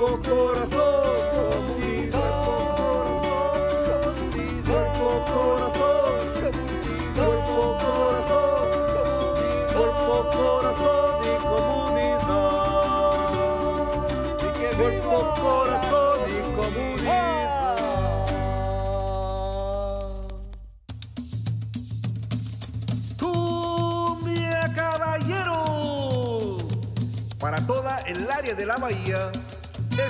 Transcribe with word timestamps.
Cuerpo, 0.00 0.18
corazón, 0.30 1.04
comunidad. 1.34 2.40
Cuerpo, 4.64 5.08
corazón, 5.30 6.20
cuerpo, 7.14 7.62
corazón, 7.84 8.64
cuerpo, 9.74 10.14
corazón 10.32 11.20
y 11.22 11.36
comunidad. 11.44 12.24
Cuerpo, 14.78 15.16
corazón 15.42 16.18
y 16.30 16.40
comunidad. 16.56 17.76
Cumbia 23.18 24.62
Caballero. 24.74 25.60
Para 27.38 27.58
toda 27.66 27.98
el 28.06 28.30
área 28.30 28.54
de 28.54 28.64
la 28.64 28.78
bahía, 28.78 29.30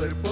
Cuerpo, 0.00 0.29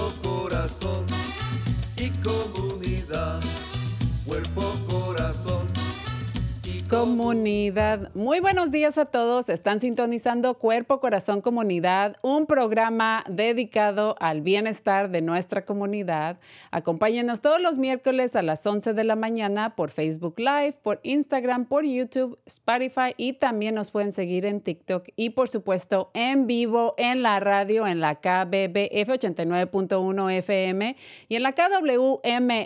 Comunidad. 7.29 8.09
Muy 8.15 8.39
buenos 8.39 8.71
días 8.71 8.97
a 8.97 9.05
todos. 9.05 9.49
Están 9.49 9.79
sintonizando 9.79 10.55
Cuerpo, 10.55 10.99
Corazón, 10.99 11.41
Comunidad, 11.41 12.15
un 12.23 12.47
programa 12.47 13.23
dedicado 13.29 14.15
al 14.19 14.41
bienestar 14.41 15.11
de 15.11 15.21
nuestra 15.21 15.63
comunidad. 15.63 16.39
Acompáñenos 16.71 17.39
todos 17.41 17.61
los 17.61 17.77
miércoles 17.77 18.35
a 18.35 18.41
las 18.41 18.65
11 18.65 18.95
de 18.95 19.03
la 19.03 19.15
mañana 19.15 19.75
por 19.75 19.91
Facebook 19.91 20.39
Live, 20.39 20.73
por 20.81 21.01
Instagram, 21.03 21.65
por 21.65 21.85
YouTube, 21.85 22.39
Spotify 22.47 23.13
y 23.15 23.33
también 23.33 23.75
nos 23.75 23.91
pueden 23.91 24.11
seguir 24.11 24.47
en 24.47 24.59
TikTok 24.59 25.09
y 25.15 25.29
por 25.29 25.49
supuesto 25.49 26.09
en 26.15 26.47
vivo 26.47 26.95
en 26.97 27.21
la 27.21 27.39
radio 27.39 27.85
en 27.85 27.99
la 27.99 28.15
KBBF 28.15 29.07
89.1 29.07 30.31
FM 30.31 30.95
y 31.27 31.35
en 31.35 31.43
la 31.43 31.53
KWMR 31.53 32.23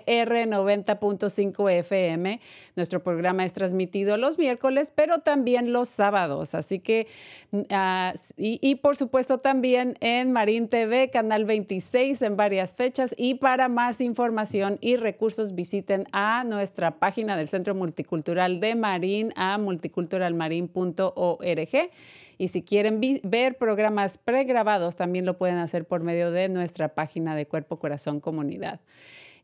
90.5 0.07 1.69
FM. 1.69 2.39
Nuestro 2.77 3.03
programa 3.03 3.43
es 3.43 3.51
transmitido 3.51 4.15
los 4.15 4.37
miércoles, 4.37 4.52
pero 4.95 5.19
también 5.19 5.73
los 5.73 5.89
sábados. 5.89 6.55
Así 6.55 6.79
que, 6.79 7.07
ah, 7.69 8.13
y, 8.37 8.59
y 8.61 8.75
por 8.75 8.95
supuesto 8.95 9.37
también 9.37 9.95
en 9.99 10.31
Marín 10.31 10.67
TV, 10.67 11.09
Canal 11.09 11.45
26 11.45 12.21
en 12.21 12.37
varias 12.37 12.75
fechas. 12.75 13.15
Y 13.17 13.35
para 13.35 13.69
más 13.69 14.01
información 14.01 14.77
y 14.81 14.97
recursos, 14.97 15.55
visiten 15.55 16.05
a 16.11 16.43
nuestra 16.43 16.99
página 16.99 17.37
del 17.37 17.49
Centro 17.49 17.75
Multicultural 17.75 18.59
de 18.59 18.75
Marín, 18.75 19.33
a 19.35 19.57
multiculturalmarin.org. 19.57 21.89
Y 22.37 22.47
si 22.47 22.63
quieren 22.63 22.99
ver 23.23 23.57
programas 23.57 24.17
pregrabados, 24.17 24.95
también 24.95 25.25
lo 25.25 25.37
pueden 25.37 25.57
hacer 25.57 25.85
por 25.85 26.01
medio 26.01 26.31
de 26.31 26.49
nuestra 26.49 26.89
página 26.89 27.35
de 27.35 27.45
Cuerpo, 27.45 27.77
Corazón, 27.77 28.19
Comunidad. 28.19 28.79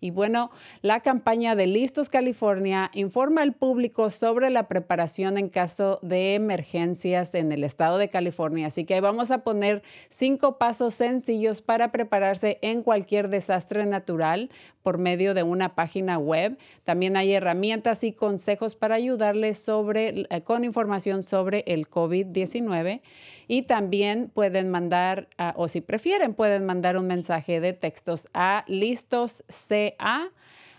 Y 0.00 0.10
bueno, 0.10 0.52
la 0.80 1.00
campaña 1.00 1.56
de 1.56 1.66
Listos 1.66 2.08
California 2.08 2.88
informa 2.94 3.42
al 3.42 3.54
público 3.54 4.10
sobre 4.10 4.48
la 4.48 4.68
preparación 4.68 5.38
en 5.38 5.48
caso 5.48 5.98
de 6.02 6.34
emergencias 6.34 7.34
en 7.34 7.50
el 7.50 7.64
estado 7.64 7.98
de 7.98 8.08
California. 8.08 8.68
Así 8.68 8.84
que 8.84 9.00
vamos 9.00 9.32
a 9.32 9.38
poner 9.38 9.82
cinco 10.08 10.56
pasos 10.56 10.94
sencillos 10.94 11.62
para 11.62 11.90
prepararse 11.90 12.58
en 12.62 12.84
cualquier 12.84 13.17
desastre 13.26 13.84
natural 13.86 14.50
por 14.84 14.98
medio 14.98 15.34
de 15.34 15.42
una 15.42 15.74
página 15.74 16.16
web. 16.18 16.56
También 16.84 17.16
hay 17.16 17.32
herramientas 17.32 18.04
y 18.04 18.12
consejos 18.12 18.76
para 18.76 18.94
ayudarles 18.94 19.58
sobre, 19.58 20.26
eh, 20.30 20.42
con 20.44 20.62
información 20.62 21.24
sobre 21.24 21.64
el 21.66 21.90
COVID-19. 21.90 23.00
Y 23.48 23.62
también 23.62 24.30
pueden 24.32 24.68
mandar, 24.68 25.26
o 25.56 25.66
si 25.66 25.80
prefieren, 25.80 26.34
pueden 26.34 26.64
mandar 26.64 26.96
un 26.96 27.08
mensaje 27.08 27.58
de 27.60 27.72
textos 27.72 28.28
a 28.34 28.64
listosca 28.68 30.30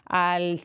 al 0.10 0.60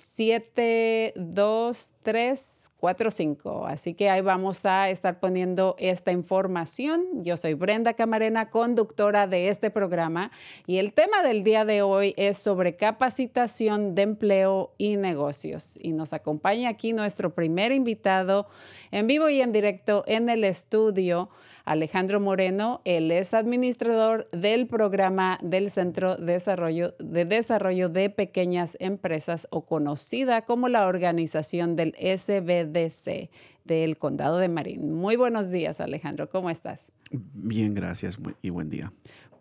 72345. 2.04 3.66
Así 3.66 3.94
que 3.94 4.10
ahí 4.10 4.20
vamos 4.20 4.66
a 4.66 4.90
estar 4.90 5.18
poniendo 5.20 5.74
esta 5.78 6.12
información. 6.12 7.24
Yo 7.24 7.36
soy 7.36 7.54
Brenda 7.54 7.94
Camarena, 7.94 8.50
conductora 8.50 9.26
de 9.26 9.48
este 9.48 9.70
programa 9.70 10.30
y 10.66 10.78
el 10.78 10.92
tema 10.92 11.22
del 11.22 11.44
día 11.44 11.64
de 11.64 11.82
hoy 11.82 12.14
es 12.16 12.38
sobre 12.38 12.76
capacitación 12.76 13.94
de 13.94 14.02
empleo 14.02 14.74
y 14.78 14.96
negocios. 14.96 15.78
Y 15.80 15.92
nos 15.92 16.12
acompaña 16.12 16.68
aquí 16.68 16.92
nuestro 16.92 17.34
primer 17.34 17.72
invitado 17.72 18.46
en 18.90 19.06
vivo 19.06 19.28
y 19.28 19.40
en 19.40 19.52
directo 19.52 20.04
en 20.06 20.28
el 20.28 20.44
estudio. 20.44 21.30
Alejandro 21.64 22.20
Moreno, 22.20 22.82
él 22.84 23.10
es 23.10 23.32
administrador 23.32 24.28
del 24.32 24.66
programa 24.66 25.38
del 25.42 25.70
Centro 25.70 26.16
de 26.16 26.34
Desarrollo, 26.34 26.94
de 26.98 27.24
Desarrollo 27.24 27.88
de 27.88 28.10
Pequeñas 28.10 28.76
Empresas 28.80 29.48
o 29.50 29.64
conocida 29.64 30.42
como 30.42 30.68
la 30.68 30.86
organización 30.86 31.74
del 31.74 31.93
SBDC 31.98 33.30
del 33.64 33.98
Condado 33.98 34.38
de 34.38 34.48
Marín. 34.48 34.94
Muy 34.94 35.16
buenos 35.16 35.50
días, 35.50 35.80
Alejandro, 35.80 36.28
¿cómo 36.28 36.50
estás? 36.50 36.92
Bien, 37.10 37.74
gracias 37.74 38.18
y 38.42 38.50
buen 38.50 38.68
día. 38.68 38.92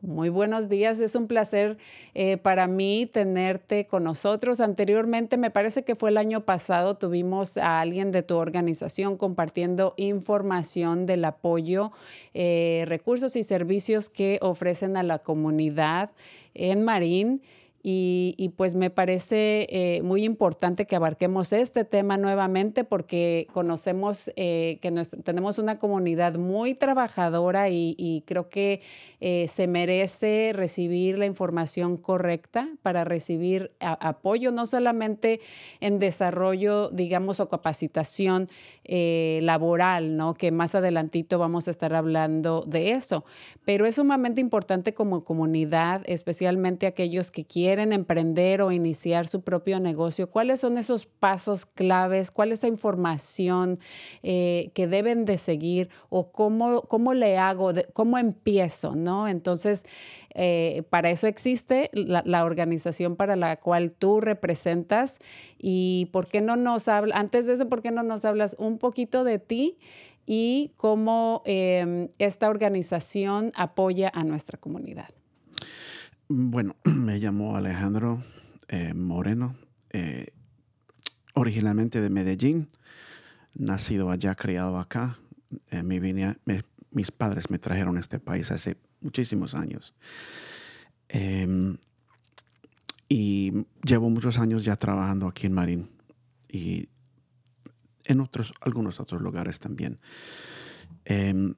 Muy 0.04 0.28
buenos 0.28 0.68
días, 0.68 1.00
es 1.00 1.16
un 1.16 1.28
placer 1.28 1.78
eh, 2.14 2.36
para 2.36 2.68
mí 2.68 3.06
tenerte 3.10 3.88
con 3.88 4.04
nosotros. 4.04 4.60
Anteriormente, 4.60 5.38
me 5.38 5.50
parece 5.50 5.86
que 5.86 5.96
fue 5.96 6.10
el 6.10 6.18
año 6.18 6.44
pasado, 6.44 6.98
tuvimos 6.98 7.56
a 7.56 7.80
alguien 7.80 8.12
de 8.12 8.22
tu 8.22 8.36
organización 8.36 9.16
compartiendo 9.16 9.94
información 9.96 11.06
del 11.06 11.24
apoyo, 11.24 11.94
eh, 12.34 12.84
recursos 12.86 13.38
y 13.38 13.44
servicios 13.44 14.10
que 14.10 14.40
ofrecen 14.42 14.98
a 14.98 15.04
la 15.04 15.20
comunidad 15.20 16.12
en 16.54 16.84
Marín. 16.84 17.42
Y, 17.86 18.54
pues 18.56 18.76
me 18.76 18.90
parece 18.90 19.68
eh, 19.70 20.02
muy 20.04 20.24
importante 20.24 20.86
que 20.86 20.96
abarquemos 20.96 21.52
este 21.52 21.84
tema 21.84 22.16
nuevamente 22.16 22.86
porque 22.86 23.46
conocemos 23.52 24.32
eh, 24.38 24.80
que 24.82 24.90
tenemos 25.26 25.60
una 25.60 25.80
comunidad 25.80 26.36
muy 26.36 26.76
trabajadora 26.76 27.68
y, 27.70 28.24
creo 28.26 28.48
que 28.48 28.82
eh, 29.20 29.48
se 29.50 29.68
merece 29.68 30.52
recibir 30.54 31.18
la 31.18 31.26
información 31.26 31.98
correcta 31.98 32.70
para 32.84 33.04
recibir 33.04 33.74
apoyo, 33.82 34.54
no 34.54 34.66
solamente 34.66 35.42
en 35.82 36.00
desarrollo, 36.00 36.90
digamos, 36.90 37.42
o 37.42 37.50
capacitación 37.50 38.48
laboral, 38.86 40.16
¿no? 40.16 40.36
Que 40.36 40.52
más 40.52 40.76
adelantito 40.76 41.38
vamos 41.38 41.68
a 41.68 41.72
estar 41.72 41.94
hablando 41.94 42.64
de 42.66 42.92
eso, 42.92 43.26
pero 43.66 43.86
es 43.86 43.96
sumamente 43.96 44.40
importante 44.40 44.94
como 44.94 45.26
comunidad, 45.26 46.02
especialmente 46.06 46.88
aquellos 46.88 47.32
que 47.32 47.44
quieren 47.44 47.73
quieren 47.74 47.92
emprender 47.92 48.62
o 48.62 48.72
iniciar 48.72 49.28
su 49.28 49.42
propio 49.42 49.80
negocio, 49.80 50.30
¿cuáles 50.30 50.60
son 50.60 50.78
esos 50.78 51.08
pasos 51.08 51.66
claves? 51.66 52.30
¿Cuál 52.30 52.52
es 52.52 52.62
la 52.62 52.70
información 52.70 53.80
eh, 54.22 54.70
que 54.76 54.86
deben 54.86 55.26
de 55.26 55.40
seguir? 55.40 55.90
¿O 56.10 56.32
cómo, 56.32 56.84
cómo 56.84 57.16
le 57.16 57.40
hago? 57.40 57.72
¿Cómo 57.94 58.20
empiezo? 58.20 58.96
¿no? 58.96 59.28
Entonces, 59.28 59.86
eh, 60.36 60.84
para 60.92 61.10
eso 61.10 61.26
existe 61.26 61.90
la, 61.94 62.46
organización 62.46 63.16
para 63.16 63.36
la 63.36 63.58
cual 63.58 63.96
tú 63.96 64.22
representas. 64.22 65.18
¿Y 65.58 66.10
por 66.12 66.28
qué 66.28 66.42
no 66.42 66.56
nos 66.58 66.88
hablas, 66.88 67.20
antes 67.20 67.48
de 67.48 67.54
eso, 67.54 67.70
por 67.70 67.82
qué 67.82 67.90
no 67.90 68.04
nos 68.04 68.24
hablas 68.24 68.56
un 68.60 68.78
poquito 68.78 69.24
de 69.24 69.40
ti? 69.40 69.80
y 70.26 70.72
cómo 70.78 71.42
em, 71.44 72.08
esta 72.18 72.50
organización 72.50 73.52
apoya 73.56 74.10
a 74.14 74.24
nuestra 74.24 74.58
comunidad. 74.58 75.10
Bueno, 76.36 76.76
me 76.86 77.20
llamo 77.20 77.56
Alejandro 77.56 78.24
eh, 78.68 78.96
Moreno, 78.96 79.56
eh, 79.92 80.34
originalmente 81.36 82.02
de 82.02 82.10
Medellín, 82.10 82.70
nacido 83.54 84.10
allá, 84.10 84.34
criado 84.34 84.80
acá. 84.80 85.20
Eh, 85.70 85.84
mis 86.90 87.12
padres 87.12 87.52
me 87.52 87.60
trajeron 87.60 87.98
a 87.98 88.00
este 88.00 88.20
país 88.20 88.50
hace 88.50 88.78
muchísimos 89.00 89.54
años. 89.54 89.94
Em, 91.08 91.78
y 93.08 93.68
llevo 93.84 94.10
muchos 94.10 94.40
años 94.40 94.66
ya 94.66 94.76
trabajando 94.76 95.28
aquí 95.28 95.46
en 95.46 95.54
Marín 95.54 95.92
y 96.50 96.90
en 98.06 98.22
otros, 98.22 98.56
algunos 98.62 99.00
otros 99.00 99.22
lugares 99.22 99.60
también. 99.60 100.00
Em, 101.06 101.54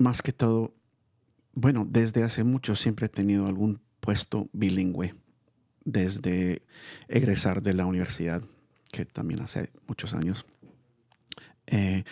más 0.00 0.20
que 0.20 0.32
todo, 0.32 0.74
bueno, 1.60 1.86
desde 1.88 2.22
hace 2.22 2.42
mucho 2.42 2.74
siempre 2.74 3.06
he 3.06 3.08
tenido 3.10 3.46
algún 3.46 3.80
puesto 4.00 4.48
bilingüe, 4.52 5.14
desde 5.84 6.62
egresar 7.08 7.60
de 7.60 7.74
la 7.74 7.84
universidad, 7.84 8.42
que 8.90 9.04
también 9.04 9.42
hace 9.42 9.70
muchos 9.86 10.14
años. 10.14 10.46
Eh, 11.66 12.04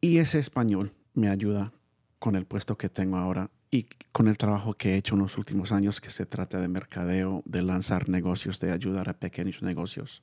y 0.00 0.18
ese 0.18 0.38
español 0.38 0.92
me 1.14 1.28
ayuda 1.28 1.72
con 2.20 2.36
el 2.36 2.46
puesto 2.46 2.78
que 2.78 2.88
tengo 2.88 3.16
ahora 3.16 3.50
y 3.72 3.88
con 4.12 4.28
el 4.28 4.38
trabajo 4.38 4.74
que 4.74 4.92
he 4.92 4.96
hecho 4.96 5.14
en 5.14 5.22
los 5.22 5.36
últimos 5.36 5.72
años, 5.72 6.00
que 6.00 6.10
se 6.10 6.24
trata 6.24 6.60
de 6.60 6.68
mercadeo, 6.68 7.42
de 7.44 7.62
lanzar 7.62 8.08
negocios, 8.08 8.60
de 8.60 8.70
ayudar 8.70 9.08
a 9.08 9.18
pequeños 9.18 9.62
negocios. 9.62 10.22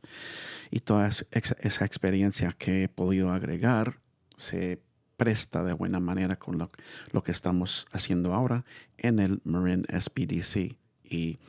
Y 0.71 0.79
toda 0.79 1.09
esa 1.09 1.85
experiencia 1.85 2.55
que 2.57 2.83
he 2.83 2.87
podido 2.87 3.31
agregar 3.31 3.99
se 4.37 4.81
presta 5.19 5.65
de 5.65 5.73
buena 5.73 5.99
manera 5.99 6.39
con 6.39 6.57
lo, 6.57 7.23
que 7.23 7.31
estamos 7.33 7.87
haciendo 7.91 8.33
ahora 8.33 8.63
en 8.97 9.19
el 9.19 9.41
Marin 9.43 9.83
SPDC. 9.83 10.77
Y 11.03 11.39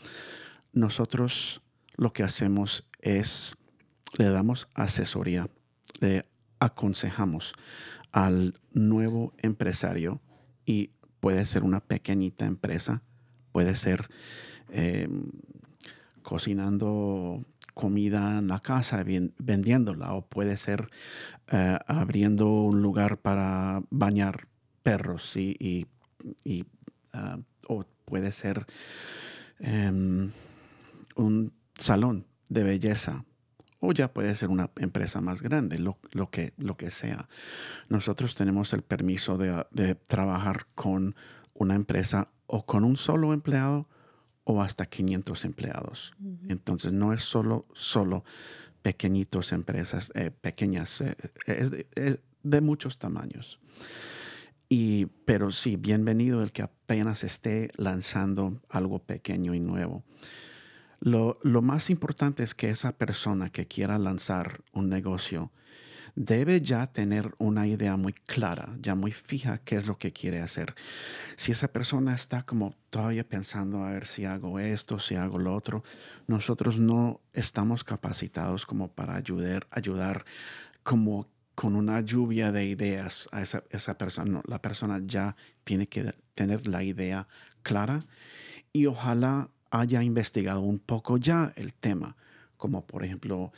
nosotros 0.73 1.63
lo 1.95 2.13
que 2.13 2.25
hacemos 2.25 2.89
es, 2.99 3.55
le 4.19 4.29
damos 4.29 4.69
asesoría, 4.75 5.49
le 6.01 6.27
aconsejamos 6.59 7.55
al 8.11 8.55
nuevo 8.73 9.35
empresario 9.39 10.21
y 10.67 10.91
puede 11.21 11.47
ser 11.47 11.63
una 11.63 11.79
pequeñita 11.79 12.47
empresa, 12.47 13.03
puede 13.53 13.77
ser 13.77 14.09
em, 14.71 15.31
cocinando 16.23 17.45
comida 17.81 18.39
en 18.39 18.49
la 18.49 18.61
casa 18.61 19.03
vendiéndola 19.39 20.13
o 20.13 20.27
puede 20.27 20.59
ser 20.59 20.91
eh, 21.51 21.79
abriendo 21.87 22.49
un 22.51 22.83
lugar 22.83 23.17
para 23.17 23.83
bañar 23.89 24.49
perros 24.83 25.35
y, 25.37 25.87
ah, 27.15 27.39
o 27.67 27.85
puede 28.05 28.33
ser 28.33 28.67
em, 29.61 30.31
un 31.17 31.53
salón 31.75 32.27
de 32.51 32.65
belleza 32.65 33.25
o 33.81 33.93
ya 33.93 34.13
puede 34.13 34.35
ser 34.35 34.51
una 34.51 34.71
empresa 34.77 35.23
más 35.23 35.41
grande, 35.41 35.79
lo, 35.79 35.97
que, 36.31 36.53
lo 36.59 36.77
que 36.77 36.91
sea. 36.91 37.29
Nosotros 37.89 38.35
tenemos 38.35 38.75
el 38.75 38.83
permiso 38.83 39.39
de, 39.39 39.65
de 39.71 39.95
trabajar 39.95 40.67
con 40.75 41.15
una 41.55 41.77
empresa 41.77 42.29
o 42.47 42.67
con 42.67 42.85
un 42.85 42.99
solo 42.99 43.33
empleado 43.33 43.89
o 44.45 44.63
hasta 44.63 44.87
500 44.87 45.45
empleados. 45.45 46.13
Entonces 46.49 46.93
no 46.93 47.13
es 47.13 47.23
solo, 47.23 47.67
solo 47.73 48.25
pequeñitos 48.83 49.53
empresas, 49.53 50.13
eh, 50.15 50.31
pequeñas, 50.31 51.01
eh, 51.01 51.15
es, 51.47 51.71
de, 52.43 52.61
muchos 52.61 52.99
tamaños. 52.99 53.61
Y, 54.69 55.07
pero 55.25 55.51
sí, 55.51 55.77
bienvenido 55.77 56.43
el 56.43 56.53
que 56.53 56.63
apenas 56.63 57.25
esté 57.25 57.71
lanzando 57.77 58.61
algo 58.69 59.01
pequeño 59.01 59.55
y 59.55 59.61
nuevo. 59.61 60.05
Lo, 61.01 61.39
lo 61.43 61.63
más 61.63 61.91
importante 61.91 62.43
es 62.43 62.55
que 62.55 62.71
esa 62.71 62.93
persona 62.93 63.51
que 63.51 63.67
quiera 63.67 63.99
lanzar 63.99 64.63
un 64.73 64.89
negocio 64.89 65.51
debe 66.15 66.61
ya 66.61 66.87
tener 66.87 67.35
una 67.39 67.67
idea 67.67 67.97
muy 67.97 68.13
clara, 68.13 68.77
ya 68.81 68.95
muy 68.95 69.13
fija 69.13 69.59
qué 69.59 69.77
es 69.77 69.87
lo 69.87 69.99
que 69.99 70.13
quiere 70.13 70.41
hacer. 70.41 70.75
Si 71.37 71.53
esa 71.53 71.69
persona 71.69 72.15
está 72.15 72.43
como 72.43 72.75
todavía 72.91 73.27
pensando 73.27 73.85
a 73.85 73.93
ver 73.93 74.07
si 74.07 74.25
hago 74.25 74.59
esto, 74.59 74.99
si 74.99 75.15
hago 75.15 75.39
lo 75.39 75.55
otro, 75.55 75.83
nosotros 76.27 76.79
no 76.79 77.21
estamos 77.33 77.85
capacitados 77.85 78.67
como 78.67 78.89
para 78.89 79.17
ayudar, 79.17 79.67
ayudar 79.71 80.25
como 80.83 81.29
con 81.55 81.77
una 81.77 82.01
lluvia 82.01 82.53
de 82.53 82.65
ideas 82.65 83.29
a 83.33 83.43
esa, 83.43 83.65
esa 83.71 83.99
persona. 83.99 84.41
la 84.47 84.63
persona 84.63 85.01
ya 85.05 85.37
tiene 85.65 85.87
que 85.87 86.15
tener 86.35 86.67
la 86.67 86.83
idea 86.83 87.29
clara 87.63 88.01
y 88.73 88.87
ojalá 88.87 89.51
haya 89.71 90.03
investigado 90.03 90.61
un 90.61 90.79
poco 90.79 91.19
ya 91.19 91.53
el 91.57 91.75
tema, 91.75 92.17
como 92.57 92.87
por 92.87 93.05
ejemplo 93.05 93.53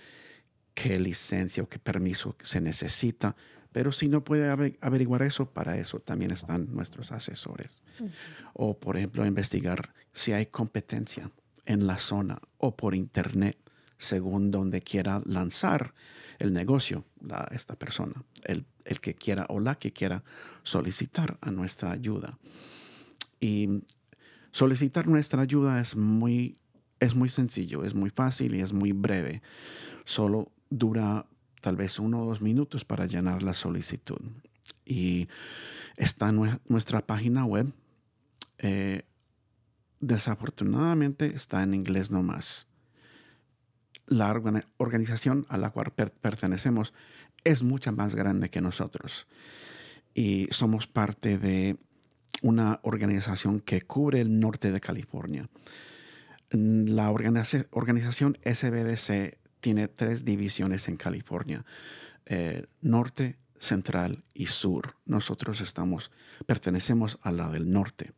qué 0.75 0.99
licencia 0.99 1.63
o 1.63 1.69
qué 1.69 1.79
permiso 1.79 2.37
se 2.43 2.61
necesita. 2.61 3.37
Pero 3.73 3.91
si 3.91 4.09
no 4.09 4.23
puede 4.23 4.49
averiguar 4.81 5.23
eso, 5.23 5.47
para 5.51 5.79
eso 5.79 5.99
también 6.01 6.31
están 6.31 6.75
nuestros 6.75 7.11
asesores. 7.11 7.71
O, 8.53 8.79
por 8.79 8.97
ejemplo, 8.97 9.25
investigar 9.27 9.95
si 10.13 10.33
hay 10.33 10.47
competencia 10.47 11.31
en 11.65 11.87
la 11.87 11.99
zona 11.99 12.39
o 12.59 12.77
por 12.77 12.95
internet, 12.95 13.57
según 13.97 14.51
donde 14.51 14.83
quiera 14.83 15.23
lanzar 15.25 15.95
el 16.39 16.53
negocio 16.53 17.05
la, 17.21 17.49
esta 17.53 17.77
persona, 17.77 18.25
el, 18.45 18.67
el 18.85 19.01
que 19.01 19.15
quiera 19.15 19.47
o 19.49 19.61
la 19.61 19.77
que 19.77 19.93
quiera 19.93 20.25
solicitar 20.65 21.39
a 21.41 21.51
nuestra 21.51 21.93
ayuda. 21.93 22.39
Y 23.41 23.83
solicitar 24.51 25.07
nuestra 25.07 25.43
ayuda 25.43 25.81
es 25.81 25.97
muy, 25.97 26.59
es 27.01 27.15
muy 27.15 27.29
sencillo, 27.29 27.85
es 27.85 27.95
muy 27.95 28.11
fácil 28.11 28.55
y 28.55 28.61
es 28.61 28.73
muy 28.73 28.93
breve. 28.93 29.43
Solo 30.05 30.51
dura 30.73 31.27
tal 31.61 31.77
vez 31.77 31.99
uno 31.99 32.23
o 32.23 32.27
dos 32.27 32.41
minutos 32.41 32.85
para 32.85 33.07
llenar 33.07 33.43
la 33.43 33.55
solicitud. 33.55 34.21
Y 34.85 35.29
está 35.97 36.31
en 36.31 36.61
nuestra 36.69 37.07
página 37.07 37.45
web. 37.45 37.73
Eh, 38.59 39.03
desafortunadamente 40.01 41.27
está 41.27 41.63
en 41.63 41.75
inglés 41.75 42.11
nomás. 42.11 42.67
La 44.07 44.31
organización 44.79 45.47
a 45.49 45.57
la 45.57 45.71
cual 45.71 45.93
pertenecemos 45.93 46.93
es 47.45 47.63
mucha 47.63 47.93
más 47.93 48.15
grande 48.15 48.51
que 48.51 48.61
nosotros. 48.61 49.27
Y 50.15 50.49
somos 50.51 50.87
parte 50.87 51.39
de 51.39 51.79
una 52.43 52.81
organización 52.83 53.61
que 53.61 53.83
cubre 53.83 54.21
el 54.21 54.41
norte 54.41 54.73
de 54.73 54.81
California. 54.81 55.49
La 56.51 57.11
organización 57.11 58.37
SBDC 58.45 59.42
tiene 59.63 59.89
tres 59.89 60.25
divisiones 60.27 60.89
en 60.89 60.97
California, 60.99 61.65
eh, 62.27 62.67
norte, 62.83 63.39
central 63.59 64.25
y 64.35 64.47
sur. 64.47 64.97
Nosotros 65.07 65.61
estamos, 65.61 66.11
pertenecemos 66.47 67.19
a 67.23 67.31
la 67.33 67.49
del 67.49 67.71
norte. 67.71 68.13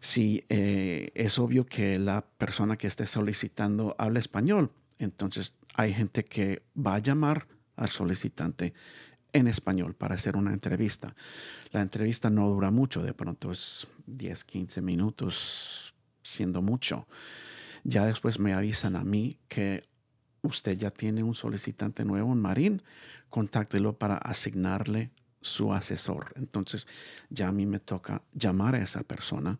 Si 0.00 0.44
eh, 0.48 1.10
es 1.14 1.38
obvio 1.38 1.64
que 1.64 1.98
la 1.98 2.22
persona 2.22 2.76
que 2.76 2.88
esté 2.88 3.06
solicitando 3.06 3.94
habla 3.98 4.18
español, 4.18 4.72
entonces 4.98 5.54
hay 5.74 5.94
gente 5.94 6.24
que 6.24 6.62
va 6.76 6.96
a 6.96 6.98
llamar 6.98 7.46
al 7.76 7.88
solicitante 7.88 8.74
en 9.32 9.46
español 9.46 9.94
para 9.94 10.16
hacer 10.16 10.36
una 10.36 10.52
entrevista. 10.52 11.14
La 11.70 11.82
entrevista 11.82 12.30
no 12.30 12.48
dura 12.48 12.72
mucho, 12.72 13.02
de 13.02 13.14
pronto 13.14 13.52
es 13.52 13.86
10, 14.06 14.44
15 14.44 14.82
minutos, 14.82 15.94
siendo 16.22 16.62
mucho. 16.62 17.06
Ya 17.84 18.04
después 18.06 18.40
me 18.40 18.54
avisan 18.54 18.96
a 18.96 19.04
mí 19.04 19.38
que 19.46 19.84
usted 20.42 20.76
ya 20.76 20.90
tiene 20.90 21.22
un 21.22 21.36
solicitante 21.36 22.04
nuevo 22.04 22.32
en 22.32 22.40
Marín, 22.40 22.82
contáctelo 23.28 23.96
para 23.96 24.16
asignarle 24.16 25.10
su 25.40 25.72
asesor. 25.72 26.32
Entonces 26.36 26.86
ya 27.30 27.48
a 27.48 27.52
mí 27.52 27.66
me 27.66 27.80
toca 27.80 28.22
llamar 28.32 28.74
a 28.74 28.82
esa 28.82 29.02
persona, 29.02 29.58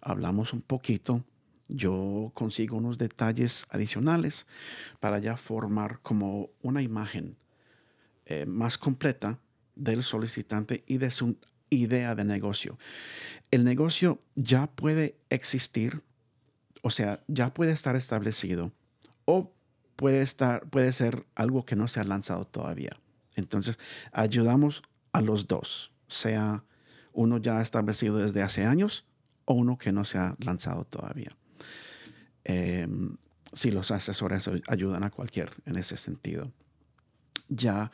hablamos 0.00 0.52
un 0.52 0.62
poquito, 0.62 1.24
yo 1.68 2.30
consigo 2.34 2.76
unos 2.76 2.98
detalles 2.98 3.66
adicionales 3.70 4.46
para 5.00 5.18
ya 5.18 5.36
formar 5.36 6.00
como 6.00 6.50
una 6.62 6.82
imagen 6.82 7.36
eh, 8.26 8.44
más 8.46 8.76
completa 8.76 9.38
del 9.74 10.02
solicitante 10.02 10.84
y 10.86 10.98
de 10.98 11.10
su 11.10 11.36
idea 11.70 12.14
de 12.14 12.24
negocio. 12.24 12.78
El 13.50 13.64
negocio 13.64 14.18
ya 14.34 14.66
puede 14.66 15.16
existir, 15.30 16.02
o 16.82 16.90
sea, 16.90 17.22
ya 17.28 17.54
puede 17.54 17.72
estar 17.72 17.96
establecido 17.96 18.72
o 19.24 19.52
puede, 19.96 20.22
estar, 20.22 20.68
puede 20.68 20.92
ser 20.92 21.26
algo 21.34 21.64
que 21.64 21.76
no 21.76 21.88
se 21.88 22.00
ha 22.00 22.04
lanzado 22.04 22.44
todavía. 22.46 22.96
Entonces, 23.36 23.78
ayudamos 24.12 24.82
a 25.14 25.20
los 25.20 25.46
dos, 25.46 25.92
sea 26.08 26.64
uno 27.12 27.38
ya 27.38 27.62
establecido 27.62 28.18
desde 28.18 28.42
hace 28.42 28.64
años 28.64 29.06
o 29.44 29.54
uno 29.54 29.78
que 29.78 29.92
no 29.92 30.04
se 30.04 30.18
ha 30.18 30.34
lanzado 30.40 30.84
todavía. 30.84 31.30
Eh, 32.44 32.88
si 33.52 33.70
los 33.70 33.92
asesores 33.92 34.50
ayudan 34.66 35.04
a 35.04 35.10
cualquier 35.10 35.52
en 35.64 35.76
ese 35.76 35.96
sentido. 35.96 36.52
Ya, 37.48 37.92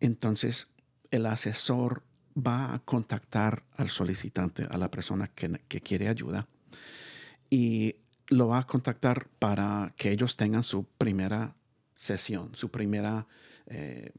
entonces, 0.00 0.66
el 1.12 1.26
asesor 1.26 2.02
va 2.36 2.74
a 2.74 2.80
contactar 2.80 3.62
al 3.76 3.90
solicitante, 3.90 4.66
a 4.68 4.76
la 4.78 4.90
persona 4.90 5.28
que, 5.28 5.60
que 5.68 5.80
quiere 5.80 6.08
ayuda, 6.08 6.48
y 7.50 7.94
lo 8.26 8.48
va 8.48 8.58
a 8.58 8.66
contactar 8.66 9.28
para 9.38 9.94
que 9.96 10.10
ellos 10.10 10.36
tengan 10.36 10.64
su 10.64 10.84
primera 10.84 11.54
sesión, 11.94 12.50
su 12.54 12.70
primera 12.70 13.28
eh, 13.66 14.10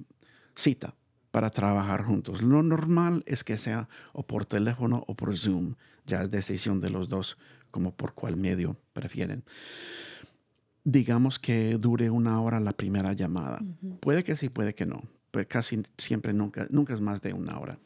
cita 0.55 0.95
para 1.31 1.49
trabajar 1.49 2.03
juntos. 2.03 2.41
Lo 2.41 2.63
normal 2.63 3.23
es 3.25 3.43
que 3.43 3.57
sea 3.57 3.87
o 4.13 4.25
por 4.25 4.45
teléfono 4.45 5.03
o 5.07 5.15
por 5.15 5.35
Zoom. 5.37 5.75
Ya 6.05 6.23
es 6.23 6.31
decisión 6.31 6.79
de 6.81 6.89
los 6.89 7.09
dos, 7.09 7.37
como 7.71 7.95
por 7.95 8.13
cuál 8.13 8.35
medio 8.35 8.77
prefieren. 8.93 9.43
Digamos 10.83 11.37
que 11.37 11.77
dure 11.77 12.09
una 12.09 12.41
hora 12.41 12.59
la 12.59 12.73
primera 12.73 13.13
llamada. 13.13 13.61
Puede 13.99 14.23
que 14.23 14.35
sí, 14.35 14.49
puede 14.49 14.73
que 14.73 14.85
no. 14.85 15.03
Pues 15.31 15.45
casi 15.45 15.83
siempre 15.97 16.33
nunca, 16.33 16.67
nunca 16.71 16.93
es 16.93 17.01
más 17.01 17.21
de 17.21 17.33
una 17.33 17.59
hora. 17.59 17.77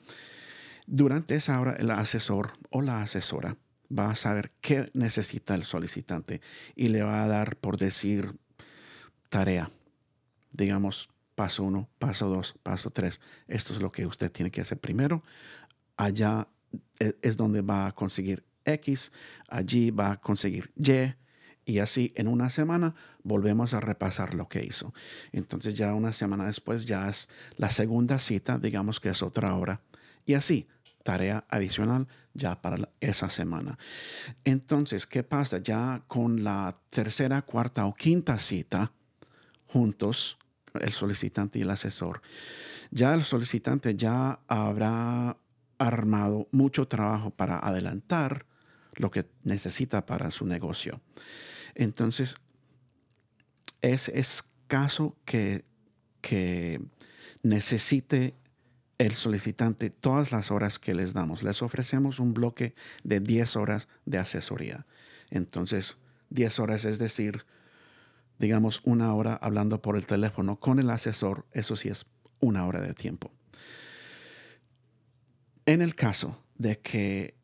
Durante 0.88 1.36
esa 1.36 1.60
hora, 1.60 1.74
el 1.74 1.92
asesor 1.92 2.54
o 2.70 2.82
la 2.82 3.02
asesora 3.02 3.58
va 3.98 4.12
a 4.12 4.16
saber 4.16 4.52
qué 4.62 4.90
necesita 4.94 5.56
el 5.56 5.64
solicitante 5.64 6.42
y 6.76 6.90
le 6.90 7.04
va 7.04 7.24
a 7.24 7.28
dar, 7.28 7.58
por 7.58 7.78
decir, 7.78 8.36
tarea. 9.30 9.70
Digamos, 10.52 11.10
paso 11.36 11.64
uno, 11.64 11.90
paso 12.00 12.30
dos, 12.30 12.56
paso 12.64 12.90
tres. 12.90 13.20
Esto 13.48 13.74
es 13.74 13.82
lo 13.82 13.92
que 13.92 14.06
usted 14.06 14.32
tiene 14.32 14.52
que 14.52 14.62
hacer 14.62 14.80
primero. 14.80 15.24
Allá 15.98 16.48
e- 17.00 17.16
es 17.22 17.38
donde 17.38 17.62
va 17.62 17.88
a 17.88 17.92
conseguir 17.94 18.46
X, 18.66 19.12
allí 19.48 19.92
va 19.92 20.12
a 20.12 20.22
conseguir 20.22 20.72
Y. 20.76 21.16
Y 21.66 21.80
así 21.80 22.12
en 22.16 22.28
una 22.28 22.50
semana 22.50 22.94
volvemos 23.24 23.74
a 23.74 23.80
repasar 23.80 24.34
lo 24.34 24.50
que 24.50 24.66
hizo. 24.66 24.94
Entonces 25.32 25.74
ya 25.76 25.94
una 25.94 26.12
semana 26.12 26.46
después 26.46 26.86
ya 26.86 27.10
es 27.10 27.30
la 27.56 27.70
segunda 27.70 28.20
cita, 28.20 28.60
digamos 28.60 29.00
que 29.00 29.10
es 29.10 29.22
otra 29.22 29.56
hora. 29.56 29.82
Y 30.26 30.34
así, 30.34 30.68
tarea 31.04 31.46
adicional 31.50 32.08
ya 32.34 32.62
para 32.62 32.90
esa 33.00 33.30
semana. 33.30 33.78
Entonces, 34.44 35.06
¿qué 35.06 35.24
pasa? 35.24 35.60
Ya 35.60 36.04
con 36.08 36.44
la 36.44 36.78
tercera, 36.90 37.42
cuarta 37.44 37.86
o 37.86 37.94
quinta 37.94 38.40
cita, 38.40 38.92
juntos, 39.68 40.38
el 40.80 40.92
solicitante 40.92 41.60
y 41.60 41.64
el 41.64 41.70
asesor, 41.70 42.22
ya 42.92 43.14
el 43.14 43.24
solicitante 43.24 43.96
ya 43.96 44.40
habrá 44.48 45.38
armado 45.78 46.48
mucho 46.52 46.88
trabajo 46.88 47.32
para 47.32 47.60
adelantar 47.60 48.46
lo 48.96 49.12
que 49.12 49.26
necesita 49.44 50.06
para 50.06 50.32
su 50.32 50.46
negocio. 50.46 51.02
Entonces, 51.76 52.36
es 53.82 54.10
escaso 54.10 55.18
que, 55.26 55.66
que 56.22 56.82
necesite 57.42 58.36
el 58.98 59.14
solicitante 59.14 59.90
todas 59.90 60.32
las 60.32 60.52
horas 60.52 60.80
que 60.80 60.96
les 60.96 61.14
damos. 61.14 61.44
Les 61.44 61.62
ofrecemos 61.62 62.20
un 62.20 62.34
bloque 62.34 62.76
de 63.04 63.20
10 63.20 63.56
horas 63.56 63.88
de 64.06 64.20
asesoría. 64.20 64.86
Entonces, 65.30 65.98
10 66.30 66.60
horas 66.60 66.86
es 66.86 67.00
decir, 67.00 67.46
digamos, 68.40 68.82
una 68.84 69.14
hora 69.14 69.36
hablando 69.36 69.82
por 69.82 69.96
el 69.96 70.06
teléfono 70.06 70.60
con 70.60 70.80
el 70.80 70.90
asesor, 70.90 71.46
eso 71.52 71.76
sí 71.76 71.90
es 71.90 72.06
una 72.40 72.66
hora 72.66 72.82
de 72.82 72.94
tiempo. 72.94 73.32
En 75.66 75.82
el 75.82 75.96
caso 75.96 76.44
de 76.58 76.80
que 76.80 77.36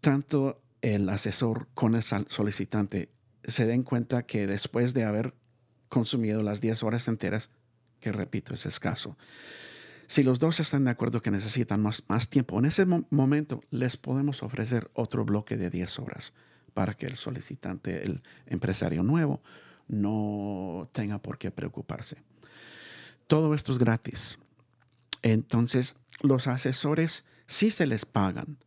tanto 0.00 0.62
el 0.82 1.08
asesor 1.08 1.68
con 1.74 1.94
el 1.94 2.02
solicitante 2.02 3.10
se 3.44 3.66
den 3.66 3.82
cuenta 3.82 4.24
que 4.24 4.46
después 4.46 4.94
de 4.94 5.04
haber 5.04 5.34
consumido 5.88 6.42
las 6.42 6.60
10 6.60 6.82
horas 6.82 7.06
enteras, 7.08 7.50
que 8.00 8.12
repito, 8.12 8.54
es 8.54 8.66
escaso, 8.66 9.16
si 10.06 10.22
los 10.22 10.38
dos 10.38 10.60
están 10.60 10.84
de 10.84 10.90
acuerdo 10.90 11.20
que 11.20 11.30
necesitan 11.32 11.82
más, 11.82 12.04
más 12.08 12.28
tiempo, 12.28 12.58
en 12.58 12.66
ese 12.66 12.86
mo- 12.86 13.06
momento 13.10 13.60
les 13.70 13.96
podemos 13.96 14.42
ofrecer 14.42 14.90
otro 14.94 15.24
bloque 15.24 15.56
de 15.56 15.68
10 15.70 15.98
horas 15.98 16.32
para 16.74 16.94
que 16.94 17.06
el 17.06 17.16
solicitante, 17.16 18.04
el 18.04 18.22
empresario 18.46 19.02
nuevo, 19.02 19.42
no 19.88 20.88
tenga 20.92 21.18
por 21.18 21.38
qué 21.38 21.50
preocuparse. 21.50 22.16
Todo 23.26 23.54
esto 23.54 23.72
es 23.72 23.78
gratis. 23.78 24.38
Entonces, 25.22 25.96
los 26.20 26.46
asesores 26.46 27.24
sí 27.46 27.70
se 27.70 27.86
les 27.86 28.04
pagan, 28.04 28.58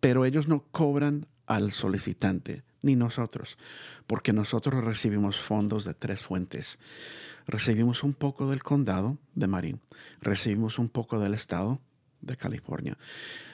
pero 0.00 0.24
ellos 0.24 0.48
no 0.48 0.64
cobran 0.70 1.26
al 1.46 1.72
solicitante, 1.72 2.64
ni 2.82 2.96
nosotros, 2.96 3.58
porque 4.06 4.32
nosotros 4.32 4.82
recibimos 4.84 5.38
fondos 5.38 5.84
de 5.84 5.94
tres 5.94 6.22
fuentes. 6.22 6.78
Recibimos 7.46 8.02
un 8.02 8.14
poco 8.14 8.48
del 8.48 8.62
condado 8.62 9.18
de 9.34 9.46
Marín, 9.48 9.80
recibimos 10.20 10.78
un 10.78 10.88
poco 10.88 11.18
del 11.18 11.34
estado 11.34 11.80
de 12.20 12.36
California. 12.36 12.96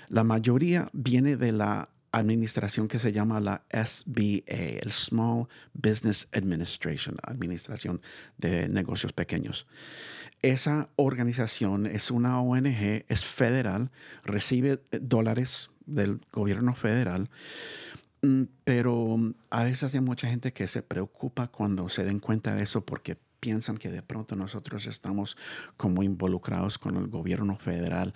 La 0.09 0.25
mayoría 0.25 0.89
viene 0.93 1.37
de 1.37 1.53
la 1.53 1.91
administración 2.13 2.89
que 2.89 2.99
se 2.99 3.13
llama 3.13 3.41
la 3.41 3.65
SBA, 3.71 4.81
el 4.83 4.91
Small 4.93 5.49
Business 5.75 6.29
Administration, 6.33 7.17
Administración 7.23 8.01
de 8.39 8.69
Negocios 8.69 9.13
Pequeños. 9.13 9.67
Esa 10.43 10.89
organización 10.97 11.87
es 11.87 12.11
una 12.11 12.41
ONG, 12.41 13.05
es 13.09 13.25
federal, 13.25 13.91
recibe 14.25 14.81
eh, 14.93 15.01
dólares 15.03 15.71
del 15.87 16.21
gobierno 16.33 16.75
federal, 16.75 17.29
mm, 18.23 18.43
pero 18.65 19.17
mm, 19.17 19.35
a 19.51 19.65
veces 19.65 19.95
hay 19.95 20.01
mucha 20.01 20.29
gente 20.29 20.53
que 20.53 20.69
se 20.69 20.83
preocupa 20.83 21.49
cuando 21.49 21.89
se 21.89 22.05
den 22.05 22.21
cuenta 22.21 22.55
de 22.55 22.63
eso 22.63 22.85
porque 22.85 23.19
piensan 23.41 23.79
que 23.79 23.91
de 23.91 24.03
pronto 24.03 24.37
nosotros 24.37 24.87
estamos 24.87 25.37
como 25.77 26.03
involucrados 26.03 26.79
con 26.79 26.97
el 26.97 27.09
gobierno 27.09 27.57
federal. 27.57 28.15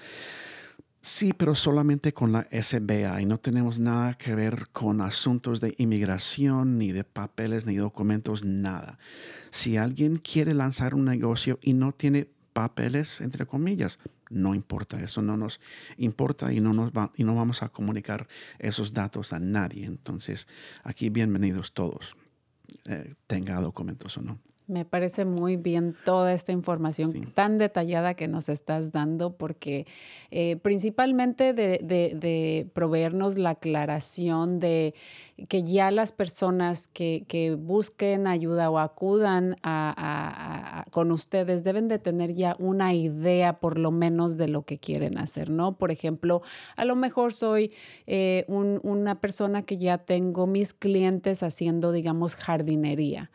Sí, 1.04 1.32
pero 1.32 1.56
solamente 1.56 2.12
con 2.12 2.30
la 2.30 2.46
SBA 2.52 3.20
y 3.20 3.26
no 3.26 3.38
tenemos 3.38 3.80
nada 3.80 4.14
que 4.14 4.36
ver 4.36 4.68
con 4.70 5.00
asuntos 5.00 5.60
de 5.60 5.74
inmigración, 5.78 6.78
ni 6.78 6.92
de 6.92 7.02
papeles, 7.02 7.66
ni 7.66 7.74
documentos, 7.74 8.44
nada. 8.44 9.00
Si 9.50 9.76
alguien 9.76 10.14
quiere 10.16 10.54
lanzar 10.54 10.94
un 10.94 11.04
negocio 11.04 11.58
y 11.60 11.74
no 11.74 11.90
tiene 11.90 12.28
papeles, 12.52 13.20
entre 13.20 13.46
comillas. 13.46 13.98
No 14.30 14.54
importa, 14.54 15.02
eso 15.02 15.22
no 15.22 15.36
nos 15.36 15.60
importa 15.96 16.52
y 16.52 16.60
no, 16.60 16.72
nos 16.72 16.92
va, 16.92 17.10
y 17.16 17.24
no 17.24 17.34
vamos 17.34 17.64
a 17.64 17.68
comunicar 17.68 18.28
esos 18.60 18.92
datos 18.92 19.32
a 19.32 19.40
nadie. 19.40 19.84
Entonces, 19.84 20.46
aquí 20.84 21.10
bienvenidos 21.10 21.72
todos, 21.72 22.16
eh, 22.86 23.14
tenga 23.26 23.60
documentos 23.60 24.16
o 24.18 24.22
no. 24.22 24.38
Me 24.68 24.84
parece 24.84 25.24
muy 25.24 25.56
bien 25.56 25.94
toda 26.04 26.32
esta 26.32 26.52
información 26.52 27.12
tan 27.34 27.58
detallada 27.58 28.14
que 28.14 28.28
nos 28.28 28.48
estás 28.48 28.92
dando, 28.92 29.36
porque 29.36 29.86
eh, 30.30 30.56
principalmente 30.56 31.52
de, 31.52 31.80
de, 31.82 32.68
proveernos 32.72 33.36
la 33.38 33.50
aclaración 33.50 34.60
de 34.60 34.94
que 35.48 35.64
ya 35.64 35.90
las 35.90 36.12
personas 36.12 36.86
que, 36.86 37.24
que 37.26 37.56
busquen 37.56 38.28
ayuda 38.28 38.70
o 38.70 38.78
acudan 38.78 39.56
a, 39.64 40.84
con 40.92 41.10
ustedes 41.10 41.64
deben 41.64 41.88
de 41.88 41.98
tener 41.98 42.32
ya 42.32 42.54
una 42.60 42.94
idea 42.94 43.58
por 43.58 43.78
lo 43.78 43.90
menos 43.90 44.36
de 44.36 44.46
lo 44.46 44.62
que 44.62 44.78
quieren 44.78 45.18
hacer, 45.18 45.50
¿no? 45.50 45.76
Por 45.76 45.90
ejemplo, 45.90 46.42
a 46.76 46.84
lo 46.84 46.94
mejor 46.94 47.32
soy 47.32 47.72
eh, 48.06 48.44
una 48.48 49.20
persona 49.20 49.62
que 49.62 49.76
ya 49.76 49.98
tengo 49.98 50.46
mis 50.46 50.72
clientes 50.72 51.42
haciendo, 51.42 51.90
digamos, 51.90 52.36
jardinería, 52.36 53.30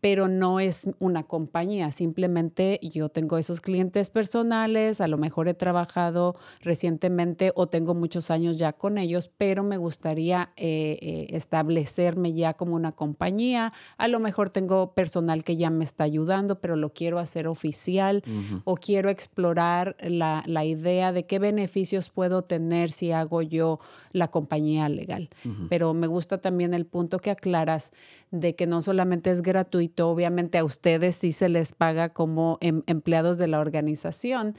pero 0.00 0.28
no 0.28 0.60
es 0.60 0.69
una 0.98 1.24
compañía, 1.24 1.90
simplemente 1.90 2.78
yo 2.82 3.08
tengo 3.08 3.38
esos 3.38 3.60
clientes 3.60 4.10
personales, 4.10 5.00
a 5.00 5.08
lo 5.08 5.18
mejor 5.18 5.48
he 5.48 5.54
trabajado 5.54 6.36
recientemente 6.60 7.52
o 7.54 7.68
tengo 7.68 7.94
muchos 7.94 8.30
años 8.30 8.58
ya 8.58 8.72
con 8.72 8.98
ellos, 8.98 9.30
pero 9.36 9.62
me 9.62 9.76
gustaría 9.76 10.52
eh, 10.56 10.98
eh, 11.00 11.26
establecerme 11.30 12.32
ya 12.32 12.54
como 12.54 12.74
una 12.74 12.92
compañía. 12.92 13.72
A 13.96 14.08
lo 14.08 14.20
mejor 14.20 14.50
tengo 14.50 14.92
personal 14.94 15.44
que 15.44 15.56
ya 15.56 15.70
me 15.70 15.84
está 15.84 16.04
ayudando, 16.04 16.60
pero 16.60 16.76
lo 16.76 16.92
quiero 16.92 17.18
hacer 17.18 17.46
oficial 17.46 18.22
o 18.64 18.76
quiero 18.76 19.10
explorar 19.10 19.96
la, 20.00 20.42
la, 20.46 20.64
idea 20.64 21.12
de 21.12 21.26
qué 21.26 21.38
beneficios 21.38 22.10
puedo 22.10 22.42
tener 22.42 22.90
si 22.90 23.12
hago 23.12 23.42
yo 23.42 23.80
la 24.12 24.28
compañía 24.28 24.88
legal. 24.88 25.30
Pero 25.68 25.94
me 25.94 26.06
gusta 26.06 26.38
también 26.38 26.74
el 26.74 26.86
punto 26.86 27.18
que 27.18 27.30
aclaras 27.30 27.92
de 28.30 28.54
que 28.54 28.66
no 28.66 28.80
solamente 28.82 29.30
es 29.30 29.42
gratuito, 29.42 30.08
obviamente 30.08 30.58
a 30.60 30.64
ustedes 30.64 31.16
sí 31.16 31.32
se 31.32 31.48
les 31.48 31.72
paga 31.72 32.10
como 32.10 32.58
em, 32.60 32.82
empleados 32.86 33.38
de 33.38 33.48
la 33.48 33.58
organización, 33.60 34.56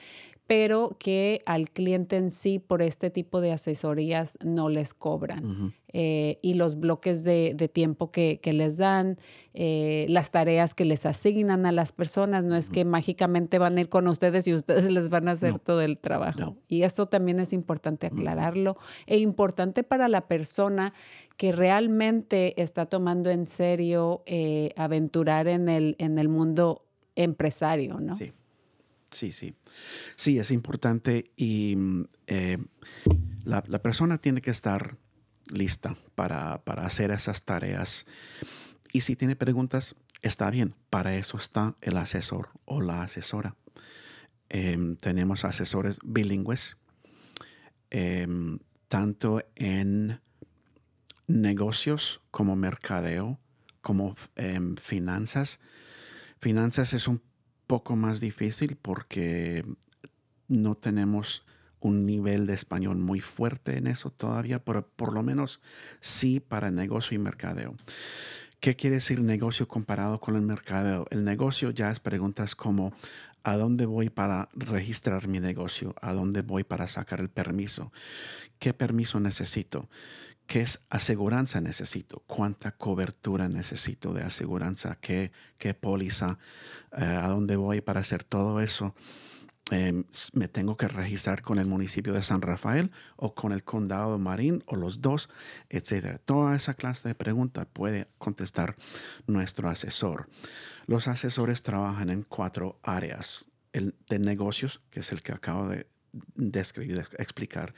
pero 0.47 0.97
que 0.99 1.41
al 1.45 1.69
cliente 1.69 2.17
en 2.17 2.31
sí 2.31 2.59
por 2.59 2.81
este 2.81 3.09
tipo 3.09 3.39
de 3.39 3.53
asesorías 3.53 4.37
no 4.43 4.67
les 4.67 4.93
cobran. 4.93 5.73
Eh, 5.93 6.39
y 6.41 6.53
los 6.53 6.79
bloques 6.79 7.23
de, 7.23 7.69
tiempo 7.73 8.11
que, 8.11 8.39
les 8.43 8.77
dan, 8.77 9.17
eh, 9.53 10.05
las 10.09 10.31
tareas 10.31 10.73
que 10.73 10.85
les 10.85 11.05
asignan 11.05 11.65
a 11.65 11.71
las 11.71 11.91
personas, 11.91 12.45
no 12.45 12.55
es 12.55 12.69
que 12.69 12.85
mágicamente 12.85 13.57
van 13.57 13.77
a 13.77 13.81
ir 13.81 13.89
con 13.89 14.07
ustedes 14.07 14.47
y 14.47 14.53
ustedes 14.55 14.89
les 14.89 15.09
van 15.09 15.27
a 15.27 15.31
hacer 15.31 15.59
todo 15.59 15.81
el 15.81 15.97
trabajo. 15.97 16.57
Y 16.67 16.83
eso 16.83 17.07
también 17.07 17.39
es 17.39 17.53
importante 17.53 18.07
aclararlo 18.07 18.77
e 19.05 19.17
importante 19.17 19.83
para 19.83 20.07
la 20.07 20.27
persona 20.27 20.93
que 21.37 21.51
realmente 21.51 22.61
está 22.61 22.85
tomando 22.85 23.29
en 23.29 23.47
serio 23.47 24.23
eh, 24.25 24.73
aventurar 24.77 25.47
en 25.47 25.69
el, 25.69 25.95
en 25.97 26.19
el 26.19 26.29
mundo 26.29 26.85
empresario, 27.15 27.99
¿no? 27.99 28.15
Sí. 28.15 28.31
Sí, 29.09 29.33
sí. 29.33 29.55
Sí, 30.15 30.39
es 30.39 30.51
importante 30.51 31.31
y 31.35 31.75
mm, 31.75 32.05
la, 33.43 33.81
persona 33.81 34.17
tiene 34.19 34.41
que 34.41 34.51
estar 34.51 34.97
lista 35.49 35.95
para, 36.15 36.61
hacer 36.65 37.11
esas 37.11 37.43
tareas. 37.43 38.05
Y 38.93 39.01
si 39.01 39.15
tiene 39.15 39.35
preguntas, 39.35 39.95
está 40.21 40.49
bien. 40.49 40.75
Para 40.89 41.15
eso 41.15 41.37
está 41.37 41.75
el 41.81 41.97
asesor 41.97 42.49
o 42.65 42.81
la 42.81 43.03
asesora. 43.03 43.55
Em, 44.49 44.95
tenemos 44.97 45.45
asesores 45.45 45.99
bilingües, 46.03 46.77
em, 47.89 48.59
tanto 48.89 49.41
en 49.55 50.19
negocios 51.27 52.21
como 52.31 52.55
mercadeo, 52.55 53.39
como 53.81 54.15
em, 54.35 54.75
finanzas. 54.75 55.59
Finanzas 56.39 56.93
es 56.93 57.07
un 57.07 57.21
poco 57.67 57.95
más 57.95 58.19
difícil 58.19 58.75
porque 58.75 59.65
no 60.49 60.75
tenemos 60.75 61.45
un 61.81 62.05
nivel 62.05 62.47
de 62.47 62.53
español 62.53 62.97
muy 62.97 63.19
fuerte 63.19 63.77
en 63.77 63.87
eso 63.87 64.11
todavía, 64.11 64.63
pero 64.63 64.87
por 64.87 65.13
lo 65.13 65.23
menos 65.23 65.61
sí 65.99 66.39
para 66.39 66.71
negocio 66.71 67.15
y 67.15 67.19
mercadeo. 67.19 67.75
¿Qué 68.59 68.75
quiere 68.75 68.97
decir 68.97 69.21
negocio 69.21 69.67
comparado 69.67 70.19
con 70.19 70.35
el 70.35 70.43
mercadeo? 70.43 71.07
El 71.09 71.25
negocio 71.25 71.71
ya 71.71 71.89
es 71.89 71.99
preguntas 71.99 72.55
como 72.55 72.93
¿a 73.43 73.57
dónde 73.57 73.87
voy 73.87 74.11
para 74.11 74.49
registrar 74.53 75.27
mi 75.27 75.39
negocio? 75.39 75.95
¿A 75.99 76.13
dónde 76.13 76.43
voy 76.43 76.63
para 76.63 76.87
sacar 76.87 77.19
el 77.19 77.29
permiso? 77.29 77.91
¿Qué 78.59 78.73
permiso 78.73 79.19
necesito? 79.19 79.89
¿Qué 80.45 80.61
es 80.61 80.83
aseguranza 80.89 81.61
necesito? 81.61 82.23
¿Cuánta 82.27 82.73
cobertura 82.73 83.49
necesito 83.49 84.13
de 84.13 84.23
aseguranza? 84.23 84.97
¿Qué, 85.01 85.31
qué 85.57 85.73
póliza? 85.73 86.37
Eh, 86.95 87.03
¿A 87.03 87.27
dónde 87.29 87.55
voy 87.55 87.81
para 87.81 88.01
hacer 88.01 88.23
todo 88.23 88.61
eso? 88.61 88.93
Em, 89.71 90.03
¿Me 90.33 90.49
tengo 90.49 90.75
que 90.75 90.89
registrar 90.89 91.41
con 91.41 91.57
el 91.57 91.65
municipio 91.65 92.13
de 92.13 92.21
San 92.21 92.41
Rafael 92.41 92.91
o 93.15 93.33
con 93.33 93.53
el 93.53 93.63
condado 93.63 94.11
de 94.11 94.17
Marín 94.19 94.63
o 94.67 94.75
los 94.75 95.01
dos, 95.01 95.29
etcétera? 95.69 96.17
Toda 96.17 96.55
esa 96.55 96.73
clase 96.73 97.07
de 97.07 97.15
preguntas 97.15 97.65
puede 97.71 98.09
contestar 98.17 98.75
nuestro 99.27 99.69
asesor. 99.69 100.29
Los 100.87 101.07
asesores 101.07 101.63
trabajan 101.63 102.09
en 102.09 102.23
cuatro 102.23 102.79
áreas. 102.83 103.45
El 103.71 103.95
de 104.09 104.19
negocios, 104.19 104.81
que 104.89 104.99
es 104.99 105.13
el 105.13 105.21
que 105.21 105.31
acabo 105.31 105.69
de 105.69 105.87
describir, 106.35 106.97
de 106.97 107.01
explicar 107.19 107.73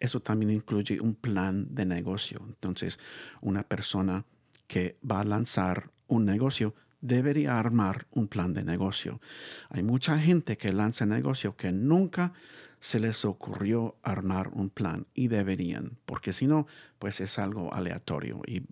eso 0.00 0.20
también 0.20 0.50
incluye 0.50 1.00
un 1.00 1.14
plan 1.14 1.74
de 1.74 1.84
negocio. 1.84 2.40
Entonces, 2.46 2.98
una 3.40 3.62
persona 3.62 4.24
que 4.66 4.98
va 5.08 5.20
a 5.20 5.24
lanzar 5.24 5.90
un 6.06 6.24
negocio 6.24 6.74
debería 7.00 7.58
armar 7.58 8.06
un 8.10 8.28
plan 8.28 8.54
de 8.54 8.64
negocio. 8.64 9.20
Hay 9.68 9.82
mucha 9.82 10.18
gente 10.18 10.56
que 10.56 10.72
lanza 10.72 11.06
negocio 11.06 11.56
que 11.56 11.72
nunca 11.72 12.32
se 12.80 13.00
les 13.00 13.24
ocurrió 13.24 13.96
armar 14.02 14.48
un 14.48 14.70
plan 14.70 15.06
y 15.14 15.28
deberían, 15.28 15.98
porque 16.06 16.32
si 16.32 16.46
no, 16.46 16.66
pues 16.98 17.20
es 17.20 17.38
algo 17.38 17.72
aleatorio 17.74 18.40
y 18.46 18.62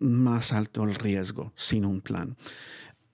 más 0.00 0.52
alto 0.52 0.84
el 0.84 0.94
riesgo 0.94 1.52
sin 1.56 1.84
un 1.84 2.00
plan. 2.00 2.36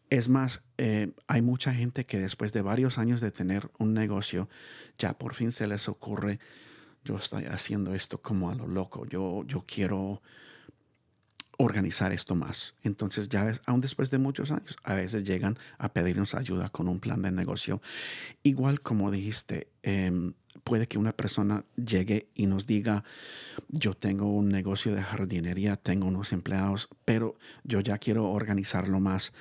Es 0.09 0.29
más, 0.29 0.63
eh, 0.79 1.13
hay 1.29 1.43
mucha 1.43 1.73
gente 1.73 2.05
que 2.05 2.19
después 2.19 2.53
de 2.53 2.63
varios 2.63 2.99
años 2.99 3.21
de 3.21 3.31
tener 3.31 3.71
un 3.79 3.95
negocio, 3.95 4.49
ya 4.99 5.17
por 5.17 5.35
fin 5.35 5.53
se 5.53 5.67
les 5.67 5.89
ocurre 5.89 6.41
yo 7.05 7.17
estoy 7.17 7.45
haciendo 7.47 7.95
esto 7.95 8.21
como 8.21 8.51
a 8.51 8.55
lo 8.55 8.67
loco, 8.67 9.07
yo, 9.07 9.45
yo 9.47 9.65
quiero 9.67 10.23
organizar 11.63 12.13
esto 12.13 12.35
más. 12.35 12.75
Entonces 12.83 13.29
ya 13.29 13.53
aún 13.67 13.81
después 13.81 14.11
de 14.11 14.19
muchos 14.19 14.51
años, 14.51 14.77
a 14.83 14.95
veces 14.95 15.25
llegan 15.25 15.59
a 15.79 15.93
pedirnos 15.93 16.35
ayuda 16.35 16.71
con 16.71 16.89
un 16.89 17.01
plan 17.01 17.21
de 17.21 17.31
negocio. 17.31 17.83
Igual 18.43 18.81
como 18.81 19.11
dijiste, 19.11 19.69
em, 19.83 20.33
puede 20.65 20.87
que 20.87 20.99
una 20.99 21.13
persona 21.13 21.65
llegue 21.77 22.29
y 22.35 22.47
nos 22.47 22.67
diga, 22.67 23.05
yo 23.69 23.95
tengo 23.95 24.27
un 24.35 24.49
negocio 24.49 24.95
de 24.95 25.03
jardinería, 25.03 25.77
tengo 25.77 26.07
unos 26.07 26.33
empleados, 26.33 26.89
pero 27.05 27.37
yo 27.63 27.81
ya 27.81 27.99
quiero 27.99 28.31
organizarlo 28.31 28.99
más. 29.01 29.33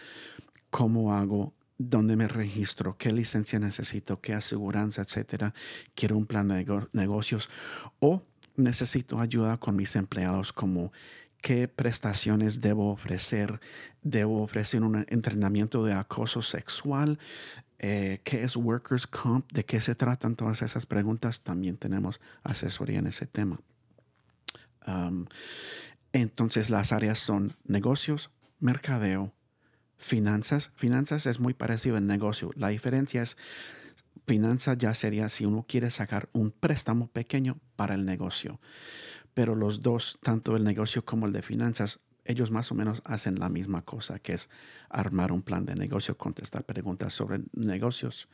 ¿Cómo 0.69 1.13
hago? 1.13 1.53
dónde 1.81 2.17
me 2.17 2.27
registro, 2.27 2.97
qué 2.97 3.09
licencia 3.13 3.57
necesito, 3.57 4.19
qué 4.19 4.33
aseguranza, 4.33 5.01
etcétera. 5.01 5.53
Quiero 5.95 6.17
un 6.17 6.25
plan 6.25 6.49
de 6.49 6.65
negocios 6.91 7.49
o 7.99 8.21
necesito 8.57 9.21
ayuda 9.21 9.55
con 9.55 9.77
mis 9.77 9.95
empleados 9.95 10.51
como 10.51 10.91
qué 11.41 11.67
prestaciones 11.67 12.61
debo 12.61 12.91
ofrecer, 12.91 13.59
debo 14.01 14.41
ofrecer 14.41 14.83
un 14.83 15.05
entrenamiento 15.09 15.83
de 15.83 15.93
acoso 15.93 16.41
sexual, 16.41 17.19
eh, 17.79 18.19
qué 18.23 18.43
es 18.43 18.55
workers 18.55 19.07
comp, 19.07 19.49
de 19.53 19.63
qué 19.63 19.79
se 19.79 19.95
tratan 19.95 20.35
todas 20.35 20.61
esas 20.61 20.85
preguntas. 20.85 21.41
También 21.41 21.77
tenemos 21.77 22.19
asesoría 22.43 22.99
en 22.99 23.07
ese 23.07 23.25
tema. 23.25 23.59
entonces 26.11 26.71
las 26.71 26.91
áreas 26.91 27.19
son 27.19 27.53
negocios, 27.65 28.31
mercadeo, 28.59 29.31
finanzas. 29.97 30.71
Finanzas 30.75 31.25
es 31.27 31.39
muy 31.39 31.53
parecido 31.53 31.97
al 31.97 32.07
negocio. 32.07 32.51
La 32.55 32.69
diferencia 32.69 33.21
es, 33.21 33.37
finanzas 34.25 34.77
ya 34.77 34.93
sería 34.95 35.29
si 35.29 35.45
uno 35.45 35.65
quiere 35.67 35.91
sacar 35.91 36.29
un 36.33 36.51
préstamo 36.51 37.07
pequeño 37.07 37.59
para 37.75 37.93
el 37.93 38.05
negocio. 38.05 38.59
Pero 39.39 39.55
los 39.55 39.81
dos, 39.81 40.19
tanto 40.21 40.57
el 40.57 40.65
negocio 40.65 41.05
como 41.05 41.25
el 41.25 41.31
de 41.31 41.41
finanzas, 41.41 42.01
ellos 42.25 42.51
más 42.51 42.73
o 42.73 42.75
menos 42.75 43.01
hacen 43.05 43.39
la 43.39 43.47
misma 43.47 43.83
cosa, 43.83 44.19
que 44.19 44.33
es 44.33 44.49
armar 44.89 45.31
un 45.31 45.43
plan 45.43 45.65
de 45.65 45.75
negocio, 45.75 46.17
contestar 46.17 46.65
preguntas 46.65 47.13
sobre 47.13 47.39
negocios, 47.53 48.27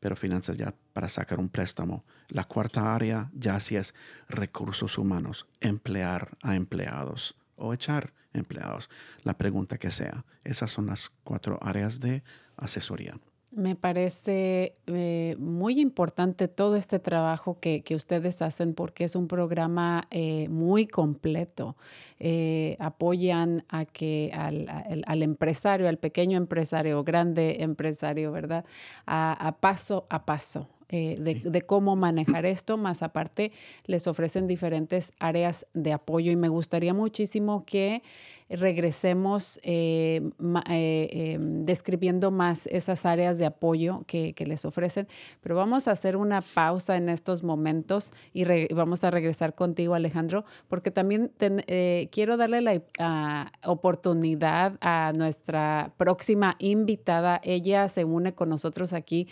pero 0.00 0.16
finanzas 0.16 0.56
ya 0.56 0.74
para 0.92 1.08
sacar 1.08 1.38
un 1.38 1.50
préstamo. 1.50 2.02
La 2.30 2.42
cuarta 2.42 2.92
área 2.92 3.30
ya 3.32 3.60
sí 3.60 3.76
es 3.76 3.94
recursos 4.28 4.98
humanos, 4.98 5.46
emplear 5.60 6.36
a 6.42 6.56
empleados 6.56 7.36
o 7.54 7.72
echar 7.72 8.12
empleados, 8.32 8.90
la 9.22 9.38
pregunta 9.38 9.78
que 9.78 9.92
sea. 9.92 10.24
Esas 10.42 10.72
son 10.72 10.86
las 10.86 11.12
cuatro 11.22 11.60
áreas 11.62 12.00
de 12.00 12.24
asesoría. 12.56 13.20
Me 13.52 13.74
parece 13.74 14.74
eh, 14.86 15.34
muy 15.38 15.80
importante 15.80 16.46
todo 16.46 16.76
este 16.76 17.00
trabajo 17.00 17.58
que, 17.58 17.82
ustedes 17.96 18.42
hacen 18.42 18.74
porque 18.74 19.02
es 19.02 19.16
un 19.16 19.26
programa 19.26 20.06
eh, 20.12 20.48
muy 20.48 20.86
completo. 20.86 21.76
Eh, 22.20 22.76
apoyan 22.78 23.64
a 23.68 23.86
que 23.86 24.30
al, 24.32 25.22
empresario, 25.22 25.88
al 25.88 25.98
pequeño 25.98 26.36
empresario, 26.36 27.02
grande 27.02 27.56
empresario, 27.60 28.30
¿verdad? 28.30 28.64
a 29.06 29.56
paso 29.60 30.06
a 30.10 30.24
paso. 30.24 30.68
Eh, 30.92 31.14
de, 31.20 31.62
cómo 31.62 31.94
manejar 31.94 32.46
esto, 32.46 32.76
más 32.76 33.04
aparte 33.04 33.52
les 33.86 34.08
ofrecen 34.08 34.48
diferentes 34.48 35.12
áreas 35.20 35.68
de 35.72 35.92
apoyo 35.92 36.32
y 36.32 36.36
me 36.36 36.48
gustaría 36.48 36.92
muchísimo 36.92 37.64
que 37.64 38.02
regresemos 38.50 39.60
eh, 39.62 40.20
eh, 40.68 41.08
em, 41.12 41.64
describiendo 41.64 42.30
más 42.30 42.66
esas 42.66 43.06
áreas 43.06 43.38
de 43.38 43.46
apoyo 43.46 44.02
que, 44.06 44.34
les 44.40 44.64
ofrecen, 44.64 45.06
pero 45.42 45.54
vamos 45.54 45.86
a 45.86 45.92
hacer 45.92 46.16
una 46.16 46.40
pausa 46.40 46.96
en 46.96 47.08
estos 47.08 47.42
momentos 47.42 48.12
y 48.32 48.44
vamos 48.72 49.04
a 49.04 49.10
regresar 49.10 49.54
contigo 49.54 49.94
Alejandro, 49.94 50.44
porque 50.66 50.90
también 50.90 51.30
quiero 52.10 52.36
darle 52.36 52.62
la 52.62 52.82
ah, 52.98 53.52
oportunidad 53.64 54.78
a 54.80 55.12
nuestra 55.14 55.92
próxima 55.96 56.56
invitada. 56.58 57.40
Ella 57.44 57.86
se 57.88 58.04
une 58.04 58.34
con 58.34 58.48
nosotros 58.48 58.92
aquí 58.92 59.28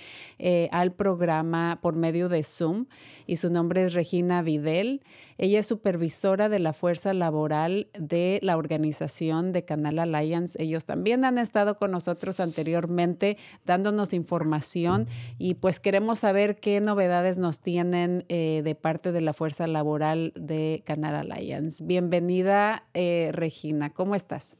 al 0.71 0.93
programa 0.93 1.79
por 1.81 1.97
medio 1.97 2.29
de 2.29 2.45
Zoom 2.45 2.87
y 3.27 3.37
su 3.37 3.51
nombre 3.51 3.85
es 3.85 3.95
Regina 3.95 4.43
Videl. 4.43 5.03
Ella 5.39 5.61
es 5.61 5.67
supervisora 5.67 6.49
de 6.49 6.59
la 6.59 6.73
fuerza 6.73 7.15
laboral 7.15 7.89
de 7.99 8.41
la 8.43 8.57
organización 8.57 9.53
de 9.53 9.65
Canal 9.65 10.01
Alliance. 10.01 10.61
Ellos 10.61 10.85
también 10.85 11.25
han 11.25 11.39
estado 11.39 11.79
con 11.79 11.93
nosotros 11.93 12.41
anteriormente 12.41 13.39
dándonos 13.65 14.13
información 14.13 15.07
y 15.39 15.55
pues 15.55 15.79
queremos 15.79 16.19
saber 16.19 16.59
qué 16.59 16.81
novedades 16.81 17.39
nos 17.39 17.61
tienen 17.61 18.25
eh, 18.29 18.63
de 18.65 18.75
parte 18.75 19.13
de 19.13 19.21
la 19.21 19.33
fuerza 19.33 19.67
laboral 19.67 20.33
de 20.35 20.83
Canal 20.85 21.15
Alliance. 21.15 21.85
Bienvenida, 21.85 22.83
eh, 22.95 23.31
Regina. 23.33 23.91
¿Cómo 23.91 24.17
estás? 24.17 24.59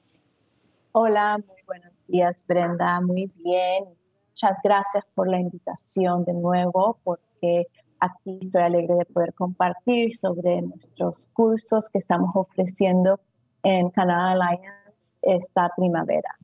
Hola, 0.93 1.39
muy 1.39 1.61
buenos 1.67 1.93
días, 2.07 2.45
Brenda. 2.47 3.01
Muy 3.01 3.31
bien 3.37 3.99
muchas 4.39 4.59
gracias 4.63 5.05
por 5.17 5.29
la 5.29 5.41
invitación 5.41 6.25
de 6.25 6.33
nuevo, 6.33 6.99
porque 7.03 7.67
aquí 8.01 8.39
estoy 8.41 8.63
alegre 8.63 8.95
de 8.95 9.05
poder 9.05 9.35
compartir 9.35 10.15
sobre 10.15 10.63
nuestros 10.63 11.27
cursos 11.33 11.89
que 11.91 11.99
estamos 11.99 12.31
ofreciendo 12.35 13.21
en 13.63 13.91
Canal 13.91 14.41
Alliance 14.41 15.19
esta 15.23 15.71
primavera. 15.77 16.37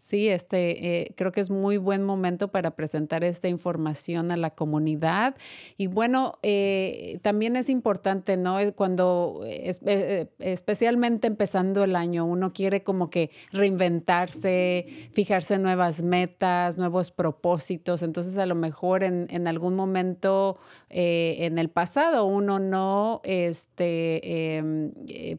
Sí, 0.00 0.30
este, 0.30 1.02
eh, 1.02 1.12
creo 1.14 1.30
que 1.30 1.42
es 1.42 1.50
muy 1.50 1.76
buen 1.76 2.02
momento 2.02 2.48
para 2.48 2.70
presentar 2.70 3.22
esta 3.22 3.48
información 3.48 4.32
a 4.32 4.38
la 4.38 4.48
comunidad. 4.48 5.36
Y 5.76 5.88
bueno, 5.88 6.38
eh, 6.42 7.18
también 7.20 7.54
es 7.54 7.68
importante, 7.68 8.38
¿no? 8.38 8.56
Cuando, 8.74 9.42
eh, 9.44 10.26
especialmente 10.38 11.26
empezando 11.26 11.84
el 11.84 11.96
año, 11.96 12.24
uno 12.24 12.54
quiere 12.54 12.82
como 12.82 13.10
que 13.10 13.30
reinventarse, 13.52 14.86
fijarse 15.12 15.58
nuevas 15.58 16.02
metas, 16.02 16.78
nuevos 16.78 17.10
propósitos. 17.10 18.02
Entonces, 18.02 18.38
a 18.38 18.46
lo 18.46 18.54
mejor 18.54 19.04
en, 19.04 19.26
en 19.28 19.46
algún 19.48 19.74
momento 19.74 20.58
en 20.92 21.58
el 21.58 21.68
pasado 21.68 22.24
uno 22.24 22.58
no 22.58 23.20
este, 23.22 24.56
em, 24.56 24.90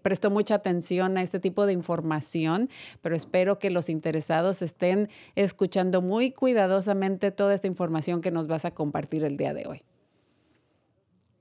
prestó 0.01 0.29
mucha 0.29 0.55
atención 0.55 1.17
a 1.17 1.21
este 1.21 1.41
tipo 1.41 1.65
de 1.65 1.73
información, 1.73 2.69
pero 3.01 3.17
espero 3.17 3.59
que 3.59 3.69
los 3.69 3.89
interesados 3.89 4.50
estén 4.59 5.09
escuchando 5.35 6.01
muy 6.01 6.31
cuidadosamente 6.31 7.31
toda 7.31 7.53
esta 7.53 7.67
información 7.67 8.21
que 8.21 8.31
nos 8.31 8.47
vas 8.47 8.65
a 8.65 8.71
compartir 8.71 9.23
el 9.23 9.37
día 9.37 9.53
de 9.53 9.67
hoy. 9.67 9.83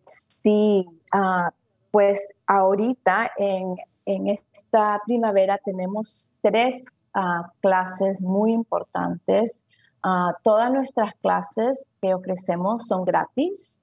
Sí, 0.04 0.86
ah, 1.12 1.50
pues 1.90 2.34
ahorita 2.46 3.32
en, 3.36 3.76
esta 4.06 5.00
primavera 5.06 5.58
tenemos 5.64 6.32
tres 6.40 6.82
ah, 7.14 7.52
clases 7.60 8.22
muy 8.22 8.52
importantes. 8.52 9.64
Ah, 10.02 10.32
todas 10.42 10.72
nuestras 10.72 11.14
clases 11.16 11.88
que 12.00 12.14
ofrecemos 12.14 12.86
son 12.86 13.04
gratis, 13.04 13.80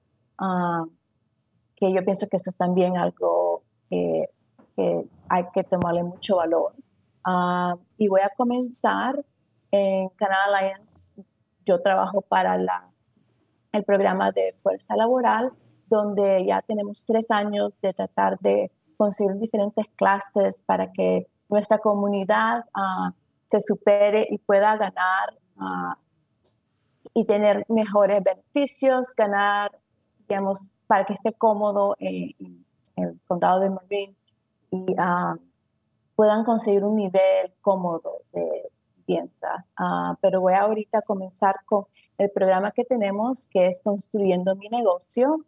que 1.76 1.92
yo 1.92 2.04
pienso 2.04 2.28
que 2.28 2.36
esto 2.36 2.50
es 2.50 2.56
también 2.56 2.96
algo 2.96 3.62
que 3.88 4.28
hay 5.28 5.44
que 5.52 5.64
tomarle 5.64 6.02
mucho 6.02 6.36
valor. 6.36 6.72
Ah, 7.24 7.74
y 7.96 8.08
voy 8.08 8.20
a 8.20 8.30
comenzar 8.36 9.24
en 9.70 10.08
Canal 10.10 10.54
Alliance. 10.54 11.00
Yo 11.64 11.80
trabajo 11.82 12.22
para 12.22 12.56
la, 12.56 12.90
el 13.72 13.84
programa 13.84 14.32
de 14.32 14.54
fuerza 14.62 14.96
laboral, 14.96 15.52
donde 15.86 16.44
ya 16.46 16.62
tenemos 16.62 17.04
tres 17.04 17.30
años 17.30 17.72
de 17.82 17.92
tratar 17.92 18.38
de 18.38 18.70
conseguir 18.96 19.36
diferentes 19.36 19.86
clases 19.96 20.62
para 20.64 20.92
que 20.92 21.26
nuestra 21.48 21.78
comunidad 21.78 22.64
ah, 22.74 23.12
se 23.46 23.60
supere 23.60 24.26
y 24.30 24.38
pueda 24.38 24.76
ganar 24.76 25.38
ah, 25.58 25.96
y 27.14 27.24
tener 27.24 27.64
mejores 27.68 28.22
beneficios, 28.22 29.14
ganar, 29.16 29.72
digamos, 30.28 30.72
para 30.86 31.04
que 31.04 31.14
esté 31.14 31.32
cómodo 31.32 31.96
en, 31.98 32.64
el 32.96 33.18
condado 33.26 33.60
de 33.60 33.70
Marin 33.70 34.16
y 34.70 34.94
puedan 36.18 36.42
conseguir 36.42 36.82
un 36.82 36.96
nivel 36.96 37.54
cómodo 37.60 38.22
de 38.32 38.72
piensa. 39.06 39.64
Ah, 39.76 40.16
pero 40.20 40.40
voy 40.40 40.54
ahorita 40.54 40.98
a 40.98 41.02
comenzar 41.02 41.54
con 41.64 41.84
el 42.18 42.28
programa 42.32 42.72
que 42.72 42.84
tenemos, 42.84 43.46
que 43.46 43.68
es 43.68 43.80
Construyendo 43.84 44.56
mi 44.56 44.68
negocio. 44.68 45.44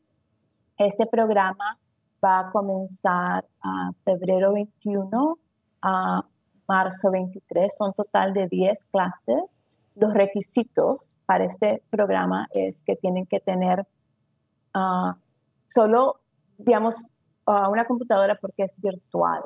Este 0.79 1.07
programa 1.07 1.77
va 2.25 2.39
a 2.39 2.51
comenzar 2.53 3.45
a 3.61 3.91
febrero 4.05 4.53
21 4.53 5.39
a 5.83 6.25
marzo 6.69 7.11
23. 7.11 7.75
Son 7.77 7.93
total 7.93 8.33
de 8.33 8.47
10 8.47 8.87
clases. 8.93 9.67
Los 9.97 10.15
requisitos 10.15 11.17
para 11.27 11.47
este 11.47 11.83
programa 11.91 12.47
es 12.53 12.85
que 12.85 12.95
tienen 12.95 13.27
que 13.27 13.41
tener 13.41 13.89
uh, 14.77 15.15
solo, 15.67 16.21
digamos, 16.59 17.11
uh, 17.49 17.69
una 17.69 17.85
computadora 17.87 18.39
porque 18.41 18.63
es 18.63 18.73
virtual. 18.77 19.43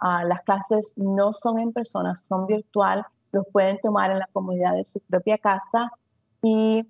Ah, 0.00 0.24
las 0.24 0.42
clases 0.42 0.94
no 0.96 1.32
son 1.34 1.58
en 1.58 1.72
persona, 1.72 2.14
son 2.14 2.46
virtual, 2.46 3.04
los 3.32 3.46
pueden 3.52 3.78
tomar 3.80 4.10
en 4.10 4.18
la 4.18 4.28
comunidad 4.32 4.74
de 4.74 4.86
su 4.86 4.98
propia 5.00 5.36
casa 5.36 5.92
y 6.42 6.86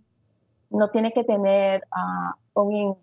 no 0.71 0.89
tiene 0.91 1.13
que 1.13 1.25
tener 1.25 1.83
ah, 1.91 2.35
un, 2.55 2.97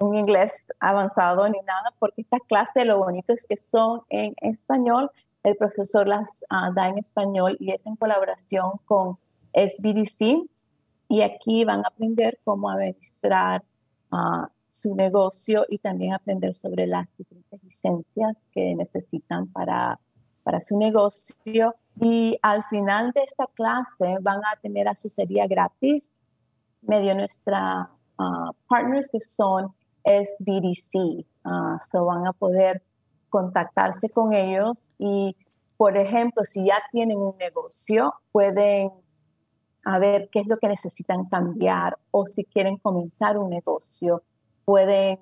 inglés 0.00 0.70
avanzado 0.80 1.48
ni 1.48 1.58
nada, 1.60 1.94
porque 1.98 2.20
estas 2.20 2.42
clases 2.46 2.84
lo 2.84 2.98
bonito 2.98 3.32
es 3.32 3.46
que 3.46 3.56
son 3.56 4.02
en 4.10 4.34
español, 4.42 5.10
el 5.42 5.56
profesor 5.56 6.06
las 6.06 6.44
ah, 6.50 6.70
da 6.74 6.88
en 6.88 6.98
español 6.98 7.56
y 7.58 7.72
es 7.72 7.86
en 7.86 7.96
colaboración 7.96 8.72
con 8.84 9.16
SBDC 9.54 10.46
y 11.08 11.22
aquí 11.22 11.64
van 11.64 11.84
a 11.84 11.88
aprender 11.88 12.38
cómo 12.44 12.68
administrar 12.68 13.62
su 14.74 14.96
negocio 14.96 15.64
y 15.68 15.78
también 15.78 16.14
aprender 16.14 16.52
sobre 16.52 16.88
las 16.88 17.06
diferentes 17.16 17.62
licencias 17.62 18.48
que 18.50 18.74
necesitan 18.74 19.46
para, 19.46 20.00
para 20.42 20.60
su 20.60 20.76
negocio. 20.76 21.76
Y 22.00 22.36
al 22.42 22.64
final 22.64 23.12
de 23.12 23.22
esta 23.22 23.46
clase 23.54 24.18
van 24.20 24.38
a 24.38 24.58
tener 24.60 24.88
asesoría 24.88 25.46
gratis 25.46 26.12
medio 26.82 27.14
nuestra 27.14 27.88
uh, 28.18 28.52
partners 28.68 29.08
que 29.08 29.20
son 29.20 29.72
SBDC. 30.04 31.24
Uh, 31.44 31.78
so 31.78 32.06
van 32.06 32.26
a 32.26 32.32
poder 32.32 32.82
contactarse 33.28 34.08
con 34.08 34.32
ellos 34.32 34.90
y, 34.98 35.36
por 35.76 35.96
ejemplo, 35.96 36.42
si 36.42 36.66
ya 36.66 36.82
tienen 36.90 37.18
un 37.18 37.36
negocio, 37.38 38.12
pueden 38.32 38.90
a 39.84 40.00
ver 40.00 40.28
qué 40.32 40.40
es 40.40 40.48
lo 40.48 40.58
que 40.58 40.66
necesitan 40.66 41.26
cambiar 41.26 41.96
o 42.10 42.26
si 42.26 42.44
quieren 42.44 42.76
comenzar 42.78 43.38
un 43.38 43.50
negocio 43.50 44.24
pueden 44.64 45.18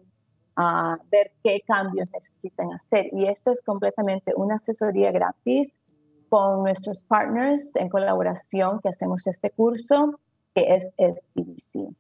ah, 0.57 0.99
ver 1.11 1.33
qué 1.43 1.61
cambios 1.67 2.09
necesitan 2.13 2.73
hacer. 2.73 3.07
Y 3.13 3.27
esto 3.27 3.51
es 3.51 3.63
completamente 3.63 4.33
una 4.37 4.57
asesoría 4.57 5.11
gratis 5.13 5.81
con 6.29 6.63
nuestros 6.63 7.03
partners 7.03 7.75
en 7.77 7.89
colaboración 7.89 8.81
que 8.81 8.89
hacemos 8.89 9.27
este 9.27 9.51
curso, 9.51 10.19
que 10.55 10.75
es 10.75 10.93
SBDC. 10.97 11.95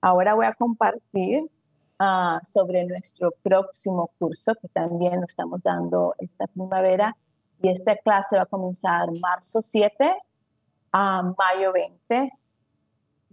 Ahora 0.00 0.34
voy 0.34 0.46
a 0.46 0.54
compartir 0.54 1.50
ah, 1.98 2.40
sobre 2.44 2.84
nuestro 2.84 3.32
próximo 3.42 4.10
curso, 4.18 4.54
que 4.60 4.68
también 4.68 5.20
lo 5.20 5.26
estamos 5.26 5.62
dando 5.62 6.14
esta 6.18 6.46
primavera. 6.46 7.16
Y 7.62 7.70
esta 7.70 7.96
clase 7.96 8.36
va 8.36 8.42
a 8.42 8.46
comenzar 8.46 9.10
marzo 9.12 9.62
7 9.62 10.14
a 10.92 11.22
mayo 11.22 11.72
20 11.72 12.32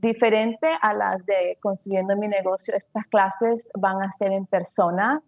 Diferente 0.04 0.68
a 0.82 0.94
las 0.94 1.26
de 1.26 1.58
Construyendo 1.62 2.18
mi 2.18 2.28
negocio, 2.28 2.76
estas 2.76 3.06
clases 3.08 3.72
van 3.74 4.02
a 4.02 4.12
ser 4.12 4.34
en 4.34 4.46
persona 4.46 5.24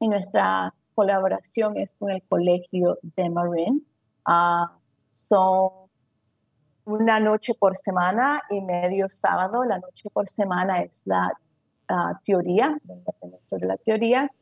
y 0.00 0.08
nuestra 0.08 0.72
colaboración 0.94 1.76
es 1.76 1.94
con 1.94 2.10
el 2.10 2.22
Colegio 2.22 2.96
de 3.02 3.28
Marin. 3.28 3.86
Ah, 4.24 4.78
son 5.12 5.90
una 6.86 7.20
noche 7.20 7.52
por 7.52 7.76
semana 7.76 8.40
y 8.48 8.62
medio 8.62 9.10
sábado. 9.10 9.62
La 9.64 9.78
noche 9.78 10.08
por 10.10 10.26
semana 10.26 10.80
es 10.80 11.02
la 11.04 11.30
ah, 11.88 12.18
teoría, 12.24 12.78
sobre 13.42 13.66
la 13.66 13.76
teoría, 13.76 14.32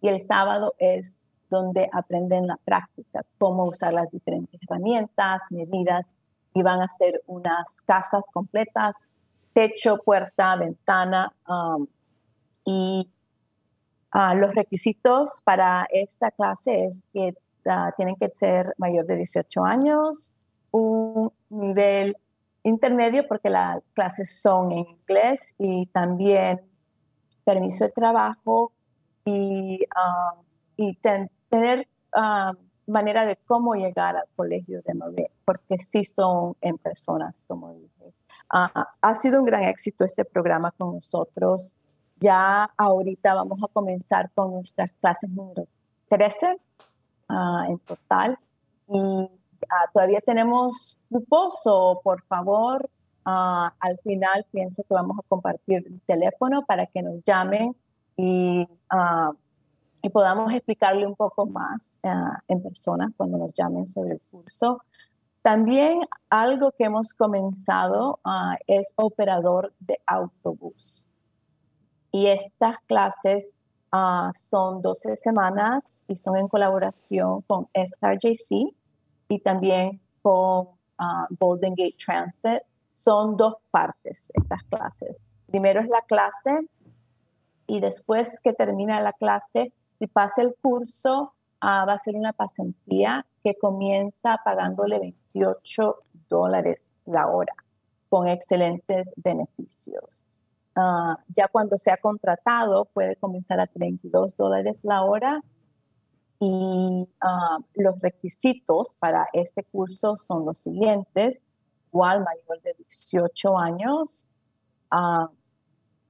y 0.00 0.10
el 0.10 0.20
sábado 0.20 0.76
es 0.78 1.18
donde 1.50 1.90
aprenden 1.92 2.46
la 2.46 2.56
práctica, 2.64 3.26
cómo 3.38 3.64
usar 3.64 3.94
las 3.94 4.08
diferentes 4.12 4.60
herramientas, 4.62 5.42
medidas, 5.50 6.20
y 6.54 6.62
van 6.62 6.80
a 6.80 6.84
hacer 6.84 7.22
unas 7.26 7.80
casas 7.82 8.24
completas, 8.32 9.08
techo, 9.52 9.98
puerta, 9.98 10.56
ventana, 10.56 11.32
um, 11.48 11.86
y 12.64 13.10
ah, 14.10 14.34
los 14.34 14.54
requisitos 14.54 15.42
para 15.44 15.86
esta 15.90 16.30
clase 16.30 16.86
es 16.86 17.02
que 17.12 17.34
ah, 17.66 17.92
tienen 17.96 18.16
que 18.16 18.30
ser 18.30 18.74
mayor 18.78 19.06
de 19.06 19.16
18 19.16 19.64
años, 19.64 20.32
un 20.70 21.32
nivel 21.50 22.16
intermedio 22.62 23.26
porque 23.26 23.50
las 23.50 23.82
clases 23.94 24.40
son 24.40 24.72
en 24.72 24.86
inglés 24.86 25.54
y 25.58 25.86
también 25.86 26.60
permiso 27.44 27.84
de 27.84 27.90
trabajo 27.90 28.72
y, 29.24 29.80
ah, 29.94 30.34
y 30.76 30.94
tener 30.96 31.88
manera 32.86 33.26
de 33.26 33.36
cómo 33.46 33.74
llegar 33.74 34.16
al 34.16 34.26
colegio 34.36 34.82
de 34.82 34.94
nuevo, 34.94 35.28
porque 35.44 35.78
sí 35.78 36.04
son 36.04 36.56
en 36.60 36.78
personas, 36.78 37.44
como 37.46 37.72
dije. 37.74 38.12
ha 38.50 39.14
sido 39.14 39.40
un 39.40 39.46
gran 39.46 39.64
éxito 39.64 40.04
este 40.04 40.24
programa 40.24 40.72
con 40.72 40.94
nosotros. 40.94 41.74
Ya 42.20 42.70
ahorita 42.76 43.34
vamos 43.34 43.58
a 43.62 43.68
comenzar 43.72 44.30
con 44.34 44.52
nuestras 44.52 44.92
clases 45.00 45.30
número 45.30 45.66
13 46.08 46.56
ah, 47.28 47.66
en 47.68 47.78
total. 47.80 48.38
Y 48.88 49.30
ah, 49.70 49.90
todavía 49.92 50.20
tenemos 50.20 50.98
cupos 51.10 51.62
o 51.66 52.00
por 52.02 52.22
favor, 52.24 52.88
al 53.24 53.98
final 54.02 54.44
pienso 54.50 54.82
que 54.82 54.94
vamos 54.94 55.18
a 55.18 55.22
compartir 55.28 55.84
el 55.86 56.00
teléfono 56.02 56.64
para 56.66 56.86
que 56.86 57.02
nos 57.02 57.22
llamen 57.24 57.74
y, 58.16 58.68
y 60.02 60.08
podamos 60.10 60.52
explicarle 60.52 61.06
un 61.06 61.14
poco 61.14 61.46
más 61.46 62.00
en 62.48 62.62
persona 62.62 63.12
cuando 63.16 63.38
nos 63.38 63.54
llamen 63.54 63.86
sobre 63.86 64.14
el 64.14 64.20
curso. 64.30 64.82
También 65.42 66.00
algo 66.28 66.72
que 66.72 66.84
hemos 66.84 67.14
comenzado 67.14 68.20
es 68.66 68.92
operador 68.96 69.72
de 69.78 70.00
autobús. 70.06 71.06
Y 72.10 72.26
estas 72.26 72.78
clases 72.80 73.54
ah, 73.90 74.30
son 74.34 74.82
12 74.82 75.16
semanas 75.16 76.04
y 76.08 76.16
son 76.16 76.36
en 76.36 76.46
colaboración 76.46 77.42
con 77.42 77.68
SRJC 77.74 78.74
y 79.28 79.38
también 79.38 80.00
con 80.20 80.68
Golden 81.38 81.74
Gate 81.74 81.96
Transit. 82.04 82.62
Son 82.94 83.36
dos 83.36 83.54
partes 83.70 84.30
estas 84.34 84.62
clases. 84.64 85.20
Primero 85.46 85.80
es 85.80 85.88
la 85.88 86.02
clase 86.02 86.60
y 87.66 87.80
después 87.80 88.38
que 88.40 88.52
termina 88.52 89.00
la 89.00 89.12
clase, 89.12 89.72
si 90.02 90.08
pasa 90.08 90.42
el 90.42 90.56
curso, 90.60 91.32
ah, 91.60 91.84
va 91.86 91.92
a 91.92 91.98
ser 92.00 92.16
una 92.16 92.32
pasantía 92.32 93.24
que 93.44 93.54
comienza 93.54 94.36
pagándole 94.44 94.98
28 94.98 95.94
dólares 96.28 96.96
la 97.04 97.28
hora 97.28 97.54
con 98.08 98.26
excelentes 98.26 99.12
beneficios. 99.14 100.26
Ah, 100.74 101.16
ya 101.28 101.46
cuando 101.46 101.78
sea 101.78 101.98
contratado 101.98 102.86
puede 102.86 103.14
comenzar 103.14 103.60
a 103.60 103.68
32 103.68 104.36
dólares 104.36 104.80
la 104.82 105.04
hora 105.04 105.40
y 106.40 107.08
ah, 107.20 107.58
los 107.74 108.00
requisitos 108.00 108.96
para 108.96 109.28
este 109.32 109.62
curso 109.62 110.16
son 110.16 110.44
los 110.44 110.58
siguientes, 110.58 111.44
igual 111.92 112.24
mayor 112.24 112.60
de 112.62 112.74
18 112.76 113.56
años, 113.56 114.26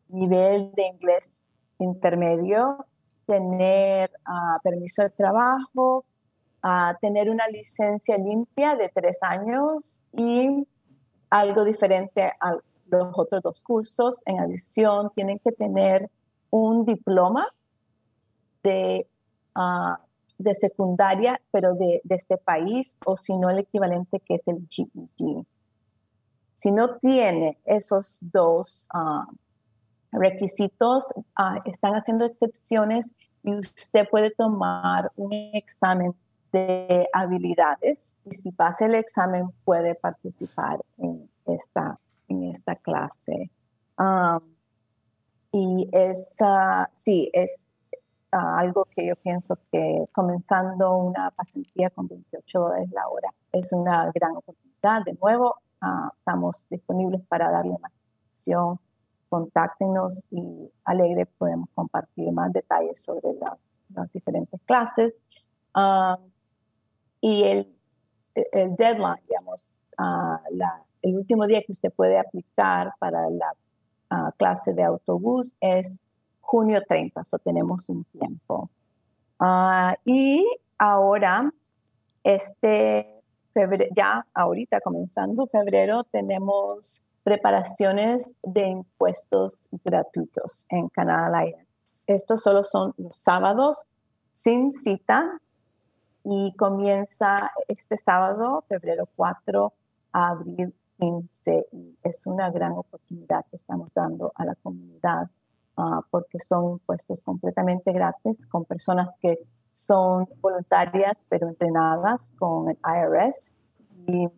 nivel 0.09 0.73
de 0.73 0.87
inglés 0.87 1.45
intermedio, 1.79 2.87
tener 3.41 4.11
permiso 4.63 5.03
de 5.03 5.11
trabajo, 5.11 6.05
tener 7.01 7.31
una 7.31 7.47
licencia 7.49 8.17
limpia 8.19 8.77
de 8.77 8.89
tres 8.89 9.23
años 9.23 10.03
y 10.13 10.67
algo 11.31 11.65
diferente 11.65 12.33
al 12.39 12.63
los 12.93 13.19
otros 13.19 13.43
dos 13.43 13.63
cursos. 13.63 14.23
En 14.27 14.39
adición, 14.39 15.11
tienen 15.15 15.39
que 15.39 15.53
tener 15.53 16.11
un 16.51 16.85
diploma 16.85 17.47
de, 18.63 19.09
ah, 19.55 20.01
de 20.39 20.55
secundaria, 20.55 21.41
pero 21.51 21.75
de, 21.75 22.03
este 22.09 22.37
país, 22.37 22.97
o 23.05 23.17
si 23.17 23.37
no, 23.37 23.51
el 23.51 23.59
equivalente 23.59 24.21
que 24.21 24.35
es 24.35 24.43
el 24.47 24.67
GED. 24.69 25.45
Si 26.55 26.71
no 26.71 26.97
tiene 26.99 27.59
esos 27.65 28.19
dos 28.21 28.89
requisitos, 30.13 31.13
ah, 31.37 31.59
están 31.65 31.95
haciendo 31.95 32.25
excepciones 32.25 33.15
y 33.43 33.55
usted 33.57 34.09
puede 34.09 34.31
tomar 34.31 35.11
un 35.17 35.33
examen 35.33 36.15
de 36.53 37.09
habilidades 37.13 38.23
y 38.27 38.35
si 38.35 38.53
pasa 38.53 38.87
el 38.87 38.95
examen 38.95 39.51
puede 39.65 39.95
participar 39.95 40.81
en 40.99 41.29
esta 41.47 41.99
en 42.29 42.45
esta 42.45 42.77
clase. 42.77 43.51
y 45.53 45.89
es, 45.93 46.37
uh, 46.41 46.87
sí, 46.93 47.31
es 47.33 47.69
ah, 48.33 48.59
algo 48.59 48.87
que 48.87 49.07
yo 49.07 49.17
pienso 49.17 49.59
que 49.71 50.07
comenzando 50.13 50.97
una 50.97 51.31
pasantía 51.31 51.91
con 51.91 52.09
28 52.09 52.61
dólares 52.61 52.91
la 52.93 53.07
hora 53.09 53.29
es 53.53 53.73
una 53.73 54.11
gran 54.15 54.37
oportunidad. 54.37 55.05
De 55.05 55.15
nuevo, 55.21 55.57
ah, 55.81 56.11
estamos 56.17 56.67
disponibles 56.71 57.23
para 57.29 57.51
darle 57.51 57.77
más 57.79 57.93
información. 57.93 58.81
Contáctenos 59.33 60.27
y 60.31 60.71
alegre 60.85 61.25
podemos 61.25 61.71
compartir 61.75 62.31
más 62.33 62.53
detalles 62.53 63.03
sobre 63.03 63.33
las, 63.41 63.81
las 63.95 64.13
diferentes 64.13 64.61
clases. 64.67 65.19
y 67.23 67.45
el, 67.45 67.75
el 68.35 68.77
deadline, 68.77 69.23
digamos, 69.27 69.79
la, 70.51 70.85
el 71.01 71.17
último 71.17 71.47
día 71.47 71.63
que 71.63 71.73
usted 71.73 71.91
puede 71.95 72.19
aplicar 72.19 72.93
para 72.99 73.31
la 73.31 73.55
ah, 74.11 74.33
clase 74.37 74.75
de 74.75 74.83
autobús 74.83 75.55
es 75.61 75.99
junio 76.43 76.83
30, 76.87 77.23
o 77.33 77.39
tenemos 77.39 77.89
un 77.89 78.05
tiempo. 78.05 78.69
Ah, 79.39 79.97
y 80.05 80.47
ahora, 80.77 81.51
este 82.23 83.23
febrero, 83.55 83.91
ya 83.97 84.27
ahorita 84.35 84.81
comenzando 84.81 85.47
febrero, 85.47 86.05
tenemos 86.05 87.03
preparaciones 87.23 88.37
de 88.43 88.67
impuestos 88.67 89.69
gratuitos 89.85 90.67
en 90.69 90.89
Canadá 90.89 91.27
Alliance. 91.27 91.67
Estos 92.07 92.43
solo 92.43 92.65
son 92.65 92.95
los 92.99 93.17
sábados 93.17 93.85
sin 94.33 94.73
cita 94.73 95.41
y 96.25 96.55
comienza 96.57 97.51
este 97.69 97.97
sábado, 97.97 98.65
febrero 98.69 99.09
4, 99.17 99.73
a 100.13 100.29
abrir 100.29 100.73
es 102.03 102.27
una 102.27 102.51
gran 102.51 102.73
oportunidad 102.73 103.45
que 103.51 103.57
estamos 103.57 103.93
dando 103.93 104.33
a 104.37 104.45
la 104.45 104.55
comunidad 104.57 105.29
ah, 105.77 106.01
porque 106.11 106.39
son 106.39 106.73
impuestos 106.75 107.23
completamente 107.23 107.93
gratis 107.93 108.47
con 108.47 108.65
personas 108.65 109.17
que 109.21 109.39
son 109.73 110.29
voluntarias 110.41 111.27
pero 111.29 111.49
entrenadas 111.49 112.33
con 112.39 112.71
el 112.71 112.79
IRS 112.85 113.53
y 114.07 114.29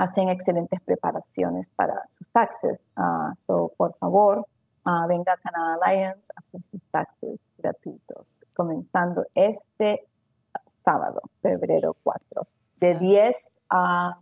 hacen 0.00 0.30
excelentes 0.30 0.80
preparaciones 0.80 1.70
para 1.70 1.94
sus 2.08 2.28
taxes. 2.30 2.88
Uh, 2.96 3.34
so, 3.34 3.72
por 3.76 3.94
favor, 3.98 4.46
uh, 4.86 5.06
venga 5.06 5.34
a 5.34 5.36
Canada 5.36 5.76
Alliance 5.80 6.32
a 6.34 6.40
hacer 6.40 6.62
sus 6.62 6.80
taxes 6.90 7.38
gratuitos, 7.58 8.46
comenzando 8.54 9.26
este 9.34 10.08
sábado, 10.64 11.20
febrero 11.42 11.94
4, 12.02 12.46
de 12.80 12.94
10 12.94 13.60
a 13.68 14.18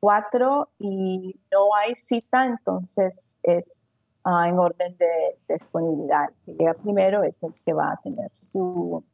cuatro 0.00 0.70
y 0.78 1.38
no 1.52 1.74
hay 1.76 1.94
cita, 1.94 2.44
entonces 2.44 3.38
es 3.44 3.86
ah, 4.24 4.48
en 4.48 4.58
orden 4.58 4.96
de, 4.96 5.38
disponibilidad. 5.48 6.24
El 6.28 6.34
que 6.44 6.52
llega 6.54 6.74
primero 6.74 7.22
es 7.22 7.40
el 7.44 7.54
que 7.64 7.72
va 7.72 7.92
a 7.92 7.96
tener 7.98 8.30
su, 8.32 9.04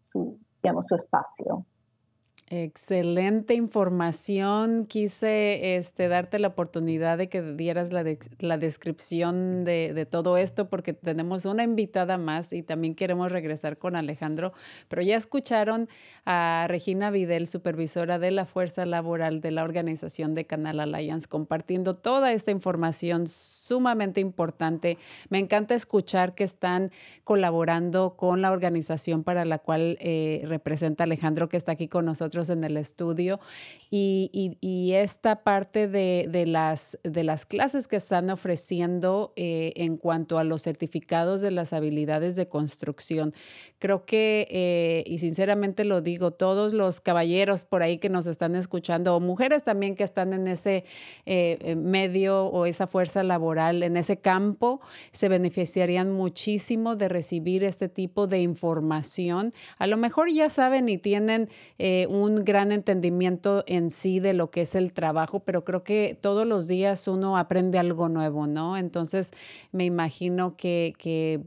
su, 0.00 0.38
digamos, 0.62 0.86
su 0.86 0.94
espacio. 0.94 1.66
Excelente 2.50 3.52
información. 3.52 4.86
Quise 4.86 5.76
este, 5.76 6.08
darte 6.08 6.38
la 6.38 6.48
oportunidad 6.48 7.18
de 7.18 7.28
que 7.28 7.42
dieras 7.42 7.92
la, 7.92 8.02
la 8.38 8.56
descripción 8.56 9.64
de, 9.64 9.92
de, 9.92 10.06
todo 10.06 10.38
esto 10.38 10.70
porque 10.70 10.94
tenemos 10.94 11.44
una 11.44 11.62
invitada 11.62 12.16
más 12.16 12.54
y 12.54 12.62
también 12.62 12.94
queremos 12.94 13.30
regresar 13.30 13.76
con 13.76 13.96
Alejandro. 13.96 14.54
Pero 14.88 15.02
ya 15.02 15.16
escucharon 15.16 15.90
a 16.24 16.64
Regina 16.68 17.10
Videl, 17.10 17.48
supervisora 17.48 18.18
de 18.18 18.30
la 18.30 18.46
Fuerza 18.46 18.86
Laboral 18.86 19.42
de 19.42 19.50
la 19.50 19.62
organización 19.62 20.34
de 20.34 20.46
Canal 20.46 20.80
Alliance, 20.80 21.28
compartiendo 21.28 21.92
toda 21.92 22.32
esta 22.32 22.50
información 22.50 23.26
sumamente 23.26 24.22
importante. 24.22 24.96
Me 25.28 25.38
encanta 25.38 25.74
escuchar 25.74 26.34
que 26.34 26.44
están 26.44 26.92
colaborando 27.24 28.14
con 28.16 28.40
la 28.40 28.52
organización 28.52 29.22
para 29.22 29.44
la 29.44 29.58
cual 29.58 29.98
eh, 30.00 30.42
representa 30.46 31.04
Alejandro, 31.04 31.50
que 31.50 31.58
está 31.58 31.72
aquí 31.72 31.88
con 31.88 32.06
nosotros 32.06 32.37
nosotros 32.38 32.50
en 32.50 32.64
el 32.64 32.76
estudio 32.76 33.40
y, 33.90 34.92
esta 34.92 35.42
parte 35.42 35.88
de, 35.88 36.46
las, 36.46 36.98
de 37.04 37.24
las 37.24 37.46
clases 37.46 37.88
que 37.88 37.96
están 37.96 38.30
ofreciendo 38.30 39.32
eh, 39.36 39.72
en 39.76 39.96
cuanto 39.96 40.38
a 40.38 40.44
los 40.44 40.62
certificados 40.62 41.40
de 41.40 41.50
las 41.50 41.72
habilidades 41.72 42.36
de 42.36 42.48
construcción. 42.48 43.32
Creo 43.78 44.04
que, 44.04 44.48
eh, 44.50 45.04
y 45.06 45.18
sinceramente 45.18 45.84
lo 45.84 46.00
digo, 46.00 46.32
todos 46.32 46.72
los 46.72 47.00
caballeros 47.00 47.64
por 47.64 47.82
ahí 47.82 47.98
que 47.98 48.08
nos 48.08 48.26
están 48.26 48.56
escuchando, 48.56 49.14
o 49.14 49.20
mujeres 49.20 49.64
también 49.64 49.94
que 49.94 50.04
están 50.04 50.32
en 50.32 50.48
ese 50.48 50.84
eh, 51.26 51.76
medio 51.76 52.46
o 52.46 52.66
esa 52.66 52.86
fuerza 52.86 53.22
laboral, 53.22 53.82
en 53.82 53.96
ese 53.96 54.18
campo, 54.18 54.80
se 55.12 55.28
beneficiarían 55.28 56.12
muchísimo 56.12 56.96
de 56.96 57.08
recibir 57.08 57.62
este 57.62 57.88
tipo 57.88 58.26
de 58.26 58.40
información. 58.40 59.52
A 59.78 59.86
lo 59.86 59.96
mejor 59.96 60.30
ya 60.30 60.50
saben 60.50 60.88
y 60.88 60.98
tienen 60.98 61.48
un 62.08 62.27
gran 62.44 62.72
entendimiento 62.72 63.64
en 63.66 63.90
sí 63.90 64.20
de 64.20 64.32
lo 64.32 64.50
que 64.50 64.62
es 64.62 64.74
el 64.74 64.92
trabajo, 64.92 65.40
pero 65.40 65.64
creo 65.64 65.84
que 65.84 66.18
todos 66.20 66.46
los 66.46 66.66
días 66.66 67.06
uno 67.08 67.36
aprende 67.36 67.78
algo 67.78 68.08
nuevo, 68.08 68.46
¿no? 68.46 68.76
Entonces 68.76 69.32
me 69.72 69.84
imagino 69.84 70.56
que, 70.56 70.94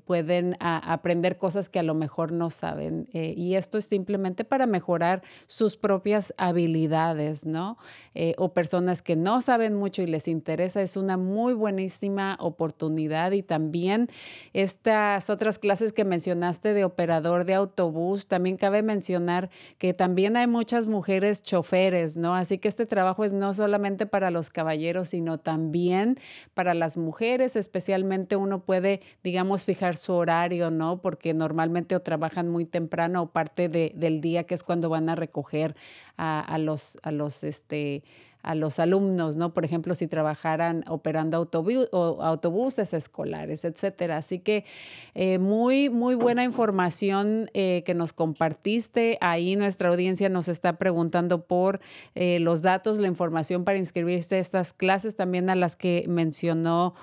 pueden 0.06 0.58
aprender 0.60 1.38
cosas 1.38 1.70
que 1.70 1.80
a 1.80 1.84
lo 1.84 1.94
mejor 1.94 2.32
no 2.32 2.50
saben. 2.50 3.08
Eh, 3.14 3.34
y 3.38 3.56
esto 3.56 3.78
es 3.78 3.86
simplemente 3.86 4.44
para 4.44 4.66
mejorar 4.66 5.22
sus 5.48 5.78
propias 5.78 6.34
habilidades, 6.38 7.46
¿no? 7.46 7.78
Eh, 8.16 8.34
o 8.38 8.54
personas 8.54 9.02
que 9.02 9.16
no 9.16 9.42
saben 9.42 9.76
mucho 9.76 10.02
y 10.02 10.08
les 10.08 10.28
interesa, 10.28 10.82
es 10.82 10.98
una 10.98 11.18
muy 11.18 11.54
buenísima 11.54 12.38
oportunidad. 12.40 13.32
Y 13.32 13.44
también 13.44 14.08
estas 14.54 15.30
otras 15.30 15.60
clases 15.60 15.94
que 15.94 16.06
mencionaste 16.06 16.74
de 16.74 16.84
operador 16.84 17.46
de 17.46 17.54
autobús, 17.54 18.28
también 18.28 18.58
cabe 18.58 18.82
mencionar 18.82 19.50
que 19.78 19.94
también 19.94 20.38
hay 20.38 20.48
muchas 20.48 20.71
mujeres 20.88 21.44
choferes, 21.44 22.18
¿no? 22.18 22.36
Así 22.36 22.58
que 22.58 22.68
este 22.68 22.86
trabajo 22.86 23.24
es 23.24 23.34
no 23.34 23.54
solamente 23.54 24.06
para 24.06 24.32
los 24.32 24.50
caballeros, 24.50 25.10
sino 25.10 25.38
también 25.38 26.18
para 26.54 26.74
las 26.74 26.98
mujeres, 26.98 27.56
especialmente 27.56 28.36
uno 28.36 28.64
puede, 28.64 29.02
digamos, 29.24 29.66
fijar 29.66 29.96
su 29.96 30.14
horario, 30.14 30.72
¿no? 30.72 31.02
Porque 31.02 31.34
normalmente 31.34 31.96
o 31.96 32.02
trabajan 32.02 32.50
muy 32.50 32.66
temprano 32.66 33.24
o 33.24 33.32
parte 33.32 33.70
del 33.70 34.22
día 34.22 34.44
que 34.44 34.56
es 34.56 34.64
cuando 34.64 34.90
van 34.90 35.10
a 35.10 35.16
recoger 35.16 35.76
a, 36.18 36.40
a 36.40 36.58
los, 36.58 36.98
a 37.04 37.12
los, 37.12 37.44
este, 37.44 38.04
a 38.44 38.56
los 38.56 38.80
alumnos, 38.80 39.38
¿no? 39.38 39.54
Por 39.54 39.66
ejemplo, 39.66 39.96
si 39.96 40.08
trabajaran 40.08 40.84
operando 40.88 41.38
autobuses 41.38 42.94
escolares, 42.94 43.66
etcétera. 43.66 44.18
Así 44.18 44.40
que 44.40 44.66
eh, 45.14 45.38
muy, 45.38 45.90
muy 45.90 46.16
buena 46.16 46.44
información 46.44 47.50
eh, 47.54 47.84
que 47.86 47.94
nos 47.94 48.14
compartiste. 48.14 49.18
Ahí 49.22 49.56
nuestra 49.56 49.90
audiencia 49.90 50.30
nos 50.30 50.48
está 50.48 50.78
preguntando 50.78 51.44
por 51.44 51.80
eh, 52.16 52.40
los 52.40 52.62
datos, 52.62 53.00
la 53.00 53.08
información 53.08 53.64
para 53.64 53.78
inscribirse 53.78 54.36
a 54.36 54.40
estas 54.40 54.74
clases, 54.74 55.16
también 55.16 55.50
a 55.50 55.56
las 55.56 55.76
que 55.76 56.06
mencionó 56.08 56.96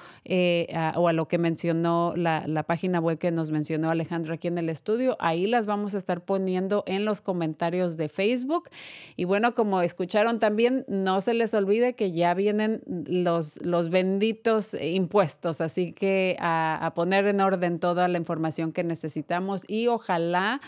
o 0.96 1.08
a 1.08 1.12
lo 1.14 1.26
que 1.26 1.38
mencionó 1.38 2.12
la, 2.14 2.46
la 2.46 2.62
página 2.64 3.00
web 3.00 3.18
que 3.18 3.30
nos 3.30 3.50
mencionó 3.50 3.88
Alejandro 3.90 4.34
aquí 4.34 4.48
en 4.48 4.58
el 4.58 4.68
estudio. 4.68 5.16
Ahí 5.20 5.46
las 5.46 5.66
vamos 5.66 5.94
a 5.94 5.98
estar 5.98 6.20
poniendo 6.20 6.84
en 6.86 7.04
los 7.04 7.20
comentarios 7.20 7.96
de 7.96 8.08
Facebook. 8.08 8.68
Y 9.16 9.24
bueno, 9.24 9.54
como 9.54 9.80
escucharon 9.80 10.38
también, 10.38 10.84
no 10.88 11.20
se 11.28 11.34
les 11.34 11.52
olvide 11.52 11.92
que 11.92 12.10
ya 12.10 12.32
vienen 12.32 12.80
los, 12.86 13.62
los 13.62 13.90
benditos 13.90 14.72
impuestos, 14.72 15.60
así 15.60 15.92
que 15.92 16.38
a, 16.40 16.90
poner 16.94 17.26
en 17.26 17.42
orden 17.42 17.80
toda 17.80 18.08
la 18.08 18.16
información 18.16 18.72
que 18.72 18.82
necesitamos 18.82 19.66
y 19.68 19.88
ojalá 19.88 20.62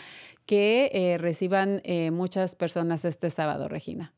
que 0.44 0.90
eh, 0.92 1.16
reciban 1.16 1.80
eh, 1.84 2.10
muchas 2.10 2.56
personas 2.56 3.06
este 3.06 3.30
sábado, 3.30 3.68
Regina. 3.68 4.12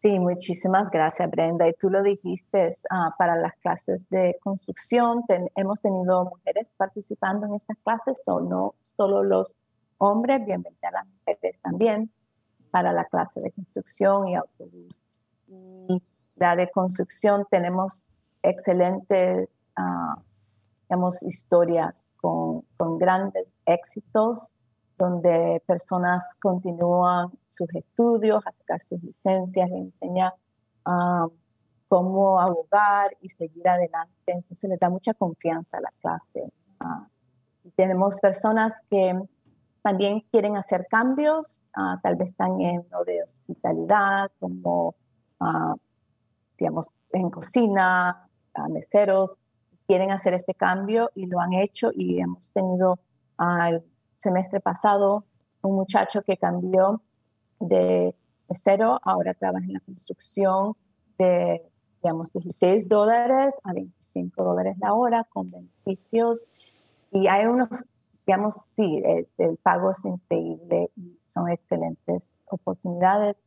Sí, 0.00 0.20
muchísimas 0.20 0.92
gracias, 0.92 1.28
Brenda. 1.28 1.68
Y 1.68 1.72
tú 1.72 1.90
lo 1.90 2.04
dijiste, 2.04 2.68
ah, 2.90 3.12
para 3.18 3.34
las 3.34 3.54
clases 3.56 4.08
de 4.10 4.36
construcción 4.40 5.24
hemos 5.56 5.80
tenido 5.80 6.24
mujeres 6.24 6.68
participando 6.76 7.46
en 7.46 7.54
estas 7.54 7.78
clases, 7.78 8.22
o 8.28 8.38
no 8.38 8.76
solo 8.82 9.24
los 9.24 9.56
hombres, 9.98 10.46
bienvenidas 10.46 10.92
las 10.92 11.06
mujeres 11.08 11.58
también 11.58 12.12
para 12.70 12.92
la 12.92 13.04
clase 13.04 13.40
de 13.40 13.50
construcción 13.50 14.26
y 14.26 14.34
autobús. 14.34 15.02
Y 15.48 16.02
la 16.36 16.56
de 16.56 16.70
construcción 16.70 17.46
tenemos 17.50 18.08
excelentes, 18.42 19.48
uh, 19.76 20.20
historias 21.26 22.08
con, 22.16 22.62
con, 22.76 22.98
grandes 22.98 23.54
éxitos, 23.64 24.54
donde 24.98 25.62
personas 25.66 26.34
continúan 26.40 27.30
sus 27.46 27.72
estudios, 27.74 28.44
a 28.46 28.52
sacar 28.52 28.82
sus 28.82 29.02
licencias, 29.02 29.70
enseñar 29.70 30.34
uh, 30.86 31.30
cómo 31.88 32.40
abogar 32.40 33.16
y 33.20 33.28
seguir 33.28 33.68
adelante. 33.68 34.12
Entonces 34.26 34.68
les 34.68 34.78
da 34.78 34.90
mucha 34.90 35.14
confianza 35.14 35.78
a 35.78 35.80
la 35.80 35.92
clase. 36.00 36.42
Uh, 36.80 37.06
tenemos 37.76 38.20
personas 38.20 38.74
que 38.90 39.18
también 39.82 40.20
quieren 40.30 40.56
hacer 40.56 40.86
cambios, 40.88 41.62
ah, 41.74 41.98
tal 42.02 42.16
vez 42.16 42.30
están 42.30 42.60
en 42.60 42.86
lo 42.90 43.04
de 43.04 43.22
hospitalidad, 43.22 44.30
como, 44.38 44.94
ah, 45.40 45.74
digamos, 46.58 46.90
en 47.12 47.30
cocina, 47.30 48.26
meseros, 48.68 49.38
quieren 49.86 50.10
hacer 50.10 50.34
este 50.34 50.54
cambio 50.54 51.10
y 51.14 51.26
lo 51.26 51.40
han 51.40 51.52
hecho 51.54 51.90
y 51.94 52.20
hemos 52.20 52.52
tenido 52.52 52.98
ah, 53.38 53.70
el 53.70 53.82
semestre 54.18 54.60
pasado 54.60 55.24
un 55.62 55.74
muchacho 55.74 56.22
que 56.22 56.36
cambió 56.36 57.02
de 57.58 58.14
mesero, 58.48 59.00
ahora 59.02 59.34
trabaja 59.34 59.64
en 59.64 59.72
la 59.72 59.80
construcción 59.80 60.74
de, 61.18 61.62
digamos, 62.02 62.32
16 62.32 62.88
dólares 62.88 63.54
a 63.64 63.72
25 63.72 64.44
dólares 64.44 64.76
la 64.78 64.94
hora 64.94 65.24
con 65.24 65.50
beneficios. 65.50 66.48
Y 67.12 67.26
hay 67.26 67.46
unos 67.46 67.84
digamos, 68.30 68.54
sí, 68.70 69.02
es, 69.04 69.34
el 69.40 69.56
pago 69.56 69.90
es 69.90 70.04
increíble 70.04 70.92
y 70.94 71.18
son 71.24 71.50
excelentes 71.50 72.44
oportunidades. 72.48 73.44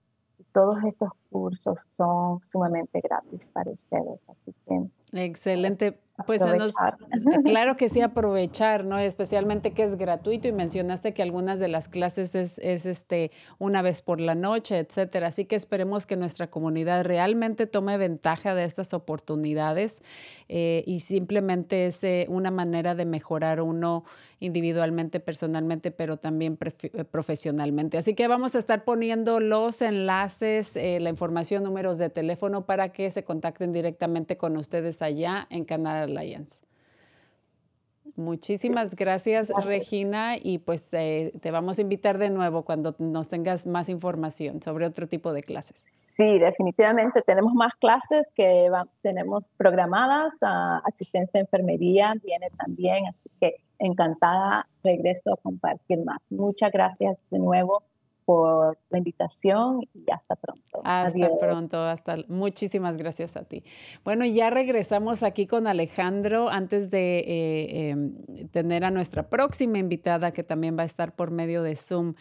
Todos 0.52 0.84
estos 0.84 1.12
cursos 1.34 1.82
son 1.90 2.42
sumamente 2.44 3.02
gratis 3.02 3.50
para 3.52 3.72
ustedes. 3.72 4.20
Así 4.30 4.54
que 4.68 4.88
Excelente. 5.14 6.00
Pues 6.28 6.44
claro 7.46 7.76
que 7.76 7.90
sí, 7.90 8.02
aprovechar, 8.02 8.86
¿no? 8.86 9.00
Especialmente 9.00 9.72
que 9.74 9.82
es 9.82 9.96
gratuito 9.96 10.48
y 10.48 10.52
mencionaste 10.52 11.12
que 11.14 11.24
algunas 11.24 11.60
de 11.60 11.68
las 11.68 11.90
clases 11.90 12.36
es, 12.36 12.60
este, 12.60 13.32
una 13.58 13.82
vez 13.82 14.04
por 14.04 14.22
la 14.22 14.36
noche, 14.36 14.78
etcétera. 14.78 15.28
Así 15.28 15.46
que 15.46 15.56
esperemos 15.56 16.06
que 16.06 16.16
nuestra 16.16 16.52
comunidad 16.52 17.04
realmente 17.04 17.66
tome 17.66 17.98
ventaja 17.98 18.54
de 18.54 18.64
estas 18.64 18.94
oportunidades 18.94 20.04
eh, 20.50 20.84
y 20.86 21.00
simplemente 21.00 21.88
es 21.88 22.04
eh, 22.04 22.28
una 22.30 22.52
manera 22.52 22.94
de 22.94 23.06
mejorar 23.06 23.60
uno 23.60 24.04
individualmente, 24.40 25.20
personalmente, 25.20 25.90
pero 25.90 26.18
también 26.18 26.60
eh, 26.62 27.04
profesionalmente. 27.06 27.98
Así 27.98 28.14
que 28.14 28.28
vamos 28.28 28.54
a 28.54 28.60
estar 28.60 28.84
poniendo 28.84 29.40
los 29.40 29.82
enlaces, 29.82 30.76
la 30.76 31.10
información, 31.10 31.23
números 31.32 31.98
de 31.98 32.10
teléfono 32.10 32.66
para 32.66 32.90
que 32.90 33.10
se 33.12 33.24
contacten 33.24 33.72
directamente 33.74 34.38
con 34.38 34.58
ustedes 34.58 35.02
allá 35.02 35.48
en 35.50 35.66
Canal 35.66 36.18
Alliance. 36.18 36.62
Muchísimas 38.16 38.96
gracias, 38.96 39.52
Regina, 39.64 40.36
y 40.40 40.60
pues 40.60 40.94
eh, 40.94 41.34
te 41.42 41.50
vamos 41.50 41.80
a 41.80 41.82
invitar 41.82 42.20
de 42.20 42.30
nuevo 42.30 42.64
cuando 42.64 42.96
nos 43.00 43.30
tengas 43.30 43.66
más 43.66 43.90
información 43.90 44.62
sobre 44.62 44.86
otro 44.86 45.08
tipo 45.08 45.34
de 45.34 45.42
clases. 45.42 45.92
Sí, 46.04 46.38
definitivamente 46.38 47.24
tenemos 47.24 47.54
más 47.56 47.74
clases 47.74 48.32
que 48.36 48.70
tenemos 49.02 49.52
programadas, 49.58 50.34
asistencia 50.86 51.40
de 51.40 51.42
enfermería 51.42 52.14
viene 52.24 52.50
también, 52.56 53.08
así 53.08 53.32
que 53.40 53.56
encantada 53.80 54.68
regreso 54.84 55.34
a 55.34 55.38
compartir 55.38 56.04
más. 56.06 56.20
Muchas 56.30 56.72
gracias 56.72 57.18
de 57.32 57.40
nuevo 57.40 57.82
por 58.26 58.78
la 58.90 58.98
invitación 58.98 59.82
y 59.94 60.12
hasta 60.12 60.36
pronto. 60.36 60.82
Hasta 60.84 61.30
pronto, 61.40 61.84
hasta 61.84 62.16
muchísimas 62.28 62.98
gracias 62.98 63.38
a 63.38 63.44
ti. 63.44 63.64
Bueno, 64.04 64.26
ya 64.26 64.50
regresamos 64.50 65.24
aquí 65.24 65.48
con 65.48 65.68
Alejandro 65.68 66.50
antes 66.50 66.90
de 66.90 67.20
eh, 67.20 67.90
em, 67.90 68.16
tener 68.50 68.86
a 68.86 68.92
nuestra 68.92 69.30
próxima 69.30 69.78
invitada 69.78 70.32
que 70.32 70.44
también 70.44 70.78
va 70.78 70.84
a 70.84 70.86
estar 70.86 71.16
por 71.16 71.32
medio 71.32 71.64
de 71.64 71.76
Zoom. 71.76 72.16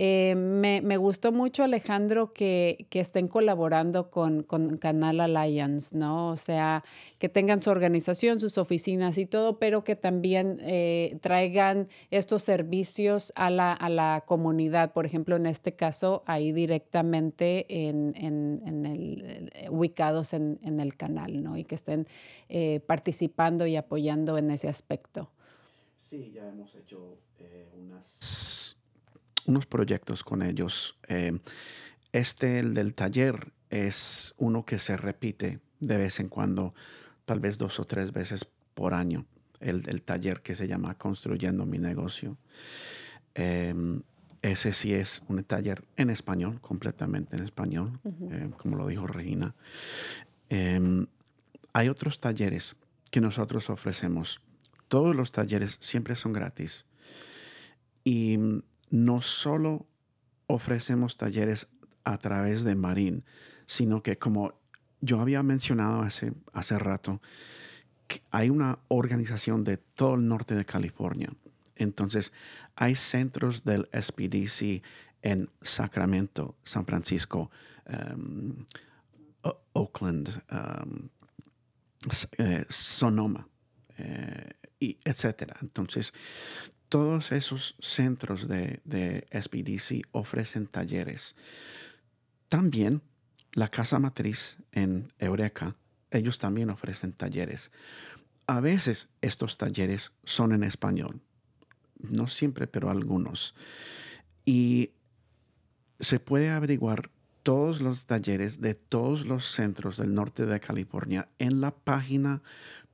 Eh, 0.00 0.36
me, 0.36 0.80
me, 0.80 0.96
gustó 0.96 1.32
mucho, 1.32 1.64
Alejandro, 1.64 2.32
que, 2.32 2.86
que 2.88 3.00
estén 3.00 3.26
colaborando 3.26 4.10
con, 4.12 4.44
con, 4.44 4.76
Canal 4.76 5.18
Alliance, 5.18 5.96
¿no? 5.96 6.28
O 6.28 6.36
sea, 6.36 6.84
que 7.18 7.28
tengan 7.28 7.60
su 7.60 7.70
organización, 7.70 8.38
sus 8.38 8.58
oficinas 8.58 9.18
y 9.18 9.26
todo, 9.26 9.58
pero 9.58 9.82
que 9.82 9.96
también 9.96 10.60
eh, 10.62 11.18
traigan 11.20 11.88
estos 12.12 12.42
servicios 12.44 13.32
a 13.34 13.50
la, 13.50 13.72
a 13.72 13.88
la, 13.88 14.22
comunidad. 14.24 14.92
Por 14.92 15.04
ejemplo, 15.04 15.34
en 15.34 15.46
este 15.46 15.74
caso, 15.74 16.22
ahí 16.26 16.52
directamente 16.52 17.66
en, 17.88 18.14
en, 18.16 18.62
en 18.64 18.86
el, 18.86 19.50
eh, 19.52 19.68
ubicados 19.68 20.32
en, 20.32 20.60
el 20.62 20.96
canal, 20.96 21.42
¿no? 21.42 21.56
Y 21.56 21.64
que 21.64 21.74
estén 21.74 22.06
participando 22.86 23.66
y 23.66 23.74
apoyando 23.74 24.38
en 24.38 24.52
ese 24.52 24.68
aspecto. 24.68 25.32
Sí, 25.96 26.30
ya 26.32 26.48
hemos 26.48 26.72
hecho 26.76 27.18
unas 27.76 28.77
unos 29.48 29.66
proyectos 29.66 30.22
con 30.22 30.42
ellos. 30.42 30.96
Eh, 31.08 31.38
este, 32.12 32.60
el 32.60 32.74
del 32.74 32.94
taller, 32.94 33.52
es 33.70 34.34
uno 34.38 34.64
que 34.64 34.78
se 34.78 34.96
repite 34.96 35.60
de 35.80 35.96
vez 35.96 36.20
en 36.20 36.28
cuando, 36.28 36.74
tal 37.24 37.40
vez 37.40 37.58
dos 37.58 37.78
o 37.80 37.84
tres 37.84 38.12
veces 38.12 38.46
por 38.74 38.94
año, 38.94 39.26
el, 39.60 39.88
el 39.88 40.02
taller 40.02 40.40
que 40.40 40.54
se 40.54 40.68
llama 40.68 40.94
Construyendo 40.96 41.66
mi 41.66 41.78
negocio. 41.78 42.36
Em, 43.34 44.02
ese 44.42 44.72
sí 44.72 44.94
es 44.94 45.22
un 45.28 45.42
taller 45.44 45.84
en 45.96 46.10
español, 46.10 46.60
completamente 46.60 47.36
en 47.36 47.44
español, 47.44 48.00
eh, 48.30 48.50
como 48.56 48.76
lo 48.76 48.86
dijo 48.86 49.06
Regina. 49.06 49.54
Em, 50.48 51.06
hay 51.72 51.88
otros 51.88 52.20
talleres 52.20 52.76
que 53.10 53.20
nosotros 53.20 53.68
ofrecemos. 53.68 54.40
Todos 54.86 55.14
los 55.14 55.32
talleres 55.32 55.76
siempre 55.80 56.14
son 56.14 56.32
gratis. 56.32 56.86
Y 58.04 58.38
no 58.90 59.22
solo 59.22 59.86
ofrecemos 60.46 61.16
talleres 61.16 61.68
a 62.04 62.18
través 62.18 62.64
de 62.64 62.74
Marín, 62.74 63.24
sino 63.66 64.02
que 64.02 64.18
como 64.18 64.54
yo 65.00 65.20
había 65.20 65.42
mencionado 65.42 66.02
hace, 66.02 66.32
hace 66.52 66.78
rato, 66.78 67.20
hay 68.30 68.50
una 68.50 68.78
organización 68.88 69.64
de 69.64 69.76
todo 69.76 70.14
el 70.14 70.26
norte 70.26 70.54
de 70.54 70.64
California. 70.64 71.30
Entonces, 71.76 72.32
hay 72.74 72.94
centros 72.94 73.64
del 73.64 73.88
SPDC 73.92 74.82
en 75.22 75.50
Sacramento, 75.62 76.56
San 76.64 76.86
Francisco, 76.86 77.50
um, 77.86 78.64
Oakland, 79.72 80.42
um, 80.50 81.08
eh, 82.38 82.64
Sonoma, 82.68 83.46
eh, 83.98 84.50
y 84.80 84.98
etcétera. 85.04 85.56
Entonces, 85.60 86.12
todos 86.88 87.32
esos 87.32 87.76
centros 87.80 88.48
de, 88.48 88.80
de 88.84 89.26
SPDC 89.32 90.06
ofrecen 90.12 90.66
talleres. 90.66 91.36
También 92.48 93.02
la 93.52 93.68
casa 93.68 93.98
matriz 93.98 94.56
en 94.72 95.12
Eureka, 95.18 95.76
ellos 96.10 96.38
también 96.38 96.70
ofrecen 96.70 97.12
talleres. 97.12 97.70
A 98.46 98.60
veces 98.60 99.08
estos 99.20 99.58
talleres 99.58 100.12
son 100.24 100.52
en 100.52 100.62
español, 100.62 101.20
no 101.98 102.28
siempre, 102.28 102.66
pero 102.66 102.90
algunos. 102.90 103.54
Y 104.44 104.92
se 106.00 106.20
puede 106.20 106.50
averiguar 106.50 107.10
todos 107.42 107.80
los 107.80 108.04
talleres 108.04 108.60
de 108.60 108.74
todos 108.74 109.26
los 109.26 109.50
centros 109.50 109.96
del 109.96 110.14
norte 110.14 110.46
de 110.46 110.60
California 110.60 111.28
en 111.38 111.60
la 111.60 111.70
página 111.70 112.42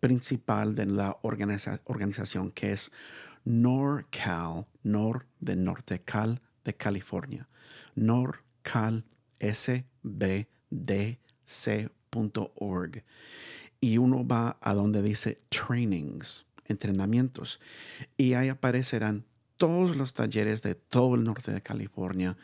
principal 0.01 0.75
de 0.75 0.87
la 0.87 1.17
organización 1.23 2.51
que 2.51 2.73
es 2.73 2.93
NorCal, 3.45 4.67
Nor 4.83 5.27
de 5.41 5.57
Norte 5.57 6.01
Cal 6.01 6.41
de 6.65 6.75
California. 6.75 7.49
NorCal 7.95 9.05
sbdc.org. 9.41 10.47
Y 13.81 13.99
uno 13.99 14.27
va 14.27 14.57
a 14.61 14.75
donde 14.75 15.03
dice 15.03 15.39
trainings, 15.51 16.47
entrenamientos. 16.67 17.61
Y 18.17 18.33
ahí 18.35 18.49
aparecerán 18.49 19.25
todos 19.57 19.97
los 19.97 20.13
talleres 20.13 20.63
de 20.63 20.75
todo 20.75 21.15
el 21.15 21.25
norte 21.25 21.53
de 21.53 21.61
California 21.61 22.37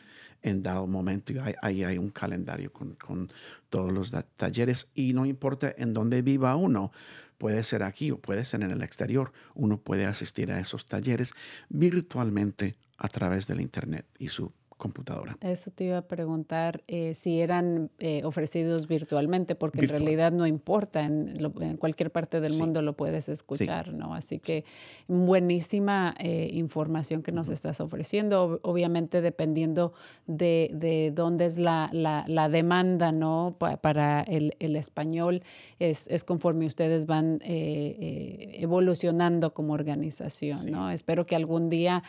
en 0.43 0.63
dado 0.63 0.87
momento. 0.87 1.33
Y 1.33 1.39
ahí, 1.63 1.85
hay 1.85 1.99
un 1.99 2.11
calendario 2.11 2.73
con, 2.73 2.95
con, 2.95 3.31
todos 3.69 3.93
los 3.93 4.13
talleres. 4.37 4.89
Y 4.95 5.13
no 5.13 5.25
importa 5.27 5.75
en 5.77 5.93
dónde 5.93 6.23
viva 6.23 6.57
uno, 6.57 6.93
puede 7.41 7.65
ser 7.65 7.83
aquí 7.83 8.11
o 8.11 8.19
puede 8.19 8.45
ser 8.45 8.63
en 8.63 8.71
el 8.71 8.83
exterior, 8.83 9.33
uno 9.55 9.79
puede 9.79 10.05
asistir 10.05 10.53
a 10.53 10.61
esos 10.61 10.85
talleres 10.85 11.33
virtualmente 11.71 12.77
a 12.99 13.09
través 13.09 13.47
del 13.47 13.63
Internet 13.63 14.05
y 14.19 14.29
su 14.29 14.53
computadora. 14.81 15.37
Eso 15.43 15.71
te 15.71 15.85
iba 15.85 15.99
a 15.99 16.03
preguntar 16.03 16.83
eh, 16.89 17.15
si 17.15 17.41
eran 17.41 17.91
eh, 17.99 18.23
ofrecidos 18.25 18.89
virtualmente, 18.89 19.55
porque 19.55 19.81
en 19.81 19.89
realidad 19.89 20.33
no 20.33 20.47
importa, 20.47 21.05
en, 21.05 21.37
cualquier 21.79 22.11
parte 22.11 22.41
del 22.41 22.55
mundo 22.55 22.83
lo 22.83 22.97
puedes 22.97 23.29
escuchar, 23.29 23.93
¿no? 23.93 24.15
Así 24.15 24.39
que 24.39 24.65
buenísima 25.07 26.15
eh, 26.19 26.49
información 26.53 27.23
que 27.23 27.31
nos 27.31 27.51
estás 27.51 27.81
ofreciendo, 27.81 28.59
obviamente 28.63 29.21
dependiendo 29.21 29.93
de, 30.27 30.71
de 30.73 31.13
dónde 31.15 31.45
es 31.45 31.59
la, 31.59 31.91
la, 31.93 32.25
la 32.27 32.49
demanda, 32.49 33.13
¿no? 33.13 33.57
para 33.83 34.23
el, 34.23 34.57
el 34.59 34.77
español, 34.77 35.43
es, 35.79 36.09
es, 36.09 36.25
conforme 36.25 36.65
ustedes 36.65 37.05
van 37.05 37.41
evolucionando 37.45 39.53
como 39.53 39.75
organización, 39.75 40.71
¿no? 40.71 40.91
Espero 40.91 41.27
que 41.27 41.37
algún 41.37 41.69
día 41.69 42.03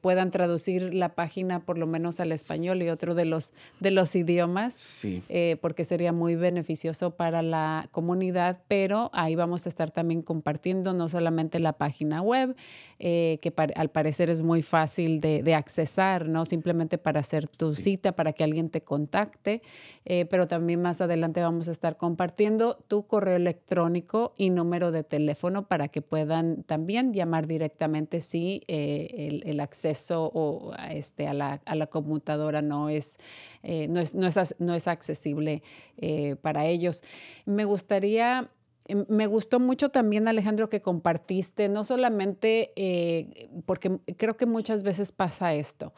puedan 0.00 0.30
traducir 0.30 0.94
la 0.94 1.16
página 1.16 1.64
por 1.64 1.79
lo 1.80 1.86
menos 1.86 2.20
al 2.20 2.30
español 2.30 2.82
y 2.82 2.90
otro 2.90 3.14
de 3.14 3.24
los, 3.24 3.52
de 3.80 3.90
los 3.90 4.14
idiomas, 4.14 5.04
eh, 5.04 5.56
porque 5.60 5.84
sería 5.84 6.12
muy 6.12 6.36
beneficioso 6.36 7.16
para 7.16 7.42
la 7.42 7.88
comunidad, 7.90 8.60
pero 8.68 9.10
ahí 9.12 9.34
vamos 9.34 9.66
a 9.66 9.68
estar 9.68 9.90
también 9.90 10.22
compartiendo 10.22 10.92
no 10.92 11.08
solamente 11.08 11.58
la 11.58 11.72
página 11.72 12.22
web, 12.22 12.54
eh, 12.98 13.38
que 13.42 13.52
al 13.74 13.90
parecer 13.90 14.30
es 14.30 14.42
muy 14.42 14.62
fácil 14.62 15.20
de, 15.20 15.42
de, 15.42 15.54
accesar, 15.54 16.28
¿no? 16.28 16.44
Simplemente 16.44 16.98
para 16.98 17.20
hacer 17.20 17.48
tu 17.48 17.72
cita, 17.72 18.12
para 18.12 18.32
que 18.32 18.44
alguien 18.44 18.68
te 18.68 18.82
contacte, 18.82 19.62
eh, 20.04 20.26
pero 20.26 20.46
también 20.46 20.82
más 20.82 21.00
adelante 21.00 21.40
vamos 21.40 21.68
a 21.68 21.72
estar 21.72 21.96
compartiendo 21.96 22.76
tu 22.88 23.06
correo 23.06 23.36
electrónico 23.36 24.34
y 24.36 24.50
número 24.50 24.92
de 24.92 25.02
teléfono 25.02 25.66
para 25.66 25.88
que 25.88 26.02
puedan 26.02 26.62
también 26.62 27.14
llamar 27.14 27.46
directamente 27.46 28.20
si 28.20 28.62
el, 28.68 29.42
el, 29.46 29.60
acceso 29.60 30.30
o, 30.34 30.74
este, 30.90 31.26
a 31.26 31.34
la, 31.34 31.60
a 31.70 31.76
la 31.76 31.86
computadora 31.86 32.62
no 32.62 32.88
es, 32.88 33.18
eh, 33.62 33.86
no 33.86 34.00
es, 34.00 34.14
no 34.14 34.26
es, 34.26 34.56
no 34.58 34.74
es 34.74 34.88
accesible 34.88 35.62
eh, 35.96 36.34
para 36.42 36.66
ellos. 36.66 37.02
Me 37.46 37.64
gustaría 37.64 38.50
em, 38.86 39.04
me 39.08 39.28
gustó 39.28 39.60
mucho 39.60 39.90
también, 39.90 40.26
Alejandro, 40.26 40.68
que 40.68 40.82
compartiste, 40.82 41.68
no 41.68 41.84
solamente 41.84 42.72
eh, 42.74 43.48
porque 43.66 44.00
creo 44.16 44.36
que 44.36 44.46
muchas 44.46 44.82
veces 44.82 45.12
pasa 45.12 45.54
esto. 45.54 45.94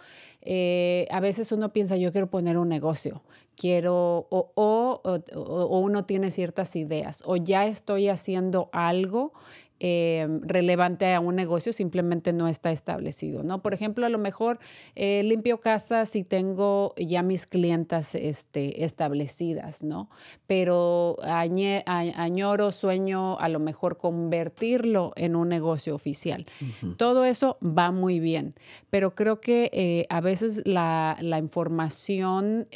a 1.10 1.20
veces 1.20 1.52
uno 1.52 1.72
piensa, 1.72 1.96
yo 1.96 2.12
quiero 2.12 2.28
poner 2.28 2.58
un 2.58 2.68
negocio, 2.68 3.22
quiero, 3.56 4.26
o, 4.28 4.52
o, 4.54 5.00
o, 5.34 5.78
uno 5.78 6.04
tiene 6.04 6.30
ciertas 6.30 6.76
ideas, 6.76 7.22
o 7.24 7.36
ya 7.36 7.66
estoy 7.66 8.08
haciendo 8.08 8.68
algo 8.72 9.32
eh, 9.84 10.28
relevante 10.42 11.12
a 11.12 11.18
un 11.18 11.34
negocio 11.34 11.72
simplemente 11.72 12.32
no 12.32 12.46
está 12.46 12.70
establecido, 12.70 13.42
¿no? 13.42 13.62
Por 13.62 13.74
ejemplo, 13.74 14.06
a 14.06 14.10
lo 14.10 14.18
mejor 14.18 14.60
eh, 14.94 15.24
limpio 15.24 15.58
casas 15.58 16.14
y 16.14 16.22
tengo 16.22 16.94
ya 16.96 17.24
mis 17.24 17.48
clientas 17.48 18.14
este, 18.14 18.84
establecidas, 18.84 19.82
¿no? 19.82 20.08
Pero 20.46 21.16
añoro, 21.24 22.70
sueño 22.70 23.36
a 23.40 23.48
lo 23.48 23.58
mejor 23.58 23.96
convertirlo 23.96 25.14
en 25.16 25.34
un 25.34 25.48
negocio 25.48 25.96
oficial. 25.96 26.46
Todo 26.96 27.24
eso 27.24 27.58
va 27.60 27.90
muy 27.90 28.20
bien, 28.20 28.54
pero 28.88 29.16
creo 29.16 29.40
que 29.40 29.68
eh, 29.72 30.06
a 30.10 30.20
veces 30.20 30.62
la, 30.64 31.18
información 31.40 32.68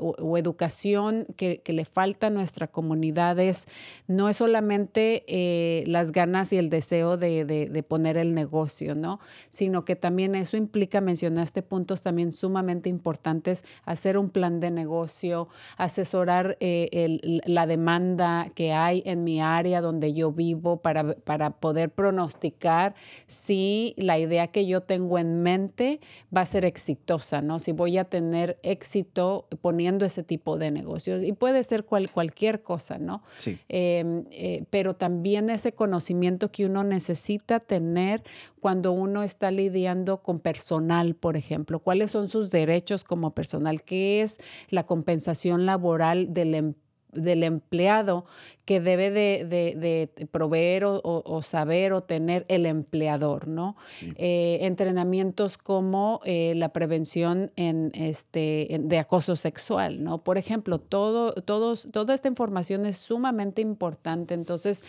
o, 0.00 0.38
educación 0.38 1.26
que, 1.36 1.60
que, 1.62 1.72
le 1.72 1.84
falta 1.84 2.26
a 2.26 2.30
nuestra 2.30 2.66
comunidad 2.66 3.38
es, 3.38 3.68
no 4.08 4.28
es 4.28 4.38
solamente 4.38 5.84
las 5.86 6.10
ganas 6.10 6.47
y 6.52 6.56
el 6.56 6.70
deseo 6.70 7.16
de, 7.16 7.84
poner 7.88 8.16
el 8.16 8.34
negocio, 8.34 8.94
¿no? 8.94 9.20
Sino 9.50 9.84
que 9.84 9.96
también 9.96 10.34
eso 10.34 10.56
implica, 10.56 11.00
mencionaste 11.00 11.62
puntos 11.62 12.02
también 12.02 12.32
sumamente 12.32 12.88
importantes, 12.88 13.64
hacer 13.84 14.18
un 14.18 14.30
plan 14.30 14.60
de 14.60 14.70
negocio, 14.70 15.48
asesorar 15.76 16.56
eh, 16.60 17.40
la 17.46 17.66
demanda 17.66 18.48
que 18.54 18.72
hay 18.72 19.02
en 19.06 19.24
mi 19.24 19.40
área 19.40 19.80
donde 19.80 20.12
yo 20.12 20.32
vivo 20.32 20.78
para, 20.78 21.14
para 21.14 21.50
poder 21.50 21.90
pronosticar 21.90 22.94
si 23.26 23.94
la 23.96 24.18
idea 24.18 24.48
que 24.48 24.66
yo 24.66 24.82
tengo 24.82 25.18
en 25.18 25.42
mente 25.42 26.00
va 26.34 26.42
a 26.42 26.46
ser 26.46 26.64
exitosa, 26.64 27.42
¿no? 27.42 27.58
Si 27.58 27.72
voy 27.72 27.98
a 27.98 28.04
tener 28.04 28.58
éxito 28.62 29.46
poniendo 29.60 30.04
ese 30.04 30.22
tipo 30.22 30.58
de 30.58 30.70
negocios. 30.70 31.22
Y 31.22 31.32
puede 31.32 31.62
ser 31.62 31.84
cual, 31.84 32.10
cualquier 32.10 32.62
cosa, 32.62 32.98
¿no? 32.98 33.22
Sí. 33.38 33.58
Em, 33.68 34.24
eh, 34.30 34.64
pero 34.70 34.94
también 34.94 35.50
ese 35.50 35.72
conocimiento 35.72 36.37
que 36.46 36.64
uno 36.64 36.84
necesita 36.84 37.58
tener 37.58 38.22
cuando 38.60 38.92
uno 38.92 39.24
está 39.24 39.50
lidiando 39.50 40.22
con 40.22 40.38
personal, 40.38 41.16
por 41.16 41.36
ejemplo. 41.36 41.80
¿Cuáles 41.80 42.12
son 42.12 42.28
sus 42.28 42.50
derechos 42.52 43.02
como 43.02 43.34
personal? 43.34 43.82
¿Qué 43.82 44.22
es 44.22 44.38
la 44.70 44.86
compensación 44.86 45.66
laboral 45.66 46.32
del 46.32 46.54
empleado? 46.54 46.87
Del 47.12 47.42
empleado 47.42 48.24
que 48.68 48.80
debe 48.82 49.10
de, 49.10 50.28
proveer 50.30 50.84
o, 50.84 51.40
saber 51.42 51.94
o 51.94 52.02
tener 52.02 52.44
el 52.48 52.66
empleador, 52.66 53.48
¿no? 53.48 53.76
Eh, 54.16 54.58
entrenamientos 54.60 55.56
como 55.56 56.20
eh, 56.26 56.52
la 56.54 56.68
prevención 56.68 57.50
en 57.56 57.90
este, 57.94 58.78
de 58.78 58.98
acoso 58.98 59.36
sexual, 59.36 60.04
¿no? 60.04 60.18
Por 60.18 60.36
ejemplo, 60.36 60.78
todo, 60.80 61.32
todos, 61.32 61.88
toda 61.90 62.12
esta 62.12 62.28
información 62.28 62.84
es 62.84 62.98
sumamente 62.98 63.62
importante. 63.62 64.34
Entonces, 64.34 64.82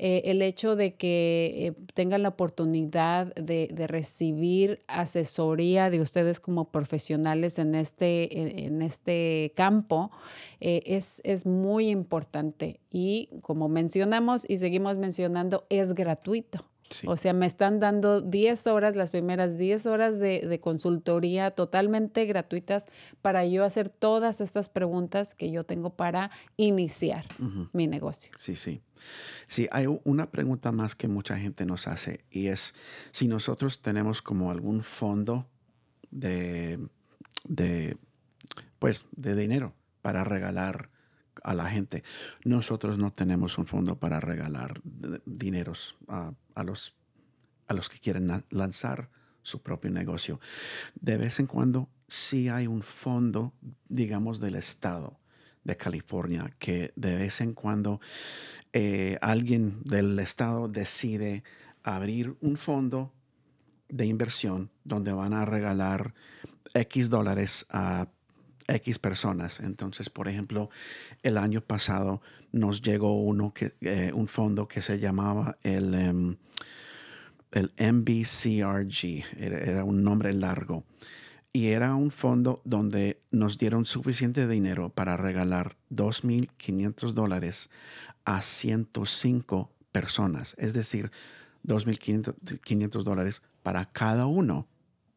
eh, 0.00 0.22
el 0.24 0.42
hecho 0.42 0.74
de 0.74 0.94
que 0.94 1.72
tengan 1.94 2.24
la 2.24 2.30
oportunidad 2.30 3.32
de, 3.36 3.68
recibir 3.86 4.80
asesoría 4.88 5.88
de 5.88 6.00
ustedes 6.00 6.40
como 6.40 6.72
profesionales 6.72 7.60
en 7.60 7.76
este, 7.76 8.66
en 8.66 8.82
este 8.82 9.52
campo 9.54 10.10
es, 10.58 11.22
es 11.24 11.46
muy 11.46 11.59
importante. 11.90 12.80
Y 12.90 13.28
como 13.42 13.68
mencionamos 13.68 14.48
y 14.48 14.58
seguimos 14.58 14.96
mencionando, 14.96 15.66
es 15.68 15.94
gratuito. 15.94 16.70
O 17.06 17.16
sea, 17.16 17.32
me 17.32 17.46
están 17.46 17.78
dando 17.78 18.20
10 18.20 18.66
horas, 18.66 18.96
las 18.96 19.10
primeras 19.10 19.56
10 19.58 19.86
horas 19.86 20.18
de, 20.18 20.58
consultoría 20.60 21.52
totalmente 21.52 22.26
gratuitas 22.26 22.86
para 23.22 23.46
yo 23.46 23.64
hacer 23.64 23.90
todas 23.90 24.40
estas 24.40 24.68
preguntas 24.68 25.34
que 25.34 25.50
yo 25.50 25.64
tengo 25.64 25.90
para 25.90 26.30
iniciar 26.56 27.26
mi 27.72 27.86
negocio. 27.86 28.32
Sí, 28.36 28.56
sí. 28.56 28.80
Sí, 29.46 29.68
hay 29.72 29.86
una 30.04 30.30
pregunta 30.30 30.72
más 30.72 30.94
que 30.94 31.08
mucha 31.08 31.38
gente 31.38 31.64
nos 31.64 31.86
hace 31.86 32.24
y 32.30 32.48
es 32.48 32.74
si 33.12 33.28
nosotros 33.28 33.80
tenemos 33.80 34.20
como 34.20 34.50
algún 34.50 34.82
fondo 34.82 35.46
de, 36.10 36.78
de 37.48 37.96
pues, 38.78 39.06
de 39.12 39.36
dinero 39.36 39.74
para 40.02 40.24
regalar 40.24 40.90
a 41.42 41.54
la 41.54 41.68
gente. 41.70 42.02
Nosotros 42.44 42.98
no 42.98 43.12
tenemos 43.12 43.58
un 43.58 43.66
fondo 43.66 43.98
para 43.98 44.20
regalar 44.20 44.80
dineros 45.24 45.96
a, 46.08 46.34
los, 46.64 46.94
a 47.66 47.74
los 47.74 47.88
que 47.88 47.98
quieren 47.98 48.44
lanzar 48.50 49.10
su 49.42 49.62
propio 49.62 49.90
negocio. 49.90 50.40
De 51.00 51.16
vez 51.16 51.40
en 51.40 51.46
cuando 51.46 51.88
sí 52.08 52.48
hay 52.48 52.66
un 52.66 52.82
fondo, 52.82 53.54
digamos, 53.88 54.40
del 54.40 54.56
Estado 54.56 55.18
de 55.64 55.76
California, 55.76 56.52
que 56.58 56.92
de 56.96 57.16
vez 57.16 57.40
en 57.40 57.54
cuando 57.54 58.00
eh, 58.72 59.18
alguien 59.20 59.82
del 59.84 60.18
Estado 60.18 60.68
decide 60.68 61.44
abrir 61.82 62.36
un 62.40 62.56
fondo 62.56 63.12
de 63.88 64.06
inversión 64.06 64.70
donde 64.84 65.12
van 65.12 65.32
a 65.32 65.44
regalar 65.44 66.14
X 66.74 67.10
dólares 67.10 67.66
a 67.70 68.08
X 68.70 68.98
personas. 68.98 69.60
Entonces, 69.60 70.10
por 70.10 70.28
ejemplo, 70.28 70.70
el 71.22 71.36
año 71.36 71.60
pasado 71.60 72.22
nos 72.52 72.82
llegó 72.82 73.20
uno 73.20 73.52
que, 73.52 73.74
eh, 73.80 74.12
un 74.14 74.28
fondo 74.28 74.68
que 74.68 74.82
se 74.82 74.98
llamaba 74.98 75.58
el, 75.62 75.94
em, 75.94 76.36
el 77.52 77.72
MBCRG, 77.76 79.24
era, 79.38 79.84
un 79.84 80.02
nombre 80.04 80.32
largo. 80.32 80.84
Y 81.52 81.68
era 81.68 81.96
un 81.96 82.12
fondo 82.12 82.62
donde 82.64 83.20
nos 83.32 83.58
dieron 83.58 83.84
suficiente 83.84 84.46
dinero 84.46 84.90
para 84.90 85.16
regalar 85.16 85.76
2.500 85.90 87.12
dólares 87.12 87.70
a 88.24 88.40
105 88.40 89.72
personas. 89.90 90.54
Es 90.58 90.74
decir, 90.74 91.10
2.500 91.64 93.02
dólares 93.02 93.42
para 93.64 93.84
cada 93.86 94.26
uno 94.26 94.68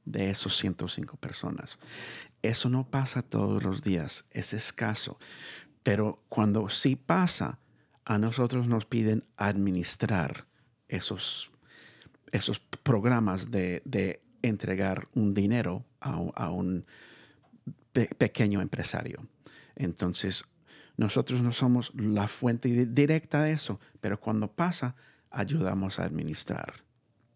de 0.05 0.31
esos 0.31 0.57
105 0.57 1.17
personas. 1.17 1.77
Eso 2.43 2.69
no 2.69 2.85
pasa 2.85 3.21
todos 3.21 3.63
los 3.63 3.81
días, 3.81 4.25
es 4.29 4.53
escaso. 4.53 5.17
Pero 5.81 6.21
cuando 6.27 6.69
sí 6.69 6.97
pasa, 6.97 7.57
a 8.05 8.17
nosotros 8.17 8.67
nos 8.67 8.85
piden 8.85 9.23
administrar 9.37 10.45
esos, 10.89 11.51
esos 12.31 12.59
programas 12.59 13.49
de, 13.49 14.21
entregar 14.41 15.07
un 15.15 15.33
dinero 15.33 15.85
a, 16.01 16.49
un 16.49 16.85
pequeño 17.93 18.61
empresario. 18.61 19.25
Entonces, 19.77 20.43
nosotros 20.97 21.41
no 21.41 21.53
somos 21.53 21.93
la 21.95 22.27
fuente 22.27 22.85
directa 22.85 23.43
de 23.43 23.53
eso, 23.53 23.79
pero 24.01 24.19
cuando 24.19 24.51
pasa, 24.51 24.95
ayudamos 25.31 25.97
a 25.97 26.03
administrar. 26.03 26.82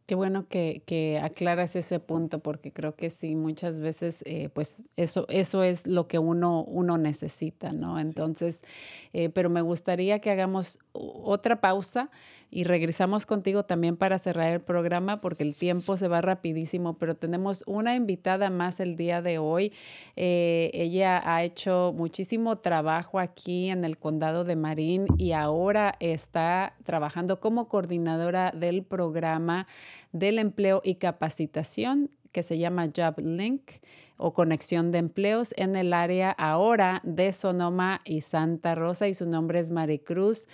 Qué 0.08 0.16
bueno 0.16 0.48
que, 0.48 0.84
que, 0.86 1.20
aclaras 1.22 1.76
ese 1.76 2.00
punto 2.00 2.40
porque 2.40 2.72
creo 2.72 2.96
que 2.96 3.10
sí, 3.10 3.36
muchas 3.36 3.82
veces 3.82 4.24
eh, 4.26 4.48
pues 4.54 4.84
eso, 4.96 5.26
eso 5.28 5.64
es 5.64 5.86
lo 5.86 6.08
que 6.08 6.18
uno, 6.18 6.64
uno 6.64 6.98
necesita, 6.98 7.74
¿no? 7.74 8.00
Entonces, 8.00 8.64
eh, 9.12 9.28
pero 9.28 9.50
me 9.50 9.60
gustaría 9.60 10.20
que 10.20 10.32
hagamos 10.32 10.80
otra 10.94 11.60
pausa 11.60 12.10
y 12.50 12.64
regresamos 12.64 13.26
contigo 13.26 13.64
también 13.64 13.98
para 13.98 14.18
cerrar 14.18 14.54
el 14.54 14.62
programa 14.62 15.20
porque 15.20 15.44
el 15.44 15.56
tiempo 15.56 15.98
se 15.98 16.08
va 16.08 16.22
rapidísimo, 16.22 16.98
pero 16.98 17.16
tenemos 17.16 17.64
una 17.68 17.96
invitada 17.96 18.50
más 18.50 18.80
el 18.80 18.96
día 18.96 19.22
de 19.22 19.38
hoy. 19.38 19.74
Eh, 20.16 20.72
ella 20.74 21.22
ha 21.26 21.44
hecho 21.44 21.94
muchísimo 21.96 22.58
trabajo 22.60 23.20
aquí 23.20 23.70
en 23.70 23.84
el 23.84 23.98
condado 23.98 24.44
de 24.44 24.56
Marín 24.56 25.08
y 25.18 25.34
ahora 25.34 25.96
está 26.00 26.76
trabajando 26.84 27.40
como 27.40 27.68
coordinadora 27.68 28.52
del 28.52 28.84
programa 28.84 29.68
del 30.12 30.40
empleo 30.40 30.82
y 30.84 30.96
capacitación 30.96 32.10
que 32.32 32.44
se 32.44 32.58
llama 32.58 32.90
Job 32.96 33.20
Link 33.20 33.72
o 34.18 34.34
conexión 34.34 34.92
de 34.92 35.00
empleos 35.00 35.54
en 35.58 35.76
el 35.76 35.94
área 35.94 36.32
ahora 36.32 37.02
de 37.04 37.34
Sonoma 37.34 38.02
y 38.06 38.22
Santa 38.22 38.76
Rosa 38.76 39.08
y 39.08 39.14
su 39.14 39.28
nombre 39.30 39.60
es 39.60 39.72
Maricruz 39.72 40.48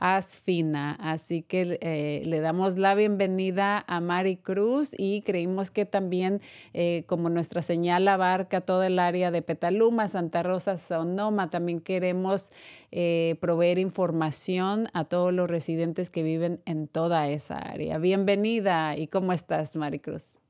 Asfina. 0.00 0.96
Así 0.98 1.42
que 1.42 1.78
eh, 1.82 2.22
le 2.24 2.40
damos 2.40 2.78
la 2.78 2.94
bienvenida 2.94 3.84
a 3.86 4.00
Mari 4.00 4.38
Cruz 4.38 4.94
y 4.96 5.20
creímos 5.20 5.70
que 5.70 5.84
también 5.84 6.40
eh, 6.72 7.04
como 7.06 7.28
nuestra 7.28 7.60
señal 7.60 8.08
abarca 8.08 8.62
todo 8.62 8.82
el 8.82 8.98
área 8.98 9.30
de 9.30 9.42
Petaluma, 9.42 10.08
Santa 10.08 10.42
Rosa, 10.42 10.78
Sonoma, 10.78 11.50
también 11.50 11.80
queremos 11.80 12.50
eh, 12.92 13.36
proveer 13.40 13.78
información 13.78 14.88
a 14.94 15.04
todos 15.04 15.34
los 15.34 15.50
residentes 15.50 16.08
que 16.08 16.22
viven 16.22 16.62
en 16.64 16.88
toda 16.88 17.28
esa 17.28 17.58
área. 17.58 17.98
Bienvenida 17.98 18.96
y 18.96 19.06
¿cómo 19.06 19.34
estás, 19.34 19.76
Maricruz? 19.76 20.40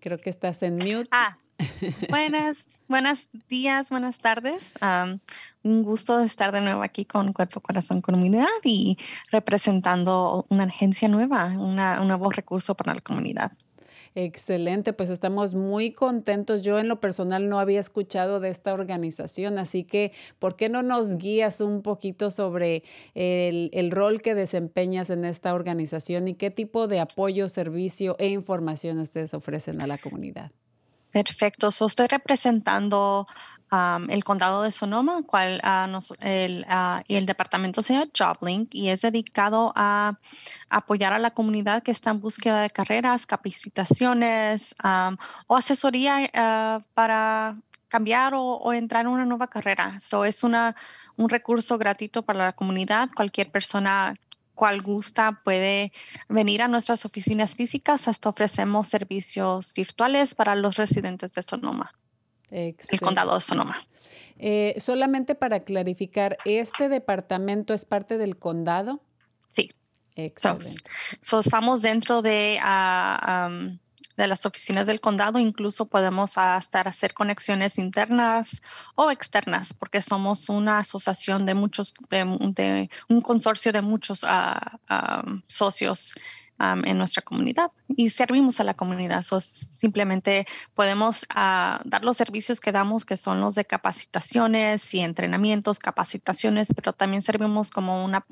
Creo 0.00 0.18
que 0.18 0.30
estás 0.30 0.64
en 0.64 0.76
mute. 0.78 1.08
Ah, 1.12 1.38
Buenas, 2.08 2.68
buenos 2.88 3.28
días, 3.48 3.90
buenas 3.90 4.18
tardes. 4.18 4.74
un 5.62 5.82
gusto 5.82 6.20
estar 6.20 6.52
de 6.52 6.60
nuevo 6.60 6.82
aquí 6.82 7.04
con 7.04 7.32
Cuerpo, 7.32 7.60
Corazón, 7.60 8.00
Comunidad 8.00 8.46
y 8.64 8.96
representando 9.30 10.44
una 10.50 10.64
agencia 10.64 11.08
nueva, 11.08 11.46
un 11.46 11.76
nuevo 11.76 12.30
recurso 12.30 12.74
para 12.74 12.94
la 12.94 13.00
comunidad. 13.00 13.52
Excelente, 14.14 14.92
pues 14.92 15.10
estamos 15.10 15.54
muy 15.54 15.92
contentos. 15.92 16.62
Yo 16.62 16.78
en 16.78 16.88
lo 16.88 16.98
personal 16.98 17.48
no 17.48 17.60
había 17.60 17.78
escuchado 17.78 18.40
de 18.40 18.48
esta 18.48 18.72
organización, 18.72 19.58
así 19.58 19.84
que 19.84 20.12
¿por 20.38 20.56
qué 20.56 20.68
no 20.68 20.82
nos 20.82 21.18
guías 21.18 21.60
un 21.60 21.82
poquito 21.82 22.30
sobre 22.30 22.82
el 23.14 23.90
rol 23.90 24.22
que 24.22 24.34
desempeñas 24.34 25.10
en 25.10 25.24
esta 25.24 25.54
organización 25.54 26.26
y 26.28 26.34
qué 26.34 26.50
tipo 26.50 26.88
de 26.88 27.00
apoyo, 27.00 27.48
servicio 27.48 28.16
e 28.18 28.28
información 28.28 28.98
ustedes 28.98 29.34
ofrecen 29.34 29.80
a 29.80 29.86
la 29.86 29.98
comunidad? 29.98 30.52
Perfecto. 31.12 31.70
So, 31.70 31.86
estoy 31.86 32.06
representando 32.06 33.26
el 34.08 34.24
condado 34.24 34.62
de 34.62 34.72
Sonoma, 34.72 35.22
cual 35.26 35.60
uh, 35.62 36.14
el, 36.20 36.66
y 37.06 37.16
el 37.16 37.26
departamento 37.26 37.82
sea 37.82 38.06
JobLink 38.06 38.74
y 38.74 38.88
es 38.88 39.02
dedicado 39.02 39.72
a 39.76 40.16
apoyar 40.70 41.12
a 41.12 41.18
la 41.18 41.32
comunidad 41.32 41.82
que 41.82 41.90
está 41.90 42.10
en 42.10 42.20
búsqueda 42.20 42.62
de 42.62 42.70
carreras, 42.70 43.26
capacitaciones 43.26 44.74
o 45.46 45.56
asesoría 45.56 46.30
ah, 46.34 46.80
para 46.94 47.56
cambiar 47.88 48.32
o, 48.34 48.72
entrar 48.72 49.04
en 49.04 49.10
una 49.10 49.24
nueva 49.24 49.48
carrera. 49.48 50.00
So, 50.00 50.24
es 50.24 50.42
una, 50.42 50.74
un 51.16 51.28
recurso 51.28 51.76
gratuito 51.78 52.22
para 52.22 52.46
la 52.46 52.52
comunidad. 52.52 53.10
Cualquier 53.14 53.50
persona 53.50 54.14
cual 54.58 54.82
gusta 54.82 55.40
puede 55.44 55.92
venir 56.28 56.62
a 56.62 56.66
nuestras 56.66 57.04
oficinas 57.04 57.54
físicas. 57.54 58.08
Hasta 58.08 58.28
ofrecemos 58.28 58.88
servicios 58.88 59.72
virtuales 59.72 60.34
para 60.34 60.56
los 60.56 60.76
residentes 60.76 61.32
de 61.32 61.42
Sonoma, 61.44 61.92
el 62.50 62.74
condado 63.00 63.36
de 63.36 63.40
Sonoma. 63.40 63.86
Eh, 64.40 64.74
solamente 64.78 65.36
para 65.36 65.60
clarificar, 65.60 66.38
¿este 66.44 66.88
departamento 66.88 67.72
es 67.72 67.84
parte 67.84 68.18
del 68.18 68.36
condado? 68.36 69.00
Sí. 69.50 69.68
Excelente. 70.16 70.82
estamos 71.22 71.82
dentro 71.82 72.22
de 72.22 72.58
ah, 72.60 73.50
de 74.18 74.26
las 74.26 74.44
oficinas 74.44 74.86
del 74.86 75.00
condado. 75.00 75.38
Incluso 75.38 75.86
podemos 75.86 76.36
hasta 76.36 76.82
hacer 76.82 77.14
conexiones 77.14 77.78
internas 77.78 78.60
o 78.96 79.10
externas, 79.10 79.72
porque 79.72 80.02
somos 80.02 80.50
una 80.50 80.78
asociación 80.78 81.46
de 81.46 81.54
muchos, 81.54 81.94
de, 82.10 82.90
un 83.08 83.20
consorcio 83.22 83.72
de 83.72 83.80
muchos 83.80 84.24
ah, 84.28 84.78
socios 85.46 86.14
en 86.60 86.98
nuestra 86.98 87.22
comunidad 87.22 87.70
y 87.86 88.10
servimos 88.10 88.58
a 88.58 88.64
la 88.64 88.74
comunidad. 88.74 89.22
simplemente 89.40 90.44
podemos 90.74 91.24
ah, 91.30 91.80
dar 91.84 92.02
los 92.02 92.16
servicios 92.16 92.60
que 92.60 92.72
damos, 92.72 93.04
que 93.04 93.16
son 93.16 93.40
los 93.40 93.54
de 93.54 93.64
capacitaciones 93.64 94.92
y 94.92 95.00
entrenamientos, 95.00 95.78
capacitaciones, 95.78 96.68
pero 96.74 96.92
también 96.92 97.22
servimos 97.22 97.70
como 97.70 98.04
una, 98.04 98.24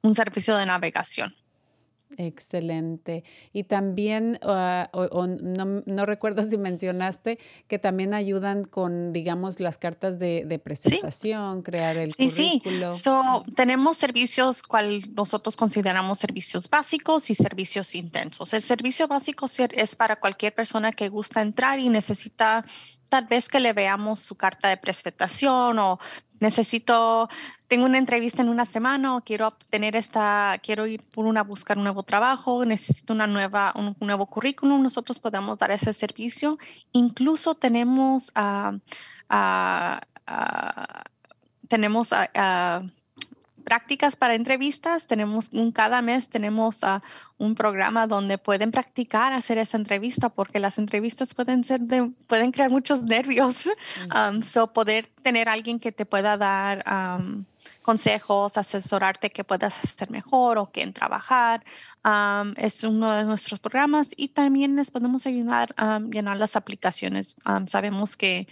un 0.00 0.14
servicio 0.14 0.56
de 0.56 0.64
navegación. 0.64 1.34
Excelente. 2.16 3.24
Y 3.52 3.64
también, 3.64 4.38
ah, 4.42 4.90
no, 4.92 6.06
recuerdo 6.06 6.42
si 6.42 6.58
mencionaste 6.58 7.38
que 7.68 7.78
también 7.78 8.14
ayudan 8.14 8.64
con, 8.64 9.12
digamos, 9.12 9.60
las 9.60 9.78
cartas 9.78 10.18
de, 10.18 10.60
presentación, 10.62 11.62
crear 11.62 11.96
el 11.96 12.12
sí, 12.12 12.60
currículo. 12.60 12.92
Sí, 12.92 13.10
tenemos 13.56 13.96
servicios 13.96 14.62
cual 14.62 15.02
nosotros 15.14 15.56
consideramos 15.56 16.18
servicios 16.18 16.68
básicos 16.68 17.30
y 17.30 17.34
servicios 17.34 17.94
intensos. 17.94 18.52
El 18.52 18.62
servicio 18.62 19.08
básico 19.08 19.46
es 19.46 19.96
para 19.96 20.16
cualquier 20.16 20.54
persona 20.54 20.92
que 20.92 21.08
gusta 21.08 21.42
entrar 21.42 21.78
y 21.78 21.88
necesita 21.88 22.64
tal 23.12 23.26
vez 23.26 23.48
que 23.48 23.60
le 23.60 23.74
veamos 23.74 24.20
su 24.20 24.36
carta 24.36 24.68
de 24.68 24.78
presentación 24.78 25.78
o 25.78 25.98
necesito, 26.42 27.28
tengo 27.68 27.86
una 27.86 27.96
entrevista 27.96 28.42
en 28.42 28.50
una 28.50 28.66
semana 28.66 29.16
o 29.16 29.22
quiero 29.22 29.48
obtener 29.48 29.96
esta, 29.96 30.58
quiero 30.62 30.86
ir 30.86 31.02
por 31.02 31.24
una, 31.24 31.42
buscar 31.42 31.78
un 31.78 31.84
nuevo 31.84 32.02
trabajo, 32.02 32.64
necesito 32.66 33.14
una 33.14 33.26
nueva, 33.26 33.72
un, 33.76 33.96
nuevo 34.00 34.26
currículum, 34.26 34.82
nosotros 34.82 35.18
podemos 35.18 35.58
dar 35.58 35.70
ese 35.70 35.92
servicio. 35.94 36.58
Incluso 36.92 37.54
tenemos, 37.54 38.32
uh, 38.36 38.78
tenemos 41.68 42.12
prácticas 43.62 44.16
para 44.16 44.34
entrevistas. 44.34 45.06
Tenemos 45.06 45.48
un, 45.52 45.72
cada 45.72 46.02
mes 46.02 46.28
tenemos 46.28 46.82
uh, 46.82 47.00
un 47.38 47.54
programa 47.54 48.06
donde 48.06 48.38
pueden 48.38 48.70
practicar 48.70 49.32
hacer 49.32 49.58
esa 49.58 49.76
entrevista 49.76 50.28
porque 50.28 50.58
las 50.58 50.78
entrevistas 50.78 51.34
pueden 51.34 51.64
ser 51.64 51.80
de, 51.80 52.10
pueden 52.26 52.52
crear 52.52 52.70
muchos 52.70 53.02
nervios. 53.14 53.68
Um, 54.14 54.42
so 54.42 54.72
poder 54.72 55.06
tener 55.22 55.48
alguien 55.48 55.78
que 55.78 55.92
te 55.92 56.04
pueda 56.04 56.36
dar 56.36 56.84
um, 56.86 57.44
consejos, 57.82 58.56
asesorarte 58.56 59.30
que 59.30 59.44
puedas 59.44 59.78
hacer 59.82 60.10
mejor 60.10 60.58
o 60.58 60.70
que 60.70 60.82
en 60.82 60.92
trabajar. 60.92 61.64
Um, 62.04 62.54
es 62.56 62.84
uno 62.84 63.12
de 63.12 63.24
nuestros 63.24 63.60
programas 63.60 64.10
y 64.16 64.28
también 64.28 64.76
les 64.76 64.90
podemos 64.90 65.26
ayudar 65.26 65.74
a 65.76 66.00
llenar 66.00 66.36
las 66.36 66.56
aplicaciones. 66.56 67.36
sabemos 67.66 68.16
que 68.16 68.46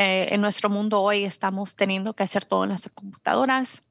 eh, 0.00 0.34
en 0.34 0.40
nuestro 0.40 0.70
mundo 0.70 1.02
hoy 1.02 1.24
estamos 1.24 1.76
teniendo 1.76 2.14
que 2.14 2.22
hacer 2.22 2.46
todo 2.46 2.64
en 2.64 2.70
las 2.70 2.88
computadoras. 2.94 3.82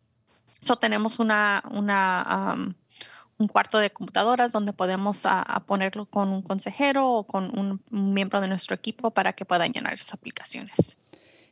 So, 0.61 0.75
tenemos 0.77 1.19
una, 1.19 1.63
una 1.71 2.75
un 3.39 3.47
cuarto 3.47 3.79
de 3.79 3.89
computadoras 3.89 4.51
donde 4.51 4.73
podemos 4.73 5.25
a, 5.25 5.63
ponerlo 5.65 6.05
con 6.05 6.29
un 6.29 6.41
consejero 6.41 7.09
o 7.09 7.23
con 7.23 7.57
un, 7.57 7.81
miembro 7.89 8.41
de 8.41 8.49
nuestro 8.49 8.75
equipo 8.75 9.11
para 9.11 9.33
que 9.33 9.45
puedan 9.45 9.71
llenar 9.71 9.93
esas 9.93 10.13
aplicaciones. 10.13 10.97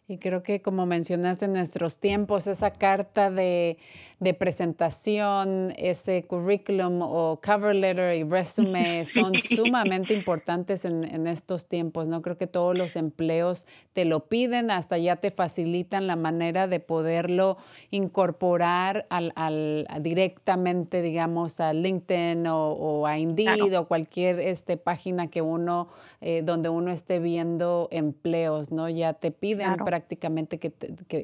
Y 0.10 0.20
creo 0.20 0.42
que 0.42 0.62
como 0.62 0.86
mencionaste 0.86 1.46
en 1.46 1.54
nuestros 1.54 2.00
tiempos, 2.00 2.48
esa 2.48 2.72
carta 2.72 3.30
de, 3.30 3.78
de 4.22 4.34
presentación, 4.34 5.74
ese 5.76 6.24
currículum 6.24 7.02
o 7.02 7.42
cover 7.46 7.76
letter 7.76 8.16
y 8.16 8.24
resume 8.24 9.04
son 9.06 9.34
sumamente 9.36 10.14
importantes 10.14 10.86
en, 10.86 11.04
en, 11.04 11.28
estos 11.28 11.68
tiempos. 11.68 12.08
No 12.08 12.22
creo 12.22 12.38
que 12.38 12.48
todos 12.48 12.78
los 12.78 12.96
empleos 12.96 13.68
te 13.92 14.06
lo 14.06 14.30
piden, 14.30 14.72
hasta 14.72 14.98
ya 14.98 15.18
te 15.18 15.30
facilitan 15.30 16.08
la 16.08 16.16
manera 16.16 16.68
de 16.68 16.80
poderlo 16.80 17.58
incorporar 17.92 19.08
al, 19.10 19.34
al 19.36 19.86
directamente, 20.00 21.02
digamos, 21.02 21.60
a 21.60 21.74
LinkedIn 21.74 22.48
o, 22.48 23.06
a 23.08 23.18
Indeed 23.18 23.78
o 23.78 23.90
cualquier 23.90 24.40
este, 24.40 24.78
página 24.78 25.28
que 25.28 25.42
uno, 25.42 25.90
eh, 26.22 26.44
donde 26.46 26.70
uno 26.70 26.92
esté 26.92 27.20
viendo 27.20 27.90
empleos, 27.92 28.72
¿no? 28.72 28.88
Ya 28.88 29.12
te 29.12 29.32
piden 29.32 29.76
prácticamente 29.98 30.60
que, 30.60 30.72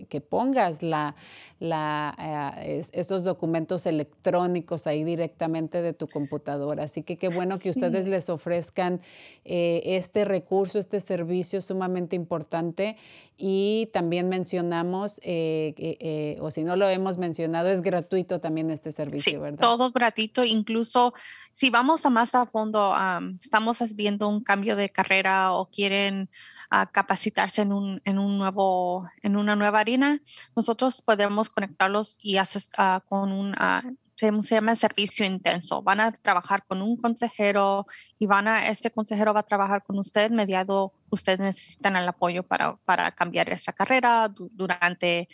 que, 0.10 0.22
pongas 0.22 0.82
la, 0.82 1.16
la, 1.60 2.16
eh, 2.60 2.82
estos 2.92 3.24
documentos 3.24 3.86
electrónicos 3.86 4.88
ahí 4.88 5.04
directamente 5.04 5.84
de 5.84 5.94
tu 5.94 6.08
computadora. 6.08 6.86
Así 6.86 7.04
que 7.04 7.18
qué 7.18 7.28
bueno 7.28 7.60
que 7.60 7.70
ustedes 7.70 8.08
les 8.08 8.30
ofrezcan 8.30 9.00
eh, 9.46 9.82
este 9.86 10.26
recurso, 10.26 10.80
este 10.80 11.00
servicio 11.00 11.62
sumamente 11.62 12.16
importante. 12.16 12.98
Y 13.36 13.90
también 13.92 14.30
mencionamos, 14.30 15.18
o 15.18 16.52
si 16.52 16.64
no 16.64 16.76
lo 16.76 16.88
hemos 16.88 17.18
mencionado, 17.18 17.70
es 17.70 17.82
gratuito 17.82 18.40
también 18.40 18.70
este 18.70 18.92
servicio, 18.92 19.42
¿verdad? 19.42 19.60
Todo 19.60 19.92
gratuito, 19.92 20.46
incluso 20.46 21.16
si 21.52 21.72
vamos 21.72 22.06
a 22.06 22.12
más 22.12 22.36
a 22.36 22.46
fondo, 22.46 22.96
estamos 23.42 23.80
viendo 23.96 24.30
un 24.30 24.42
cambio 24.44 24.76
de 24.76 24.90
carrera 24.90 25.54
o 25.54 25.66
quieren 25.66 26.30
a 26.74 26.88
capacitarse 26.88 27.62
en, 27.62 27.72
un, 27.72 28.02
en, 28.04 28.18
un 28.18 28.40
nuevo, 28.40 29.08
en 29.22 29.38
una 29.38 29.56
nueva 29.56 29.80
harina, 29.80 30.20
nosotros 30.56 31.04
podemos 31.04 31.50
conectarlos 31.50 32.18
y 32.20 32.38
hacer 32.38 32.64
ah, 32.78 33.04
con 33.08 33.32
un, 33.32 33.52
uh, 33.52 33.96
se, 34.16 34.56
llama 34.56 34.76
servicio 34.76 35.24
intenso. 35.24 35.84
Van 35.84 36.00
a 36.00 36.12
trabajar 36.12 36.66
con 36.66 36.82
un 36.82 36.98
consejero 36.98 37.86
y 38.18 38.26
van 38.26 38.48
a, 38.48 38.68
este 38.70 38.90
consejero 38.90 39.36
va 39.36 39.42
a 39.42 39.46
trabajar 39.46 39.84
con 39.84 40.00
usted 40.00 40.32
mediado, 40.32 40.94
ustedes 41.12 41.40
necesitan 41.40 41.96
el 41.96 42.08
apoyo 42.08 42.42
para, 42.42 42.76
para 42.86 43.12
cambiar 43.12 43.50
esa 43.50 43.74
carrera 43.74 44.34
durante 44.34 45.28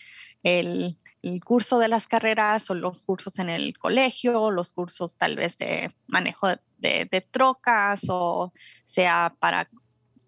el, 0.44 0.98
el 1.22 1.42
curso 1.42 1.80
de 1.80 1.88
las 1.88 2.08
carreras 2.08 2.70
o 2.70 2.74
los 2.74 3.06
cursos 3.06 3.40
en 3.40 3.48
el 3.48 3.78
colegio, 3.78 4.52
los 4.52 4.74
cursos 4.74 5.18
tal 5.18 5.38
vez 5.38 5.58
de 5.58 5.90
manejo 6.10 6.50
de, 6.80 7.08
de 7.10 7.22
trocas 7.22 8.02
o 8.10 8.52
sea 8.84 9.34
para 9.40 9.70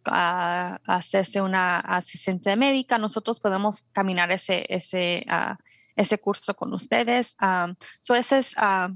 a, 0.06 0.80
hacerse 0.86 1.42
una 1.42 1.80
asistente 1.80 2.56
médica, 2.56 2.98
nosotros 2.98 3.40
podemos 3.40 3.84
caminar 3.92 4.32
ese, 4.32 4.66
ese, 4.70 5.26
ah, 5.30 5.58
ese 5.96 6.18
curso 6.20 6.56
con 6.56 6.74
ustedes. 6.74 7.36
Uh, 7.42 8.14
ese 8.14 8.40
es 8.40 8.56
ah, 8.58 8.92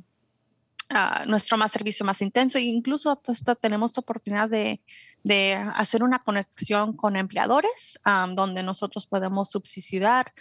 nuestro 1.28 1.58
más 1.58 1.72
servicio 1.72 2.06
más 2.06 2.22
intenso 2.22 2.58
e 2.58 2.62
incluso 2.62 3.20
hasta 3.28 3.56
tenemos 3.56 3.98
oportunidad 3.98 4.50
de, 4.50 4.82
de 5.24 5.56
hacer 5.56 6.04
una 6.04 6.20
conexión 6.20 6.96
con 6.96 7.16
empleadores 7.16 7.98
donde 8.36 8.62
nosotros 8.62 9.08
podemos 9.08 9.50
subsidiar 9.50 10.32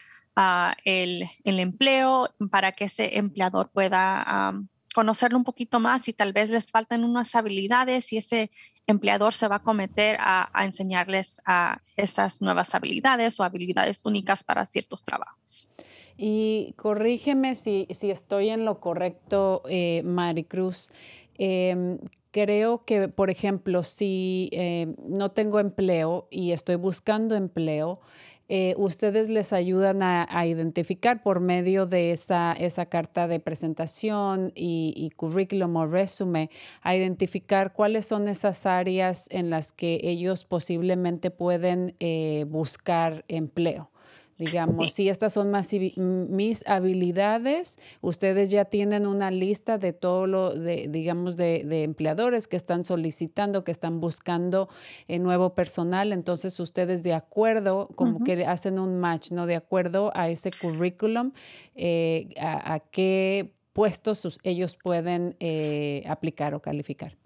el, 0.84 1.30
el, 1.44 1.60
empleo 1.60 2.28
para 2.50 2.72
que 2.72 2.84
ese 2.84 3.16
empleador 3.16 3.70
pueda 3.70 4.52
conocerlo 4.94 5.36
un 5.36 5.44
poquito 5.44 5.80
más 5.80 6.08
y 6.08 6.12
tal 6.12 6.32
vez 6.32 6.48
les 6.48 6.70
faltan 6.70 7.04
unas 7.04 7.34
habilidades 7.34 8.12
y 8.12 8.18
ese 8.18 8.50
empleador 8.86 9.34
se 9.34 9.48
va 9.48 9.56
a 9.56 9.62
cometer 9.62 10.16
a, 10.20 10.50
enseñarles 10.64 11.40
a 11.44 11.80
estas 11.96 12.40
nuevas 12.40 12.74
habilidades 12.74 13.38
o 13.40 13.42
habilidades 13.42 14.02
únicas 14.04 14.44
para 14.44 14.64
ciertos 14.66 15.04
trabajos. 15.04 15.68
Y 16.16 16.74
corrígeme 16.76 17.56
si, 17.56 17.88
si 17.90 18.10
estoy 18.10 18.50
en 18.50 18.64
lo 18.64 18.80
correcto, 18.80 19.62
eh, 19.68 20.02
Maricruz. 20.04 20.90
Em, 21.36 21.98
creo 22.30 22.84
que, 22.84 23.08
por 23.08 23.30
ejemplo, 23.30 23.82
si 23.82 24.48
eh, 24.52 24.94
no 24.98 25.32
tengo 25.32 25.58
empleo 25.58 26.28
y 26.30 26.52
estoy 26.52 26.76
buscando 26.76 27.34
empleo, 27.34 28.00
eh, 28.48 28.74
ustedes 28.76 29.28
les 29.28 29.52
ayudan 29.52 30.02
a, 30.02 30.46
identificar 30.46 31.22
por 31.22 31.40
medio 31.40 31.86
de 31.86 32.12
esa, 32.12 32.52
esa 32.52 32.86
carta 32.86 33.26
de 33.26 33.40
presentación 33.40 34.52
y, 34.54 35.10
currículum 35.16 35.76
o 35.76 35.86
resume, 35.86 36.50
a 36.82 36.94
identificar 36.94 37.72
cuáles 37.72 38.06
son 38.06 38.28
esas 38.28 38.66
áreas 38.66 39.26
en 39.30 39.48
las 39.48 39.72
que 39.72 40.00
ellos 40.02 40.44
posiblemente 40.44 41.30
pueden 41.30 41.94
eh, 42.00 42.44
buscar 42.48 43.24
empleo. 43.28 43.90
Digamos, 44.36 44.92
si 44.92 45.08
estas 45.08 45.32
son 45.32 45.50
más 45.50 45.72
mis 45.96 46.66
habilidades, 46.66 47.78
ustedes 48.00 48.50
ya 48.50 48.64
tienen 48.64 49.06
una 49.06 49.30
lista 49.30 49.78
de 49.78 49.92
todo 49.92 50.26
lo, 50.26 50.54
de, 50.54 50.86
digamos, 50.88 51.36
de, 51.36 51.84
empleadores 51.84 52.48
que 52.48 52.56
están 52.56 52.84
solicitando, 52.84 53.62
que 53.62 53.70
están 53.70 54.00
buscando 54.00 54.68
eh, 55.06 55.20
nuevo 55.20 55.54
personal. 55.54 56.12
Entonces, 56.12 56.58
ustedes 56.58 57.04
de 57.04 57.14
acuerdo, 57.14 57.88
como 57.94 58.24
que 58.24 58.44
hacen 58.44 58.80
un 58.80 58.98
match, 58.98 59.30
¿no? 59.30 59.46
De 59.46 59.54
acuerdo 59.54 60.10
a 60.14 60.28
ese 60.28 60.50
currículum, 60.50 61.32
eh, 61.76 62.34
a, 62.40 62.80
qué 62.80 63.52
puestos 63.72 64.38
ellos 64.42 64.76
pueden 64.76 65.36
eh, 65.38 66.02
aplicar 66.08 66.54
o 66.54 66.60
calificar. 66.60 67.16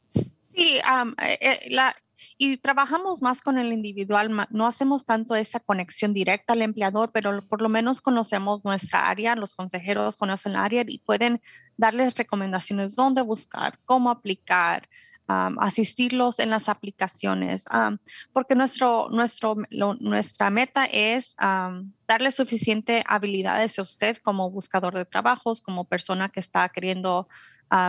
Sí, 0.49 0.79
la, 1.71 1.95
y 2.37 2.57
trabajamos 2.59 3.23
más 3.23 3.43
con 3.43 3.59
el 3.59 3.73
individual, 3.73 4.47
no 4.51 4.67
hacemos 4.67 5.05
tanto 5.05 5.35
esa 5.35 5.61
conexión 5.61 6.13
directa 6.13 6.53
al 6.53 6.63
empleador, 6.63 7.11
pero 7.13 7.47
por 7.47 7.63
lo 7.63 7.69
menos 7.69 8.01
conocemos 8.01 8.65
nuestra 8.65 9.09
área, 9.09 9.37
los 9.37 9.55
consejeros 9.55 10.17
conocen 10.17 10.55
la 10.55 10.65
área 10.65 10.85
y 10.87 10.99
pueden 10.99 11.41
darles 11.77 12.17
recomendaciones 12.17 12.97
dónde 12.97 13.23
buscar, 13.23 13.79
cómo 13.85 14.11
aplicar, 14.11 14.89
asistirlos 15.29 16.39
en 16.39 16.51
las 16.51 16.69
aplicaciones, 16.69 17.67
porque 18.33 18.55
nuestro, 18.55 19.09
nuestro, 19.11 19.57
nuestra 20.01 20.51
meta 20.51 20.87
es 20.87 21.37
darle 22.07 22.31
suficiente 22.31 23.05
habilidades 23.07 23.79
a 23.79 23.83
usted 23.83 24.17
como 24.19 24.51
buscador 24.51 24.95
de 24.95 25.05
trabajos, 25.05 25.61
como 25.61 25.85
persona 25.85 26.31
que 26.31 26.41
está 26.41 26.69
queriendo 26.71 27.29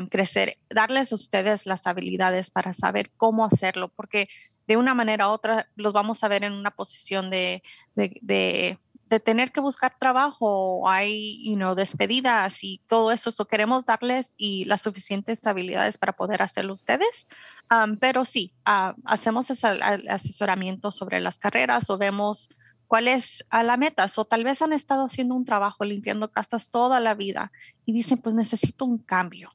crecer, 0.10 0.58
darles 0.70 1.14
a 1.14 1.16
ustedes 1.16 1.66
las 1.66 1.88
habilidades 1.88 2.52
para 2.52 2.74
saber 2.74 3.12
cómo 3.16 3.46
hacerlo, 3.46 3.88
porque 3.88 4.28
de 4.68 4.78
una 4.78 4.94
manera 4.94 5.30
u 5.30 5.32
otra 5.32 5.70
los 5.76 5.94
vamos 5.94 6.24
a 6.24 6.28
ver 6.28 6.44
en 6.44 6.54
una 6.54 6.72
posición 6.72 7.30
de, 7.30 7.64
de 7.96 8.20
de 8.22 8.78
tener 9.18 9.52
que 9.52 9.60
buscar 9.60 9.96
trabajo, 10.00 10.88
hay, 10.88 11.44
you 11.44 11.56
know, 11.56 11.74
despedidas 11.74 12.64
y 12.64 12.82
todo 12.86 13.12
eso. 13.12 13.32
So 13.32 13.46
queremos 13.46 13.86
darles 13.86 14.36
y 14.38 14.66
las 14.66 14.84
suficientes 14.84 15.46
habilidades 15.48 15.98
para 15.98 16.14
poder 16.14 16.44
hacerlo 16.44 16.74
ustedes. 16.74 17.26
pero 18.00 18.26
sí, 18.26 18.54
ah, 18.66 18.96
hacemos 19.06 19.50
ese 19.50 19.68
asesoramiento 20.10 20.92
sobre 20.92 21.20
las 21.22 21.40
carreras 21.40 21.90
o 21.90 21.98
vemos 21.98 22.50
cuál 22.86 23.08
es 23.08 23.44
a 23.50 23.64
la 23.64 23.78
meta. 23.78 24.06
O 24.16 24.26
tal 24.26 24.44
vez 24.44 24.62
han 24.62 24.74
estado 24.74 25.06
haciendo 25.06 25.34
un 25.34 25.46
trabajo 25.46 25.86
limpiando 25.86 26.32
casas 26.32 26.70
toda 26.70 27.00
la 27.00 27.16
vida 27.16 27.52
y 27.86 27.94
dicen, 27.94 28.20
pues 28.20 28.36
necesito 28.36 28.86
un 28.86 29.00
cambio. 29.00 29.50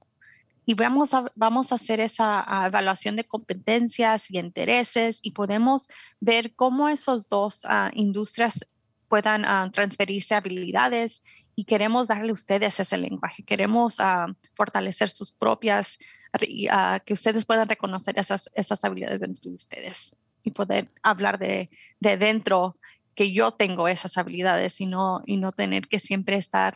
Y 0.66 0.74
vamos 0.74 1.12
a, 1.12 1.26
vamos 1.34 1.72
a 1.72 1.74
hacer 1.74 2.00
esa 2.00 2.42
ah, 2.46 2.66
evaluación 2.66 3.16
de 3.16 3.24
competencias 3.24 4.30
y 4.30 4.38
intereses 4.38 5.20
y 5.22 5.32
podemos 5.32 5.88
ver 6.20 6.54
cómo 6.54 6.88
esos 6.88 7.28
dos 7.28 7.64
uh, 7.64 7.90
industrias 7.92 8.66
puedan 9.14 9.44
ah, 9.44 9.70
transferirse 9.72 10.34
habilidades 10.34 11.22
y 11.54 11.66
queremos 11.66 12.08
darle 12.08 12.30
a 12.30 12.32
ustedes 12.32 12.80
ese 12.80 12.96
lenguaje. 12.96 13.44
Queremos 13.44 14.00
ah, 14.00 14.26
fortalecer 14.56 15.08
sus 15.08 15.30
propias, 15.30 15.98
uh, 16.34 16.98
que 17.04 17.12
ustedes 17.12 17.44
puedan 17.44 17.68
reconocer 17.68 18.18
esas, 18.18 18.50
esas 18.56 18.84
habilidades 18.84 19.20
dentro 19.20 19.50
de 19.50 19.54
ustedes 19.54 20.16
y 20.42 20.50
poder 20.50 20.90
hablar 21.04 21.38
de, 21.38 21.68
de 22.00 22.16
dentro 22.16 22.74
que 23.14 23.30
yo 23.30 23.52
tengo 23.52 23.86
esas 23.86 24.18
habilidades 24.18 24.80
y 24.80 24.86
no, 24.86 25.22
y 25.26 25.36
no 25.36 25.52
tener 25.52 25.86
que 25.86 26.00
siempre 26.00 26.36
estar 26.36 26.74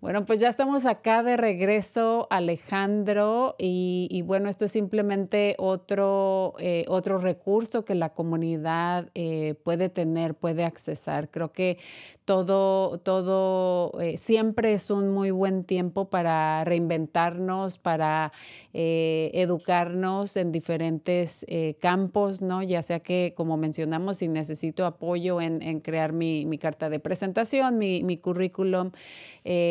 Bueno, 0.02 0.26
pues 0.26 0.40
ya 0.40 0.48
estamos 0.48 0.86
acá 0.86 1.24
de 1.24 1.36
regreso, 1.36 2.28
Alejandro, 2.30 3.56
y, 3.60 4.22
bueno, 4.26 4.48
esto 4.50 4.64
es 4.64 4.72
simplemente 4.72 5.58
otro, 5.58 6.56
eh, 6.58 6.86
otro 6.88 7.18
recurso 7.18 7.84
que 7.84 7.96
la 7.96 8.14
comunidad 8.14 9.10
eh, 9.14 9.56
puede 9.66 9.90
tener, 9.90 10.36
puede 10.36 10.64
accesar. 10.64 11.30
Creo 11.30 11.52
que 11.52 11.80
todo, 12.30 13.00
todo 13.00 14.00
eh, 14.00 14.16
siempre 14.20 14.74
es 14.74 14.92
un 14.92 15.10
muy 15.10 15.32
buen 15.32 15.64
tiempo 15.64 16.12
para 16.12 16.64
reinventarnos, 16.64 17.80
para 17.80 18.32
eh, 18.72 19.32
educarnos 19.34 20.38
en 20.38 20.52
diferentes 20.52 21.44
eh, 21.48 21.74
campos, 21.82 22.44
¿no? 22.44 22.62
Ya 22.62 22.84
sea 22.84 23.00
que, 23.00 23.34
como 23.36 23.58
mencionamos, 23.58 24.18
si 24.18 24.28
necesito 24.28 24.86
apoyo 24.86 25.42
en, 25.42 25.80
crear 25.80 26.14
mi, 26.14 26.46
carta 26.60 26.92
de 26.92 27.00
presentación, 27.00 27.80
mi, 27.80 28.04
mi 28.04 28.18
currículum, 28.18 28.92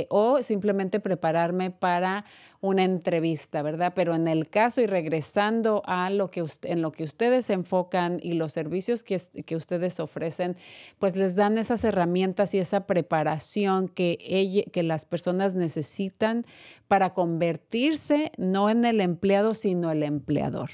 o 0.08 0.42
simplemente 0.42 0.98
prepararme 0.98 1.70
para 1.70 2.24
una 2.60 2.84
entrevista, 2.84 3.62
¿verdad? 3.62 3.92
Pero 3.94 4.14
en 4.14 4.26
el 4.28 4.48
caso 4.48 4.80
y 4.80 4.86
regresando 4.86 5.82
a 5.86 6.10
lo 6.10 6.30
que 6.30 6.44
en 6.62 6.82
lo 6.82 6.92
que 6.92 7.04
ustedes 7.04 7.46
se 7.46 7.52
enfocan 7.52 8.18
y 8.22 8.32
los 8.32 8.52
servicios 8.52 9.02
que, 9.02 9.16
que 9.46 9.56
ustedes 9.56 10.00
ofrecen, 10.00 10.56
pues 10.98 11.16
les 11.16 11.36
dan 11.36 11.58
esas 11.58 11.84
herramientas 11.84 12.54
y 12.54 12.58
esa 12.58 12.86
preparación 12.86 13.88
que, 13.88 14.66
que 14.72 14.82
las 14.82 15.04
personas 15.04 15.54
necesitan 15.54 16.46
para 16.88 17.14
convertirse 17.14 18.32
no 18.38 18.70
en 18.70 18.84
el 18.84 19.00
empleado, 19.00 19.54
sino 19.54 19.90
el 19.90 20.02
empleador. 20.02 20.70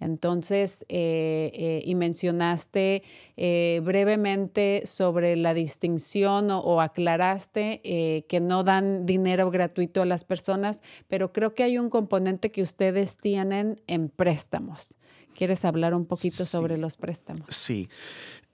Entonces, 0.00 0.84
eh, 0.88 1.50
eh, 1.54 1.82
y 1.84 1.94
mencionaste 1.94 3.02
eh, 3.36 3.80
brevemente 3.82 4.82
sobre 4.84 5.36
la 5.36 5.54
distinción 5.54 6.50
o, 6.50 6.80
aclaraste 6.80 7.80
que 8.28 8.40
no 8.40 8.62
dan 8.62 9.06
dinero 9.06 9.50
gratuito 9.50 10.02
a 10.02 10.04
las 10.04 10.24
personas, 10.24 10.82
pero 11.08 11.32
creo 11.32 11.54
que 11.54 11.62
hay 11.62 11.78
un 11.78 11.88
componente 11.88 12.50
que 12.50 12.62
ustedes 12.62 13.16
tienen 13.16 13.80
en 13.86 14.08
préstamos. 14.08 14.94
¿Quieres 15.34 15.64
hablar 15.64 15.94
un 15.94 16.06
poquito 16.06 16.44
sobre 16.44 16.76
los 16.76 16.96
préstamos? 16.96 17.46
Sí. 17.48 17.88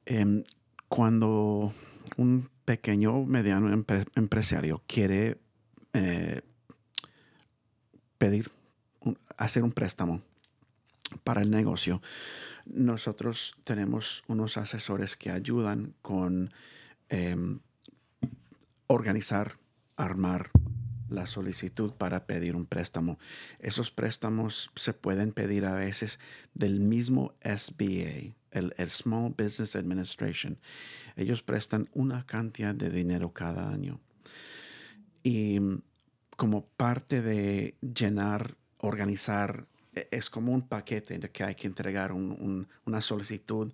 Em, 0.06 0.44
cuando 0.88 1.72
un 2.16 2.48
pequeño 2.64 3.16
o 3.16 3.26
mediano 3.26 3.72
empresario 4.14 4.82
quiere 4.86 5.38
pedir, 8.18 8.50
hacer 9.36 9.64
un 9.64 9.72
préstamo, 9.72 10.22
para 11.18 11.42
el 11.42 11.50
negocio, 11.50 12.02
nosotros 12.66 13.56
tenemos 13.64 14.24
unos 14.28 14.56
asesores 14.56 15.16
que 15.16 15.30
ayudan 15.30 15.94
con 16.02 16.50
em, 17.08 17.60
organizar, 18.86 19.58
armar 19.96 20.50
la 21.08 21.26
solicitud 21.26 21.92
para 21.92 22.26
pedir 22.26 22.56
un 22.56 22.66
préstamo. 22.66 23.18
Esos 23.58 23.90
préstamos 23.90 24.70
se 24.74 24.94
pueden 24.94 25.32
pedir 25.32 25.64
a 25.64 25.74
veces 25.74 26.18
del 26.54 26.80
mismo 26.80 27.34
SBA, 27.42 28.34
el, 28.50 28.74
el, 28.76 28.90
Small 28.90 29.34
Business 29.36 29.76
Administration. 29.76 30.58
Ellos 31.16 31.42
prestan 31.42 31.88
una 31.92 32.24
cantidad 32.24 32.74
de 32.74 32.90
dinero 32.90 33.32
cada 33.32 33.68
año. 33.70 34.00
Y 35.22 35.60
como 36.36 36.66
parte 36.66 37.22
de 37.22 37.76
llenar, 37.80 38.56
organizar 38.78 39.66
es 39.94 40.30
como 40.30 40.52
un 40.52 40.68
paquete 40.68 41.18
de 41.18 41.30
que 41.30 41.44
hay 41.44 41.54
que 41.54 41.66
entregar 41.66 42.12
una 42.12 43.00
solicitud. 43.00 43.72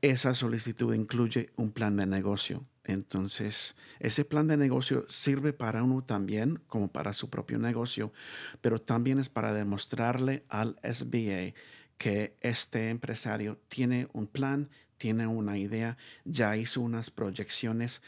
Esa 0.00 0.34
solicitud 0.34 0.94
incluye 0.94 1.50
un 1.56 1.70
plan 1.72 1.96
de 1.96 2.06
negocio. 2.06 2.64
Entonces, 2.84 3.76
ese 3.98 4.24
plan 4.24 4.46
de 4.46 4.56
negocio 4.56 5.06
sirve 5.08 5.52
para 5.52 5.82
uno 5.82 6.04
también, 6.04 6.60
como 6.66 6.88
para 6.88 7.14
su 7.14 7.30
propio 7.30 7.58
negocio, 7.58 8.12
pero 8.60 8.80
también 8.80 9.18
es 9.18 9.28
para 9.28 9.54
demostrarle 9.54 10.44
al 10.48 10.78
SBA 10.82 11.54
que 11.96 12.36
este 12.40 12.90
empresario 12.90 13.58
tiene 13.68 14.08
un 14.12 14.26
plan, 14.26 14.68
tiene 14.98 15.26
una 15.26 15.56
idea, 15.56 15.96
ya 16.24 16.56
hizo 16.56 16.82
unas 16.82 17.10
proyecciones 17.10 18.02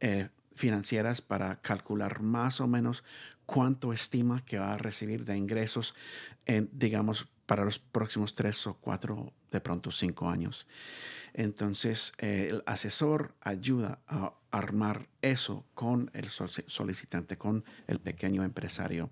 eh, 0.00 0.28
financieras 0.54 1.20
para 1.20 1.60
calcular 1.60 2.22
más 2.22 2.60
o 2.60 2.68
menos 2.68 3.04
cuánto 3.46 3.92
estima 3.92 4.44
que 4.44 4.58
va 4.58 4.74
a 4.74 4.78
recibir 4.78 5.24
de 5.24 5.36
ingresos, 5.36 5.94
digamos, 6.72 7.28
para 7.46 7.64
los 7.64 7.78
próximos 7.78 8.34
tres 8.34 8.66
o 8.66 8.74
cuatro, 8.74 9.32
de 9.50 9.60
pronto 9.60 9.90
cinco 9.90 10.28
años. 10.28 10.66
Entonces, 11.34 12.12
eh, 12.18 12.48
el 12.50 12.62
asesor 12.66 13.34
ayuda 13.42 13.98
a 14.06 14.34
armar 14.50 15.08
eso 15.20 15.64
con 15.74 16.10
el 16.14 16.28
solicitante, 16.30 17.36
con 17.36 17.64
el 17.86 17.98
pequeño 17.98 18.42
empresario. 18.44 19.10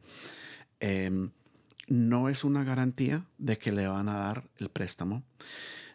Em, 0.81 1.31
no 1.89 2.28
es 2.28 2.45
una 2.45 2.64
garantía 2.64 3.26
de 3.39 3.59
que 3.59 3.72
le 3.72 3.87
van 3.89 4.09
a 4.09 4.18
dar 4.18 4.49
el 4.59 4.70
préstamo. 4.70 5.22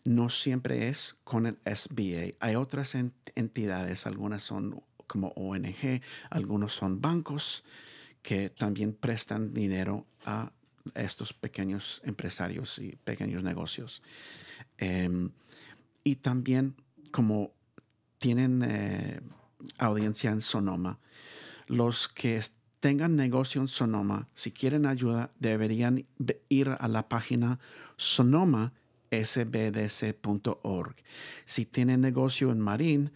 no 0.04 0.30
siempre 0.30 0.88
es 0.88 1.16
con 1.24 1.48
el 1.48 1.58
SBA. 1.66 2.36
Hay 2.40 2.56
otras 2.56 2.94
entidades, 3.34 4.06
algunas 4.06 4.44
son 4.44 4.84
como 5.08 5.30
ONG, 5.30 6.04
algunos 6.30 6.74
son 6.74 7.02
bancos 7.02 7.64
que 8.26 8.49
también 8.49 8.91
prestan 8.93 9.53
dinero 9.53 10.05
a 10.26 10.51
estos 10.95 11.32
pequeños 11.32 12.01
empresarios 12.03 12.80
y 12.80 12.95
pequeños 12.95 13.43
negocios. 13.43 14.01
Em, 14.80 15.30
y 16.03 16.15
también 16.15 16.76
como 17.11 17.53
tienen 18.17 18.63
eh, 18.63 19.21
audiencia 19.78 20.32
en 20.32 20.41
Sonoma, 20.41 20.97
los 21.67 22.07
que 22.07 22.41
tengan 22.80 23.15
negocio 23.15 23.61
en 23.61 23.67
Sonoma, 23.67 24.28
si 24.34 24.51
quieren 24.51 24.88
ayuda, 24.88 25.30
deberían 25.39 26.07
ir 26.49 26.69
a 26.69 26.88
la 26.88 27.07
página 27.07 27.59
sonomasbdc.org. 27.97 30.95
Si 31.45 31.67
tienen 31.67 32.01
negocio 32.01 32.51
en 32.51 32.59
Marín, 32.59 33.11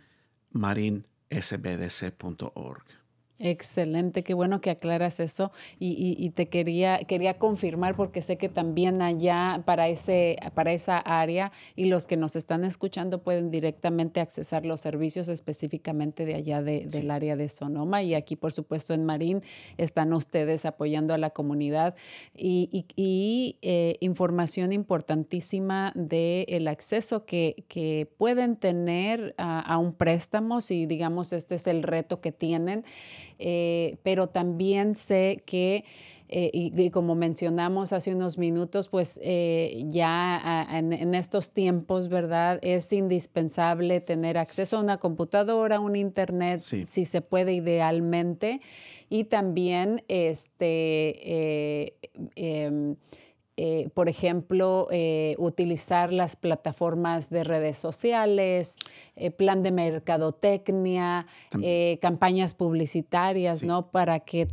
marinsbdc.org. 0.52 2.99
Excelente, 3.42 4.22
qué 4.22 4.34
bueno 4.34 4.60
que 4.60 4.70
aclaras 4.70 5.22
eso 5.22 5.54
y, 5.80 6.30
te 6.32 6.50
quería, 6.50 7.00
quería 7.00 7.38
confirmar 7.38 7.96
porque 7.96 8.22
sé 8.22 8.38
que 8.38 8.50
también 8.50 9.02
allá 9.02 9.64
para, 9.66 9.88
ese, 9.88 10.38
para 10.54 10.74
esa 10.74 10.98
área 10.98 11.54
y 11.78 11.86
los 11.86 12.06
que 12.06 12.18
nos 12.18 12.36
están 12.36 12.66
escuchando 12.66 13.24
pueden 13.24 13.50
directamente 13.50 14.20
accesar 14.20 14.66
los 14.66 14.82
servicios 14.82 15.30
específicamente 15.30 16.26
de 16.26 16.36
allá 16.36 16.62
del 16.62 17.12
área 17.12 17.38
de 17.38 17.48
Sonoma 17.48 18.04
y 18.04 18.14
aquí 18.14 18.36
por 18.36 18.52
supuesto 18.52 18.94
en 18.94 19.06
Marín 19.06 19.42
están 19.78 20.12
ustedes 20.12 20.66
apoyando 20.66 21.14
a 21.14 21.18
la 21.18 21.30
comunidad 21.30 21.96
y, 22.36 22.86
eh, 23.62 23.96
información 24.02 24.74
importantísima 24.74 25.94
del 25.96 26.44
el 26.50 26.68
acceso 26.68 27.26
que, 27.26 27.64
que, 27.70 28.10
pueden 28.18 28.58
tener 28.58 29.34
a, 29.38 29.62
a 29.62 29.78
un 29.78 29.94
préstamo 29.94 30.60
si 30.60 30.86
digamos 30.86 31.32
este 31.32 31.56
es 31.56 31.68
el 31.68 31.84
reto 31.84 32.20
que 32.20 32.34
tienen. 32.34 32.84
Eh, 33.40 33.98
pero 34.04 34.28
también 34.28 34.96
sé 34.96 35.42
que... 35.46 35.86
Eh, 36.32 36.52
y, 36.54 36.92
como 36.92 37.16
mencionamos 37.16 37.92
hace 37.92 38.14
unos 38.14 38.38
minutos, 38.38 38.88
pues 38.88 39.20
eh, 39.24 39.84
ya 39.88 40.68
en, 40.70 41.16
estos 41.16 41.54
tiempos, 41.54 42.08
¿verdad? 42.08 42.60
Es 42.62 42.94
indispensable 42.94 44.00
tener 44.00 44.38
acceso 44.38 44.78
a 44.78 44.82
una 44.82 45.00
computadora, 45.00 45.80
un 45.80 45.96
internet, 45.96 46.60
si 46.60 47.06
se 47.06 47.22
puede 47.22 47.54
idealmente, 47.54 48.62
y 49.10 49.24
también 49.24 50.04
este... 50.08 51.96
Em, 52.36 52.96
eh, 53.62 53.90
por 53.94 54.08
ejemplo, 54.08 54.88
eh, 54.90 55.36
utilizar 55.38 56.14
las 56.14 56.38
plataformas 56.38 57.30
de 57.30 57.44
redes 57.44 57.78
sociales, 57.78 58.78
eh, 59.18 59.32
plan 59.32 59.64
de 59.64 59.72
mercadotecnia, 59.72 61.28
campañas 62.00 62.54
publicitarias, 62.54 63.62
¿no? 63.62 63.92
Para 63.92 64.22
que 64.22 64.48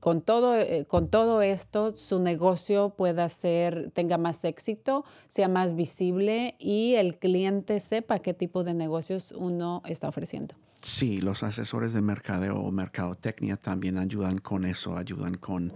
con 0.00 0.22
todo, 0.22 0.54
con 0.88 1.08
todo 1.08 1.42
esto 1.42 1.94
su 1.98 2.18
negocio 2.18 2.94
pueda 2.96 3.28
ser, 3.28 3.90
tenga 3.92 4.16
más 4.16 4.42
éxito, 4.42 5.04
sea 5.28 5.48
más 5.48 5.74
visible 5.74 6.54
y 6.58 6.94
el 6.94 7.18
cliente 7.18 7.78
sepa 7.78 8.20
qué 8.20 8.32
tipo 8.32 8.64
de 8.64 8.72
negocios 8.72 9.32
uno 9.32 9.82
está 9.84 10.08
ofreciendo. 10.08 10.54
Sí, 10.86 11.20
los 11.20 11.42
asesores 11.42 11.92
de 11.92 12.00
mercadeo 12.00 12.60
o 12.60 12.70
mercadotecnia 12.70 13.56
también 13.56 13.98
ayudan 13.98 14.38
con 14.38 14.64
eso, 14.64 14.96
ayudan 14.96 15.34
con 15.34 15.72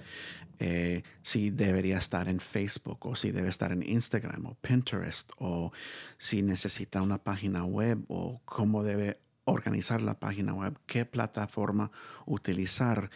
eh, 0.61 1.03
si 1.21 1.51
debería 1.51 1.99
estar 1.99 2.29
en 2.29 2.39
Facebook 2.39 3.05
o 3.07 3.17
si 3.17 3.33
debe 3.33 3.49
estar 3.49 3.73
en 3.73 3.83
Instagram 3.83 4.47
o 4.47 4.55
Pinterest 4.55 5.33
o 5.39 5.73
si 6.17 6.43
necesita 6.43 7.03
una 7.03 7.19
página 7.19 7.65
web 7.65 8.05
o 8.07 8.41
cómo 8.45 8.85
debe 8.85 9.19
organizar 9.47 10.01
la 10.01 10.21
página 10.21 10.55
web, 10.55 10.79
qué 10.87 11.05
plataforma 11.05 11.91
utilizar, 12.25 13.11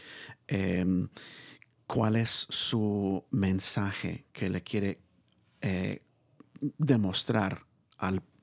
em, 0.48 1.08
cuál 1.86 2.16
es 2.16 2.48
su 2.50 3.24
mensaje 3.30 4.24
que 4.32 4.48
le 4.48 4.64
quiere 4.64 4.98
eh, 5.60 6.02
demostrar 6.60 7.66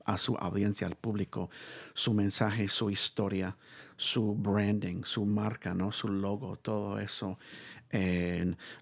a 0.04 0.18
su 0.18 0.36
audiencia, 0.36 0.86
al 0.86 0.96
público, 0.96 1.50
su 1.94 2.14
mensaje, 2.14 2.68
su 2.68 2.90
historia, 2.90 3.56
su 3.96 4.34
branding, 4.34 5.04
su 5.04 5.24
marca, 5.24 5.74
¿no? 5.74 5.92
su 5.92 6.08
logo, 6.08 6.56
todo 6.56 6.98
eso 6.98 7.38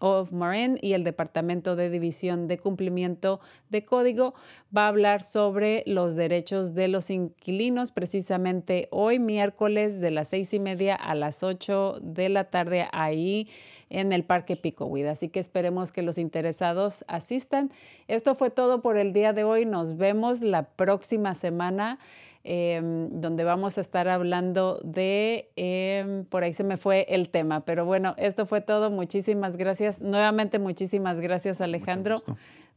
of, 0.00 0.32
Marin 0.32 0.78
y 0.82 0.94
el 0.94 1.04
Departamento 1.04 1.76
de 1.76 1.88
División 1.88 2.48
de 2.48 2.58
Cumplimiento 2.58 3.40
de 3.70 3.84
Código 3.84 4.34
va 4.76 4.86
a 4.86 4.88
hablar 4.88 5.22
sobre 5.22 5.84
los 5.86 6.16
derechos 6.16 6.74
de 6.74 6.88
los 6.88 7.08
inquilinos 7.10 7.92
precisamente 7.92 8.88
hoy 8.90 9.20
miércoles 9.20 10.00
de 10.00 10.10
las 10.10 10.28
seis 10.28 10.52
y 10.54 10.58
media 10.58 10.96
a 10.96 11.14
las 11.14 11.44
8 11.44 12.00
de 12.02 12.28
la 12.28 12.50
tarde 12.50 12.88
ahí 12.92 13.48
en 13.90 14.12
el 14.12 14.24
Parque 14.24 14.56
Picohuida. 14.56 15.12
Así 15.12 15.28
que 15.28 15.38
esperemos 15.38 15.92
que 15.92 16.02
los 16.02 16.18
interesados 16.18 17.04
asistan. 17.08 17.70
Esto 18.08 18.34
fue 18.34 18.50
todo 18.50 18.80
por 18.80 18.96
el 18.96 19.12
día 19.12 19.32
de 19.32 19.44
hoy. 19.44 19.66
Nos 19.66 19.96
vemos 19.96 20.40
la 20.40 20.64
próxima 20.64 21.34
semana. 21.34 21.98
Em, 22.44 23.08
donde 23.20 23.44
vamos 23.44 23.78
a 23.78 23.80
estar 23.80 24.08
hablando 24.08 24.80
de, 24.82 25.50
em, 25.54 26.24
por 26.24 26.42
ahí 26.42 26.52
se 26.52 26.64
me 26.64 26.76
fue 26.76 27.06
el 27.08 27.28
tema, 27.28 27.64
pero 27.64 27.84
bueno, 27.84 28.14
esto 28.18 28.46
fue 28.46 28.60
todo. 28.60 28.90
Muchísimas 28.90 29.56
gracias. 29.56 30.02
Nuevamente, 30.02 30.58
muchísimas 30.58 31.20
gracias 31.20 31.60
Alejandro. 31.60 32.22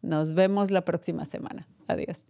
Nos 0.04 0.34
vemos 0.36 0.70
la 0.70 0.82
próxima 0.82 1.26
semana. 1.26 1.68
Adiós. 1.88 2.26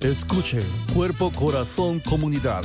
Escuche 0.00 0.60
Cuerpo, 0.94 1.30
Corazón, 1.36 2.00
Comunidad 2.00 2.62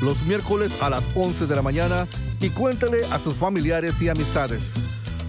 los 0.00 0.24
miércoles 0.26 0.72
a 0.80 0.90
las 0.90 1.08
11 1.14 1.46
de 1.46 1.56
la 1.56 1.62
mañana 1.62 2.06
y 2.40 2.50
cuéntale 2.50 3.04
a 3.06 3.18
sus 3.18 3.34
familiares 3.34 4.00
y 4.00 4.08
amistades. 4.08 4.74